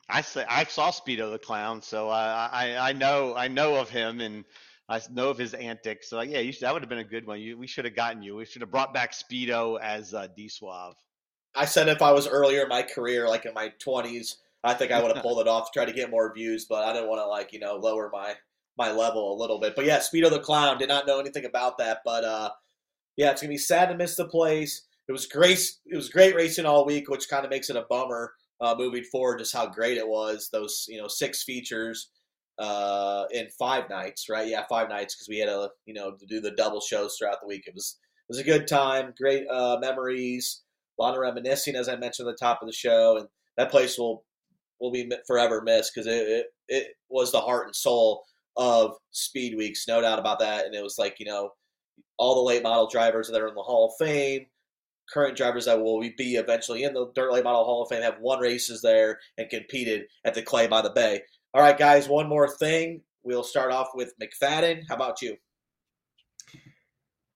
I 0.10 0.22
say 0.22 0.46
I 0.50 0.66
saw 0.66 0.92
Speedo 0.92 1.32
the 1.32 1.40
clown, 1.40 1.82
so 1.82 2.10
I 2.10 2.50
I, 2.52 2.90
I 2.90 2.94
know 2.94 3.36
I 3.36 3.48
know 3.48 3.76
of 3.76 3.90
him 3.90 4.20
and 4.20 4.44
I 4.90 5.02
know 5.12 5.30
of 5.30 5.38
his 5.38 5.54
antics. 5.54 6.10
So 6.10 6.22
yeah, 6.22 6.42
should, 6.52 6.62
that 6.62 6.74
would 6.74 6.82
have 6.82 6.90
been 6.90 7.00
a 7.00 7.04
good 7.04 7.26
one. 7.26 7.40
You, 7.40 7.58
we 7.58 7.68
should 7.68 7.86
have 7.86 7.96
gotten 7.96 8.22
you. 8.22 8.36
We 8.36 8.46
should 8.46 8.62
have 8.62 8.72
brought 8.72 8.94
back 8.94 9.14
Speedo 9.14 9.80
as 9.82 10.14
uh, 10.14 10.28
D 10.36 10.50
Suave. 10.50 10.96
I 11.56 11.66
said 11.66 11.88
if 11.88 12.02
I 12.02 12.12
was 12.12 12.28
earlier 12.28 12.64
in 12.64 12.70
my 12.70 12.84
career, 12.84 13.28
like 13.28 13.46
in 13.46 13.54
my 13.54 13.70
twenties, 13.80 14.38
I 14.64 14.74
think 14.74 14.92
I 14.92 15.02
would 15.02 15.16
have 15.16 15.24
pulled 15.24 15.40
it 15.40 15.48
off 15.48 15.72
to 15.72 15.80
try 15.80 15.86
to 15.86 15.94
get 15.94 16.10
more 16.10 16.34
views, 16.34 16.66
but 16.66 16.84
I 16.84 16.94
didn't 16.94 17.10
want 17.10 17.22
to 17.22 17.28
like 17.28 17.54
you 17.54 17.60
know 17.60 17.76
lower 17.76 18.10
my 18.12 18.36
my 18.78 18.92
level 18.92 19.34
a 19.34 19.40
little 19.40 19.60
bit. 19.60 19.76
But 19.76 19.86
yeah, 19.86 20.00
Speedo 20.00 20.30
the 20.30 20.40
clown 20.40 20.78
did 20.78 20.90
not 20.90 21.08
know 21.08 21.20
anything 21.20 21.46
about 21.46 21.78
that, 21.78 22.00
but 22.04 22.24
uh, 22.24 22.50
yeah, 23.18 23.32
it's 23.32 23.42
gonna 23.42 23.54
be 23.54 23.58
sad 23.58 23.90
to 23.90 23.98
miss 23.98 24.16
the 24.16 24.28
place. 24.28 24.86
It 25.08 25.12
was 25.12 25.28
great. 25.28 25.60
It 25.86 25.96
was 25.96 26.10
great 26.10 26.36
racing 26.36 26.66
all 26.66 26.86
week, 26.86 27.10
which 27.10 27.30
kind 27.30 27.46
of 27.46 27.52
makes 27.52 27.70
it 27.70 27.76
a 27.76 27.86
bummer 27.90 28.34
uh, 28.62 28.76
moving 28.78 29.04
forward. 29.04 29.40
Just 29.40 29.54
how 29.54 29.68
great 29.68 29.98
it 29.98 30.08
was. 30.08 30.50
Those 30.52 30.86
you 30.88 30.98
know 30.98 31.08
six 31.08 31.44
features 31.44 32.10
uh, 32.58 33.26
in 33.32 33.48
five 33.60 33.90
nights, 33.90 34.28
right? 34.30 34.48
Yeah, 34.48 34.64
five 34.70 34.90
nights 34.90 35.16
because 35.16 35.30
we 35.30 35.40
had 35.40 35.48
to 35.48 35.70
you 35.86 35.94
know 35.94 36.14
to 36.14 36.26
do 36.26 36.40
the 36.40 36.52
double 36.52 36.82
shows 36.82 37.16
throughout 37.18 37.42
the 37.42 37.48
week. 37.48 37.64
It 37.68 37.76
was 37.76 37.98
it 38.02 38.26
was 38.30 38.40
a 38.40 38.44
good 38.44 38.68
time, 38.68 39.14
great 39.20 39.46
uh, 39.50 39.78
memories, 39.80 40.64
a 40.98 41.02
lot 41.02 41.14
of 41.14 41.20
reminiscing, 41.20 41.76
as 41.76 41.90
I 41.90 41.96
mentioned 41.96 42.28
at 42.28 42.36
the 42.38 42.46
top 42.46 42.62
of 42.62 42.68
the 42.68 42.74
show, 42.74 43.18
and 43.18 43.28
that 43.58 43.72
place 43.72 43.98
will 43.98 44.26
will 44.80 44.92
be 44.92 45.12
forever 45.28 45.62
missed 45.62 45.92
because 45.94 46.08
it, 46.08 46.28
it 46.28 46.46
it 46.68 46.88
was 47.10 47.32
the 47.32 47.42
heart 47.42 47.68
and 47.68 47.76
soul 47.76 48.24
of 48.58 48.96
Speed 49.12 49.58
Weeks, 49.58 49.88
no 49.88 50.02
doubt 50.02 50.20
about 50.20 50.40
that. 50.40 50.66
And 50.66 50.76
it 50.76 50.84
was 50.84 50.98
like 50.98 51.20
you 51.20 51.26
know 51.26 51.52
all 52.18 52.36
the 52.36 52.42
late 52.42 52.64
model 52.64 52.88
drivers 52.88 53.30
that 53.30 53.42
are 53.42 53.48
in 53.48 53.56
the 53.56 53.62
Hall 53.62 53.88
of 53.88 54.06
Fame, 54.06 54.46
current 55.12 55.38
drivers 55.38 55.66
that 55.66 55.82
will 55.82 56.00
be 56.00 56.36
eventually 56.36 56.84
in 56.84 56.94
the 56.94 57.12
Dirt 57.16 57.32
Late 57.32 57.44
Model 57.44 57.64
Hall 57.64 57.84
of 57.84 57.90
Fame 57.90 58.02
have 58.02 58.20
won 58.20 58.40
races 58.40 58.82
there 58.82 59.20
and 59.38 59.50
competed 59.50 60.06
at 60.26 60.34
the 60.34 60.42
Clay 60.42 60.68
by 60.68 60.82
the 60.82 60.90
Bay. 60.90 61.22
All 61.54 61.62
right, 61.62 61.78
guys, 61.78 62.08
one 62.08 62.28
more 62.28 62.50
thing. 62.50 63.02
We'll 63.24 63.44
start 63.44 63.72
off 63.72 63.90
with 63.94 64.14
McFadden. 64.20 64.84
How 64.88 64.96
about 64.96 65.22
you? 65.22 65.38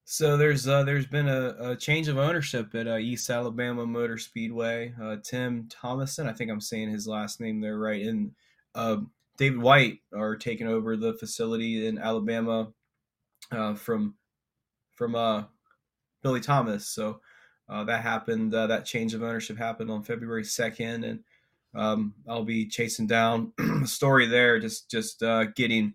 So 0.09 0.38
there's 0.38 0.68
uh, 0.68 0.84
there's 0.84 1.05
been 1.05 1.28
a, 1.28 1.55
a, 1.59 1.76
change 1.76 2.07
of 2.07 2.18
ownership 2.18 2.74
at 2.76 2.88
uh, 2.88 2.95
East 2.95 3.30
Alabama 3.30 3.86
Motor 3.86 4.18
Speedway. 4.18 4.93
Uh, 5.01 5.18
Tim 5.22 5.68
Thomason, 5.70 6.28
I 6.28 6.32
think 6.34 6.49
I'm 6.49 6.61
saying 6.61 6.89
his 6.89 7.07
last 7.09 7.41
name 7.41 7.59
there 7.59 7.78
right, 7.78 8.05
and 8.05 8.32
uh, 8.74 8.97
David 9.38 9.59
White 9.59 9.99
are 10.15 10.35
taking 10.35 10.67
over 10.67 10.97
the 10.97 11.13
facility 11.13 11.88
in 11.88 11.97
Alabama 11.97 12.71
uh, 13.51 13.75
from 13.75 14.15
from 14.95 15.15
uh, 15.15 15.43
Billy 16.23 16.41
Thomas. 16.41 16.88
So 16.88 17.21
uh, 17.69 17.83
that 17.85 18.01
happened. 18.01 18.53
Uh, 18.53 18.67
that 18.67 18.85
change 18.85 19.13
of 19.13 19.23
ownership 19.23 19.57
happened 19.57 19.91
on 19.91 20.03
February 20.03 20.43
second, 20.43 21.03
and 21.03 21.19
um, 21.75 22.13
I'll 22.27 22.43
be 22.43 22.67
chasing 22.67 23.07
down 23.07 23.53
the 23.57 23.88
story 23.88 24.25
there. 24.25 24.59
Just 24.59 24.89
just 24.89 25.21
uh, 25.21 25.45
getting 25.55 25.93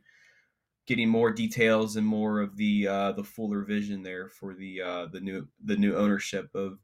getting 0.86 1.09
more 1.09 1.30
details 1.30 1.97
and 1.97 2.07
more 2.07 2.40
of 2.40 2.57
the 2.57 2.86
uh, 2.86 3.12
the 3.12 3.24
fuller 3.24 3.62
vision 3.62 4.03
there 4.03 4.28
for 4.28 4.55
the 4.55 4.82
uh, 4.82 5.07
the 5.07 5.20
new 5.20 5.49
the 5.64 5.76
new 5.76 5.97
ownership 5.97 6.49
of 6.55 6.78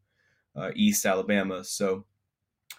uh, 0.56 0.70
East 0.74 1.06
Alabama. 1.06 1.62
So. 1.64 2.04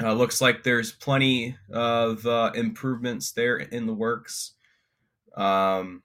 Looks 0.01 0.41
like 0.41 0.63
there's 0.63 0.91
plenty 0.91 1.55
of 1.71 2.25
improvements 2.55 3.31
there 3.31 3.57
in 3.57 3.85
the 3.85 3.93
works. 3.93 4.53
Um, 5.35 6.03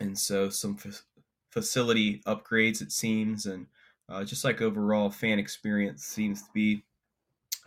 and 0.00 0.18
so 0.18 0.48
some 0.48 0.78
f- 0.84 1.02
facility 1.50 2.22
upgrades, 2.26 2.80
it 2.80 2.90
seems, 2.90 3.46
and 3.46 3.66
uh, 4.08 4.24
just 4.24 4.44
like 4.44 4.60
overall 4.60 5.10
fan 5.10 5.38
experience 5.38 6.04
seems 6.04 6.42
to 6.42 6.48
be 6.52 6.82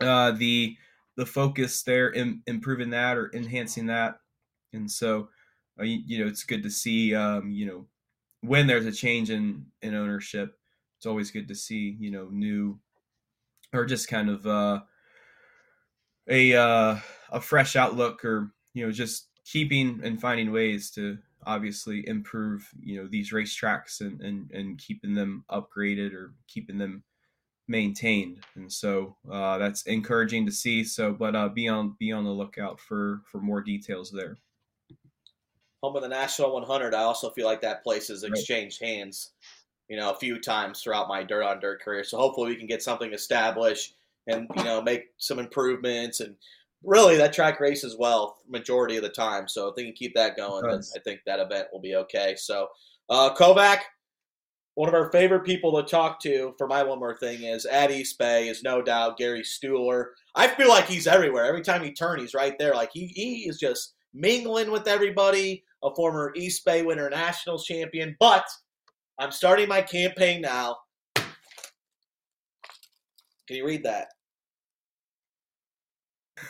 uh, 0.00 0.32
the 0.32 0.76
the 1.16 1.26
focus 1.26 1.82
there 1.82 2.08
in 2.08 2.42
improving 2.46 2.90
that 2.90 3.16
or 3.16 3.30
enhancing 3.34 3.86
that 3.86 4.18
and 4.72 4.90
so 4.90 5.28
uh, 5.78 5.84
you, 5.84 6.00
you, 6.06 6.18
know 6.18 6.28
it's 6.28 6.42
good 6.42 6.62
to 6.62 6.70
see 6.70 7.14
um, 7.14 7.50
you 7.52 7.66
know 7.66 7.86
when 8.40 8.66
there's 8.66 8.86
a 8.86 8.92
change 8.92 9.30
in 9.30 9.64
in 9.82 9.94
ownership 9.94 10.58
it's 10.96 11.06
always 11.06 11.30
good 11.30 11.48
to 11.48 11.54
see 11.54 11.96
you 11.98 12.10
know 12.10 12.28
new 12.30 12.78
or 13.72 13.84
just 13.84 14.08
kind 14.08 14.28
of 14.28 14.46
uh, 14.46 14.80
a 16.28 16.54
uh, 16.54 16.96
a 17.30 17.40
fresh 17.40 17.76
outlook 17.76 18.24
or 18.24 18.50
you 18.72 18.84
know 18.84 18.92
just 18.92 19.28
keeping 19.44 20.00
and 20.02 20.20
finding 20.20 20.52
ways 20.52 20.90
to 20.92 21.18
obviously 21.46 22.06
improve 22.08 22.68
you 22.80 23.00
know 23.00 23.08
these 23.08 23.32
racetracks 23.32 24.00
and, 24.00 24.20
and 24.20 24.50
and 24.52 24.78
keeping 24.78 25.14
them 25.14 25.44
upgraded 25.50 26.14
or 26.14 26.34
keeping 26.48 26.78
them 26.78 27.02
maintained. 27.68 28.40
And 28.56 28.70
so 28.70 29.16
uh, 29.30 29.58
that's 29.58 29.82
encouraging 29.82 30.46
to 30.46 30.52
see. 30.52 30.84
So 30.84 31.12
but 31.12 31.34
uh, 31.34 31.48
be 31.48 31.68
on 31.68 31.96
be 31.98 32.12
on 32.12 32.24
the 32.24 32.30
lookout 32.30 32.80
for 32.80 33.22
for 33.30 33.40
more 33.40 33.60
details 33.60 34.10
there. 34.10 34.38
Home 35.82 35.96
of 35.96 36.02
the 36.02 36.08
national 36.08 36.54
100 36.54 36.94
i 36.94 37.02
also 37.02 37.28
feel 37.28 37.46
like 37.46 37.60
that 37.60 37.84
place 37.84 38.08
has 38.08 38.22
exchanged 38.22 38.80
right. 38.80 38.88
hands 38.88 39.32
you 39.90 39.98
know 39.98 40.10
a 40.10 40.16
few 40.16 40.40
times 40.40 40.80
throughout 40.80 41.08
my 41.08 41.22
dirt 41.22 41.44
on 41.44 41.60
dirt 41.60 41.82
career. 41.82 42.04
So 42.04 42.16
hopefully 42.16 42.48
we 42.48 42.56
can 42.56 42.66
get 42.66 42.82
something 42.82 43.12
established 43.12 43.94
and 44.26 44.48
you 44.56 44.64
know 44.64 44.80
make 44.80 45.04
some 45.18 45.38
improvements 45.38 46.20
and 46.20 46.36
really 46.84 47.16
that 47.16 47.32
track 47.32 47.60
races 47.60 47.96
well 47.98 48.38
majority 48.48 48.96
of 48.96 49.02
the 49.02 49.08
time. 49.08 49.48
So 49.48 49.68
if 49.68 49.76
they 49.76 49.84
can 49.84 49.92
keep 49.94 50.14
that 50.14 50.36
going, 50.36 50.66
then 50.66 50.80
I 50.94 50.98
think 51.00 51.20
that 51.26 51.40
event 51.40 51.68
will 51.72 51.80
be 51.80 51.96
okay. 51.96 52.34
So 52.36 52.68
uh, 53.08 53.34
Kovac, 53.34 53.78
one 54.74 54.88
of 54.88 54.94
our 54.94 55.10
favorite 55.10 55.44
people 55.44 55.74
to 55.76 55.88
talk 55.88 56.20
to 56.20 56.54
for 56.58 56.66
my 56.66 56.82
one 56.82 56.98
more 56.98 57.16
thing 57.16 57.44
is 57.44 57.64
at 57.64 57.90
East 57.90 58.18
Bay 58.18 58.48
is 58.48 58.62
no 58.62 58.82
doubt 58.82 59.16
Gary 59.16 59.42
Stuhler. 59.42 60.06
I 60.34 60.48
feel 60.48 60.68
like 60.68 60.86
he's 60.86 61.06
everywhere. 61.06 61.46
Every 61.46 61.62
time 61.62 61.82
he 61.82 61.92
turns, 61.92 62.22
he's 62.22 62.34
right 62.34 62.58
there. 62.58 62.74
Like 62.74 62.90
he, 62.92 63.06
he 63.06 63.48
is 63.48 63.58
just 63.58 63.94
mingling 64.12 64.70
with 64.70 64.88
everybody. 64.88 65.64
A 65.82 65.94
former 65.94 66.32
East 66.34 66.64
Bay 66.64 66.82
Winter 66.82 67.10
Nationals 67.10 67.66
champion. 67.66 68.16
But 68.18 68.46
I'm 69.18 69.30
starting 69.30 69.68
my 69.68 69.82
campaign 69.82 70.40
now. 70.40 70.76
Can 73.46 73.56
you 73.56 73.66
read 73.66 73.84
that? 73.84 74.08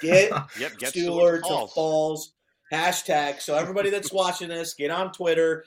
Get, 0.00 0.30
yep, 0.58 0.78
get 0.78 0.94
Stuhler 0.94 1.40
to 1.40 1.48
falls. 1.48 1.72
falls. 1.72 2.34
Hashtag. 2.72 3.40
So 3.40 3.54
everybody 3.54 3.90
that's 3.90 4.12
watching 4.12 4.48
this, 4.48 4.74
get 4.74 4.90
on 4.90 5.12
Twitter, 5.12 5.64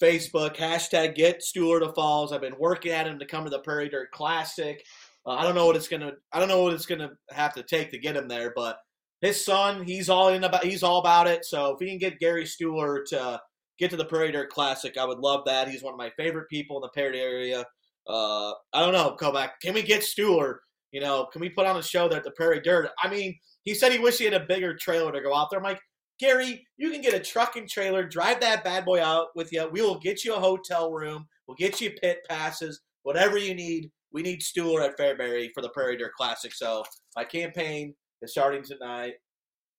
Facebook. 0.00 0.56
Hashtag 0.56 1.14
get 1.14 1.40
Stuhler 1.40 1.80
to 1.80 1.92
Falls. 1.92 2.32
I've 2.32 2.40
been 2.40 2.58
working 2.58 2.92
at 2.92 3.06
him 3.06 3.18
to 3.18 3.26
come 3.26 3.44
to 3.44 3.50
the 3.50 3.60
Prairie 3.60 3.88
Dirt 3.88 4.10
Classic. 4.10 4.84
Uh, 5.26 5.30
I 5.30 5.42
don't 5.42 5.54
know 5.54 5.66
what 5.66 5.76
it's 5.76 5.88
gonna. 5.88 6.12
I 6.32 6.38
don't 6.38 6.48
know 6.48 6.62
what 6.62 6.72
it's 6.74 6.86
gonna 6.86 7.10
have 7.30 7.54
to 7.54 7.62
take 7.62 7.90
to 7.90 7.98
get 7.98 8.16
him 8.16 8.28
there, 8.28 8.52
but 8.54 8.78
his 9.20 9.44
son, 9.44 9.84
he's 9.84 10.08
all 10.08 10.28
in 10.28 10.44
about. 10.44 10.64
He's 10.64 10.82
all 10.82 11.00
about 11.00 11.26
it. 11.26 11.44
So 11.44 11.72
if 11.72 11.80
we 11.80 11.88
can 11.88 11.98
get 11.98 12.20
Gary 12.20 12.44
Stuhler 12.44 13.04
to 13.08 13.40
get 13.78 13.90
to 13.90 13.96
the 13.96 14.04
Prairie 14.04 14.32
Dirt 14.32 14.50
Classic, 14.50 14.96
I 14.96 15.04
would 15.04 15.18
love 15.18 15.44
that. 15.46 15.68
He's 15.68 15.82
one 15.82 15.94
of 15.94 15.98
my 15.98 16.10
favorite 16.16 16.48
people 16.48 16.76
in 16.76 16.82
the 16.82 16.88
Prairie 16.88 17.20
area. 17.20 17.64
Uh, 18.06 18.52
I 18.72 18.80
don't 18.80 18.92
know, 18.92 19.16
Kovac. 19.18 19.50
Can 19.60 19.74
we 19.74 19.82
get 19.82 20.02
Stuhler? 20.02 20.58
You 20.92 21.00
know, 21.00 21.26
can 21.32 21.40
we 21.40 21.50
put 21.50 21.66
on 21.66 21.76
a 21.76 21.82
show 21.82 22.08
there 22.08 22.18
at 22.18 22.24
the 22.24 22.30
Prairie 22.30 22.60
Dirt? 22.60 22.90
I 23.02 23.08
mean, 23.08 23.36
he 23.62 23.74
said 23.74 23.92
he 23.92 23.98
wished 23.98 24.18
he 24.18 24.24
had 24.24 24.34
a 24.34 24.46
bigger 24.46 24.74
trailer 24.74 25.12
to 25.12 25.20
go 25.20 25.34
out 25.34 25.50
there. 25.50 25.58
I'm 25.58 25.64
like, 25.64 25.80
Gary, 26.18 26.66
you 26.78 26.90
can 26.90 27.02
get 27.02 27.14
a 27.14 27.20
truck 27.20 27.56
and 27.56 27.68
trailer, 27.68 28.04
drive 28.04 28.40
that 28.40 28.64
bad 28.64 28.84
boy 28.84 29.02
out 29.02 29.28
with 29.34 29.52
you. 29.52 29.68
We 29.70 29.82
will 29.82 29.98
get 29.98 30.24
you 30.24 30.34
a 30.34 30.40
hotel 30.40 30.90
room. 30.90 31.26
We'll 31.46 31.56
get 31.56 31.80
you 31.80 31.90
pit 31.90 32.20
passes, 32.28 32.80
whatever 33.02 33.36
you 33.36 33.54
need. 33.54 33.90
We 34.12 34.22
need 34.22 34.40
Stuhler 34.40 34.82
at 34.82 34.98
Fairbury 34.98 35.50
for 35.54 35.60
the 35.60 35.68
Prairie 35.68 35.98
Dirt 35.98 36.12
Classic. 36.16 36.54
So 36.54 36.84
my 37.16 37.24
campaign 37.24 37.94
is 38.22 38.30
starting 38.30 38.62
tonight. 38.62 39.14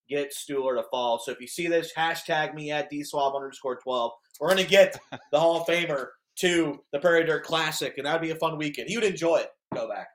Get 0.10 0.32
Stuhler 0.32 0.76
to 0.76 0.84
fall. 0.92 1.20
So 1.20 1.32
if 1.32 1.42
you 1.42 1.48
see 1.48 1.68
this, 1.68 1.92
hashtag 1.98 2.54
me 2.54 2.72
at 2.72 2.92
dswab 2.92 3.36
underscore 3.36 3.78
12. 3.78 4.12
We're 4.40 4.50
going 4.50 4.64
to 4.64 4.70
get 4.70 4.98
the 5.32 5.40
Hall 5.40 5.62
of 5.62 5.68
Famer 5.68 6.08
to 6.40 6.80
the 6.94 7.00
Prairie 7.00 7.26
Dirt 7.26 7.44
Classic, 7.44 7.98
and 7.98 8.06
that 8.06 8.14
would 8.14 8.22
be 8.22 8.32
a 8.32 8.36
fun 8.36 8.58
weekend. 8.58 8.90
He 8.90 8.98
would 8.98 9.06
enjoy 9.06 9.38
it. 9.38 9.50
Go 9.74 9.90
back. 9.90 10.08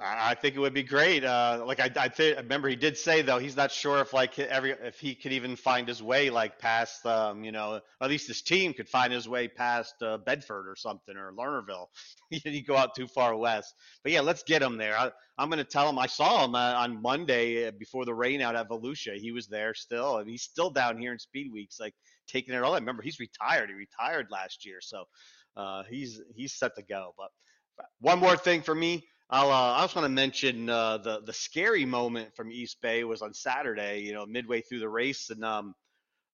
I 0.00 0.34
think 0.34 0.54
it 0.54 0.60
would 0.60 0.74
be 0.74 0.82
great. 0.82 1.24
Uh, 1.24 1.62
like 1.66 1.80
I, 1.80 1.90
I, 1.96 2.08
th- 2.08 2.36
I 2.36 2.40
remember 2.40 2.68
he 2.68 2.76
did 2.76 2.96
say 2.96 3.22
though 3.22 3.38
he's 3.38 3.56
not 3.56 3.70
sure 3.70 4.00
if 4.00 4.12
like 4.12 4.38
every 4.38 4.72
if 4.72 5.00
he 5.00 5.14
could 5.14 5.32
even 5.32 5.56
find 5.56 5.88
his 5.88 6.02
way 6.02 6.30
like 6.30 6.58
past 6.58 7.04
um, 7.06 7.44
you 7.44 7.52
know 7.52 7.80
at 8.00 8.08
least 8.08 8.28
his 8.28 8.42
team 8.42 8.72
could 8.72 8.88
find 8.88 9.12
his 9.12 9.28
way 9.28 9.48
past 9.48 9.94
uh, 10.02 10.18
Bedford 10.18 10.68
or 10.68 10.76
something 10.76 11.16
or 11.16 11.32
Lernerville. 11.32 11.86
didn't 12.30 12.66
go 12.66 12.76
out 12.76 12.94
too 12.94 13.06
far 13.06 13.36
west. 13.36 13.74
But 14.02 14.12
yeah, 14.12 14.20
let's 14.20 14.42
get 14.42 14.62
him 14.62 14.76
there. 14.76 14.96
I, 14.96 15.10
am 15.38 15.48
going 15.48 15.58
to 15.58 15.64
tell 15.64 15.88
him 15.88 15.98
I 15.98 16.06
saw 16.06 16.44
him 16.44 16.54
uh, 16.54 16.74
on 16.74 17.00
Monday 17.00 17.66
uh, 17.66 17.72
before 17.78 18.04
the 18.04 18.14
rain 18.14 18.40
out 18.40 18.56
at 18.56 18.68
Volusia. 18.68 19.16
He 19.16 19.32
was 19.32 19.46
there 19.46 19.74
still, 19.74 20.18
and 20.18 20.28
he's 20.28 20.42
still 20.42 20.70
down 20.70 20.98
here 20.98 21.12
in 21.12 21.18
Speed 21.18 21.50
Weeks, 21.52 21.78
like 21.80 21.94
taking 22.26 22.54
it 22.54 22.62
all. 22.62 22.74
I 22.74 22.78
remember 22.78 23.02
he's 23.02 23.20
retired. 23.20 23.70
He 23.70 23.74
retired 23.74 24.28
last 24.30 24.66
year, 24.66 24.78
so 24.80 25.04
uh, 25.56 25.82
he's 25.88 26.20
he's 26.34 26.52
set 26.52 26.76
to 26.76 26.82
go. 26.82 27.14
But 27.16 27.28
one 28.00 28.18
more 28.18 28.36
thing 28.36 28.62
for 28.62 28.74
me. 28.74 29.04
I'll, 29.30 29.50
uh, 29.50 29.74
I 29.78 29.82
just 29.82 29.96
want 29.96 30.06
to 30.06 30.10
mention 30.10 30.70
uh, 30.70 30.98
the 30.98 31.22
the 31.26 31.32
scary 31.32 31.84
moment 31.86 32.34
from 32.36 32.52
East 32.52 32.78
Bay 32.82 33.04
was 33.04 33.22
on 33.22 33.34
Saturday. 33.34 34.00
You 34.02 34.14
know, 34.14 34.26
midway 34.26 34.60
through 34.62 34.80
the 34.80 34.88
race, 34.88 35.30
and 35.30 35.44
um, 35.44 35.74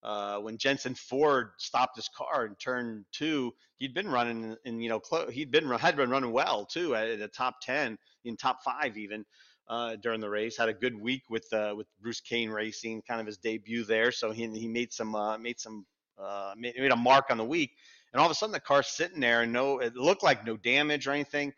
uh, 0.03 0.39
when 0.41 0.59
Jensen 0.59 0.95
Ford 0.95 1.51
stopped 1.59 1.97
his 1.97 2.09
car 2.17 2.47
in 2.47 2.57
turn 2.57 3.07
two, 3.13 3.53
he'd 3.79 3.95
been 3.95 4.09
running, 4.09 4.57
and 4.67 4.83
you 4.83 4.89
know, 4.91 5.01
clo- 5.01 5.31
he'd 5.31 5.51
been 5.53 5.69
had 5.71 5.97
been 5.97 6.11
running 6.11 6.33
well 6.33 6.67
too 6.67 6.95
at, 6.97 7.09
at 7.09 7.19
the 7.21 7.29
top 7.29 7.57
ten, 7.63 7.99
in 8.25 8.37
top 8.37 8.63
five 8.65 8.97
even. 8.99 9.25
uh, 9.69 9.97
during 9.97 10.21
the 10.21 10.29
race. 10.29 10.57
Had 10.59 10.69
a 10.69 10.75
good 10.75 10.99
week 11.01 11.23
with 11.31 11.47
uh, 11.53 11.75
with 11.77 11.87
Bruce 12.01 12.21
Kane 12.21 12.51
Racing, 12.51 13.03
kind 13.09 13.21
of 13.21 13.27
his 13.27 13.39
debut 13.39 13.85
there. 13.85 14.13
So 14.13 14.31
he 14.31 14.47
he 14.59 14.69
made 14.69 14.93
some 14.93 15.15
uh, 15.15 15.39
made 15.39 15.59
some 15.61 15.87
uh, 16.19 16.55
made, 16.57 16.75
made 16.79 16.91
a 16.93 16.97
mark 16.97 17.27
on 17.31 17.39
the 17.39 17.45
week. 17.45 17.73
And 18.13 18.21
all 18.21 18.27
of 18.27 18.31
a 18.33 18.35
sudden, 18.35 18.53
the 18.53 18.61
car's 18.61 18.87
sitting 18.89 19.21
there, 19.21 19.43
and 19.43 19.53
no, 19.53 19.81
it 19.81 19.97
looked 19.97 20.23
like 20.23 20.47
no 20.47 20.57
damage 20.57 21.07
or 21.07 21.13
anything. 21.13 21.53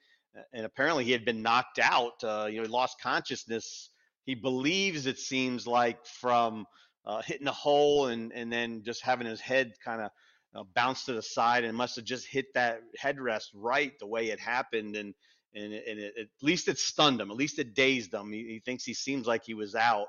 And 0.52 0.66
apparently, 0.66 1.04
he 1.04 1.12
had 1.12 1.24
been 1.24 1.42
knocked 1.42 1.78
out. 1.78 2.22
Uh, 2.22 2.46
you 2.50 2.56
know, 2.56 2.62
he 2.62 2.68
lost 2.68 3.00
consciousness. 3.00 3.90
He 4.24 4.34
believes 4.34 5.06
it 5.06 5.18
seems 5.18 5.66
like 5.66 6.04
from 6.04 6.66
uh, 7.06 7.22
hitting 7.22 7.46
a 7.46 7.52
hole 7.52 8.08
and 8.08 8.32
and 8.32 8.52
then 8.52 8.82
just 8.84 9.02
having 9.02 9.26
his 9.26 9.40
head 9.40 9.72
kind 9.84 10.02
of 10.02 10.10
uh, 10.54 10.64
bounce 10.74 11.04
to 11.04 11.12
the 11.12 11.22
side 11.22 11.64
and 11.64 11.76
must 11.76 11.96
have 11.96 12.04
just 12.04 12.26
hit 12.26 12.46
that 12.54 12.80
headrest 13.00 13.48
right 13.54 13.92
the 14.00 14.06
way 14.06 14.30
it 14.30 14.40
happened 14.40 14.96
and 14.96 15.14
and, 15.54 15.72
it, 15.72 15.84
and 15.88 15.98
it, 15.98 16.14
at 16.18 16.26
least 16.42 16.68
it 16.68 16.78
stunned 16.78 17.20
him 17.20 17.30
at 17.30 17.36
least 17.36 17.58
it 17.58 17.74
dazed 17.74 18.12
him 18.12 18.32
he, 18.32 18.44
he 18.44 18.62
thinks 18.64 18.84
he 18.84 18.94
seems 18.94 19.26
like 19.26 19.44
he 19.44 19.54
was 19.54 19.74
out 19.74 20.06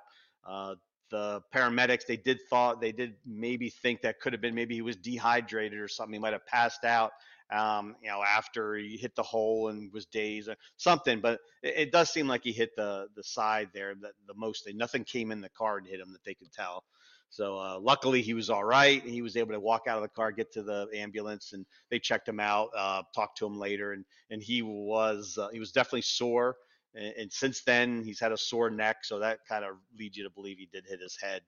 uh, 0.47 0.73
the 1.11 1.41
paramedics 1.53 2.05
they 2.07 2.17
did 2.17 2.39
thought 2.49 2.81
they 2.81 2.91
did 2.91 3.13
maybe 3.25 3.69
think 3.69 4.01
that 4.01 4.19
could 4.19 4.33
have 4.33 4.41
been 4.41 4.55
maybe 4.55 4.75
he 4.75 4.81
was 4.81 4.95
dehydrated 4.97 5.79
or 5.79 5.87
something 5.87 6.13
he 6.13 6.19
might 6.19 6.33
have 6.33 6.45
passed 6.47 6.83
out 6.83 7.11
um, 7.51 7.95
you 8.01 8.09
know 8.09 8.21
after 8.23 8.75
he 8.75 8.97
hit 8.97 9.15
the 9.15 9.23
hole 9.23 9.69
and 9.69 9.91
was 9.93 10.05
dazed 10.05 10.49
or 10.49 10.55
something 10.75 11.21
but 11.21 11.39
it, 11.63 11.73
it 11.77 11.91
does 11.91 12.09
seem 12.09 12.27
like 12.27 12.43
he 12.43 12.51
hit 12.51 12.75
the 12.75 13.07
the 13.15 13.23
side 13.23 13.69
there 13.73 13.93
the, 13.95 14.11
the 14.27 14.33
most 14.35 14.69
nothing 14.73 15.03
came 15.03 15.31
in 15.31 15.41
the 15.41 15.49
car 15.49 15.77
and 15.77 15.87
hit 15.87 15.99
him 15.99 16.11
that 16.11 16.23
they 16.25 16.33
could 16.33 16.51
tell 16.51 16.83
so 17.29 17.57
uh, 17.59 17.79
luckily 17.79 18.21
he 18.21 18.33
was 18.33 18.49
all 18.49 18.63
right. 18.63 19.03
He 19.03 19.21
was 19.21 19.35
able 19.35 19.51
to 19.51 19.59
walk 19.59 19.83
out 19.87 19.97
of 19.97 20.03
the 20.03 20.09
car, 20.09 20.31
get 20.31 20.51
to 20.53 20.63
the 20.63 20.87
ambulance, 20.93 21.53
and 21.53 21.65
they 21.89 21.99
checked 21.99 22.27
him 22.27 22.39
out, 22.39 22.69
uh, 22.75 23.03
talked 23.13 23.37
to 23.39 23.45
him 23.45 23.59
later, 23.59 23.93
and 23.93 24.05
and 24.29 24.41
he 24.41 24.61
was 24.61 25.37
uh, 25.37 25.49
he 25.49 25.59
was 25.59 25.71
definitely 25.71 26.01
sore. 26.01 26.55
And, 26.95 27.13
and, 27.17 27.33
since 27.33 27.63
then 27.63 28.01
he's 28.03 28.19
had 28.19 28.31
a 28.31 28.37
sore 28.37 28.69
neck, 28.69 28.97
so 29.03 29.19
that 29.19 29.39
kind 29.47 29.65
of 29.65 29.71
leads 29.99 30.17
you 30.17 30.23
to 30.23 30.29
believe 30.29 30.57
he 30.57 30.69
did 30.71 30.85
hit 30.87 31.01
his 31.01 31.17
head. 31.21 31.41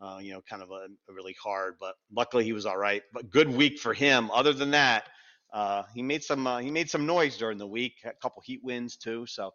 Uh, 0.00 0.18
you 0.20 0.32
know, 0.32 0.42
kind 0.48 0.62
of 0.62 0.70
a, 0.70 0.88
a, 1.08 1.14
really 1.14 1.34
hard, 1.42 1.76
but 1.80 1.94
luckily 2.14 2.44
he 2.44 2.52
was 2.52 2.66
all 2.66 2.76
right. 2.76 3.02
But 3.14 3.30
good 3.30 3.48
week 3.48 3.78
for 3.78 3.94
him. 3.94 4.30
Other 4.30 4.52
than 4.52 4.72
that, 4.72 5.08
uh, 5.52 5.84
he 5.94 6.02
made 6.02 6.22
some 6.22 6.46
uh, 6.46 6.58
he 6.58 6.70
made 6.70 6.90
some 6.90 7.06
noise 7.06 7.36
during 7.36 7.58
the 7.58 7.66
week. 7.66 7.94
A 8.04 8.12
couple 8.14 8.42
heat 8.44 8.60
wins 8.62 8.96
too. 8.96 9.26
So 9.26 9.52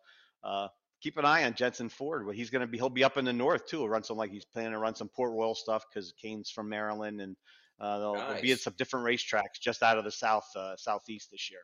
keep 1.02 1.18
an 1.18 1.26
eye 1.26 1.44
on 1.44 1.54
Jensen 1.54 1.89
Ford. 1.89 2.26
He's 2.34 2.50
going 2.50 2.62
to 2.62 2.68
be 2.68 2.78
he'll 2.78 2.89
be 2.89 3.04
up 3.04 3.18
in 3.18 3.26
the 3.26 3.34
north 3.34 3.66
too. 3.66 3.80
He'll 3.80 3.89
run 3.89 4.04
some 4.04 4.18
like 4.18 4.32
he's 4.32 4.46
planning 4.46 4.72
to 4.72 4.78
run 4.78 4.96
some 4.96 5.10
Port 5.10 5.34
Royal 5.34 5.56
stuff 5.56 5.86
because 5.92 6.14
Kane's 6.22 6.50
from 6.50 6.70
Maryland, 6.70 7.20
and 7.20 7.36
uh, 7.80 8.00
they'll, 8.00 8.14
nice. 8.16 8.34
they'll, 8.34 8.42
be 8.42 8.52
at 8.52 8.60
some 8.60 8.76
different 8.78 9.06
racetracks 9.06 9.60
just 9.60 9.84
out 9.84 9.98
of 9.98 10.04
the 10.04 10.12
south 10.12 10.48
uh, 10.56 10.76
southeast 10.78 11.30
this 11.32 11.50
year. 11.50 11.62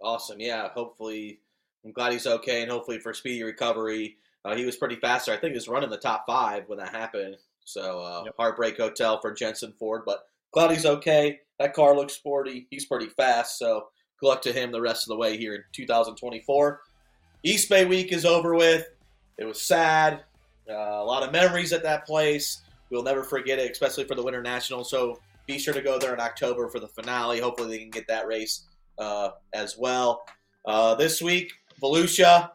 Awesome, 0.00 0.40
yeah. 0.40 0.68
Hopefully, 0.70 1.40
I'm 1.84 1.92
glad 1.92 2.12
he's 2.12 2.26
okay, 2.26 2.62
and 2.62 2.70
hopefully 2.70 2.98
for 2.98 3.12
speedy 3.14 3.42
recovery. 3.42 4.16
Uh, 4.44 4.54
he 4.54 4.64
was 4.64 4.76
pretty 4.76 4.96
fast 4.96 5.26
there. 5.26 5.34
I 5.34 5.38
think 5.38 5.52
he 5.52 5.56
was 5.56 5.68
running 5.68 5.90
the 5.90 5.98
top 5.98 6.24
five 6.26 6.64
when 6.68 6.78
that 6.78 6.94
happened. 6.94 7.36
So 7.64 8.00
uh, 8.00 8.22
yep. 8.24 8.34
heartbreak 8.38 8.78
hotel 8.78 9.20
for 9.20 9.32
Jensen 9.32 9.74
Ford, 9.78 10.02
but 10.06 10.20
glad 10.52 10.70
he's 10.70 10.86
okay. 10.86 11.40
That 11.58 11.74
car 11.74 11.96
looks 11.96 12.14
sporty. 12.14 12.66
He's 12.70 12.86
pretty 12.86 13.08
fast, 13.08 13.58
so 13.58 13.88
good 14.20 14.28
luck 14.28 14.42
to 14.42 14.52
him 14.52 14.70
the 14.70 14.80
rest 14.80 15.04
of 15.04 15.08
the 15.08 15.16
way 15.16 15.36
here 15.36 15.54
in 15.54 15.62
2024. 15.72 16.80
East 17.42 17.68
Bay 17.68 17.84
week 17.84 18.12
is 18.12 18.24
over 18.24 18.54
with. 18.54 18.86
It 19.38 19.44
was 19.44 19.62
sad. 19.62 20.24
Uh, 20.68 20.74
a 20.74 21.04
lot 21.04 21.22
of 21.22 21.32
memories 21.32 21.72
at 21.72 21.82
that 21.82 22.06
place. 22.06 22.62
We'll 22.90 23.02
never 23.02 23.22
forget 23.22 23.58
it, 23.58 23.70
especially 23.70 24.04
for 24.04 24.14
the 24.14 24.22
Winter 24.22 24.42
National. 24.42 24.84
So 24.84 25.20
be 25.46 25.58
sure 25.58 25.74
to 25.74 25.80
go 25.80 25.98
there 25.98 26.14
in 26.14 26.20
October 26.20 26.68
for 26.68 26.80
the 26.80 26.88
finale. 26.88 27.40
Hopefully, 27.40 27.68
they 27.68 27.78
can 27.78 27.90
get 27.90 28.06
that 28.08 28.26
race 28.26 28.66
uh, 28.98 29.30
as 29.52 29.76
well. 29.78 30.24
Uh, 30.64 30.94
this 30.94 31.22
week, 31.22 31.52
Volusia. 31.82 32.50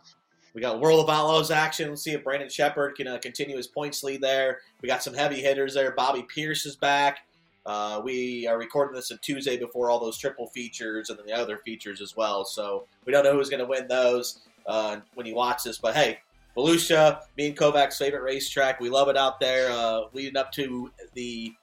We 0.53 0.61
got 0.61 0.79
World 0.79 0.99
of 0.99 1.09
Outlaws 1.09 1.49
action. 1.49 1.89
Let's 1.89 2.03
see 2.03 2.11
if 2.11 2.23
Brandon 2.23 2.49
Sheppard 2.49 2.95
can 2.95 3.07
uh, 3.07 3.17
continue 3.17 3.57
his 3.57 3.65
points 3.65 4.03
lead 4.03 4.21
there. 4.21 4.59
We 4.81 4.87
got 4.87 5.01
some 5.01 5.15
heavy 5.15 5.41
hitters 5.41 5.73
there. 5.73 5.91
Bobby 5.91 6.23
Pierce 6.23 6.67
is 6.67 6.75
back. 6.75 7.19
Uh, 7.65 8.01
we 8.03 8.45
are 8.45 8.57
recording 8.57 8.93
this 8.93 9.11
on 9.11 9.19
Tuesday 9.21 9.57
before 9.57 9.89
all 9.89 9.99
those 9.99 10.17
triple 10.17 10.47
features 10.47 11.09
and 11.09 11.17
then 11.17 11.25
the 11.25 11.33
other 11.33 11.57
features 11.59 12.01
as 12.01 12.15
well. 12.17 12.43
So 12.43 12.85
we 13.05 13.13
don't 13.13 13.23
know 13.23 13.33
who's 13.33 13.49
going 13.49 13.61
to 13.61 13.65
win 13.65 13.87
those 13.87 14.41
uh, 14.65 14.97
when 15.13 15.25
you 15.25 15.35
watch 15.35 15.63
this. 15.63 15.77
But 15.77 15.95
hey, 15.95 16.19
Volusia, 16.57 17.21
me 17.37 17.47
and 17.47 17.57
Kovac's 17.57 17.97
favorite 17.97 18.23
racetrack. 18.23 18.79
We 18.79 18.89
love 18.89 19.07
it 19.07 19.17
out 19.17 19.39
there, 19.39 19.71
uh, 19.71 20.03
leading 20.11 20.35
up 20.35 20.51
to 20.53 20.91
the 21.13 21.53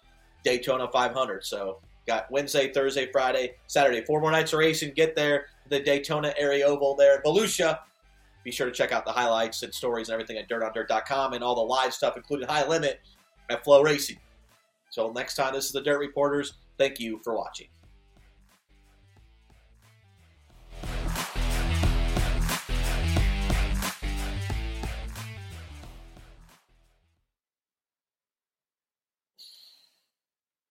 Daytona 0.42 0.88
500. 0.88 1.44
So 1.44 1.80
got 2.06 2.30
Wednesday, 2.30 2.72
Thursday, 2.72 3.10
Friday, 3.12 3.56
Saturday, 3.66 4.02
four 4.04 4.20
more 4.20 4.30
nights 4.30 4.54
of 4.54 4.58
racing. 4.58 4.94
Get 4.94 5.14
there, 5.14 5.46
the 5.68 5.80
Daytona 5.80 6.34
area 6.38 6.66
oval 6.66 6.94
there 6.94 7.16
in 7.16 7.22
Volusia. 7.22 7.78
Be 8.42 8.50
sure 8.50 8.66
to 8.66 8.72
check 8.72 8.90
out 8.90 9.04
the 9.04 9.12
highlights 9.12 9.62
and 9.62 9.72
stories 9.72 10.08
and 10.08 10.14
everything 10.14 10.38
at 10.38 10.48
dirtondirt.com 10.48 11.34
and 11.34 11.44
all 11.44 11.54
the 11.54 11.60
live 11.60 11.92
stuff, 11.92 12.16
including 12.16 12.48
High 12.48 12.66
Limit 12.66 13.00
at 13.50 13.62
FloRacing. 13.62 14.16
So 14.90 15.10
next 15.12 15.36
time, 15.36 15.54
this 15.54 15.66
is 15.66 15.72
the 15.72 15.80
Dirt 15.80 15.98
Reporters. 15.98 16.54
Thank 16.76 17.00
you 17.00 17.20
for 17.24 17.34
watching. 17.34 17.68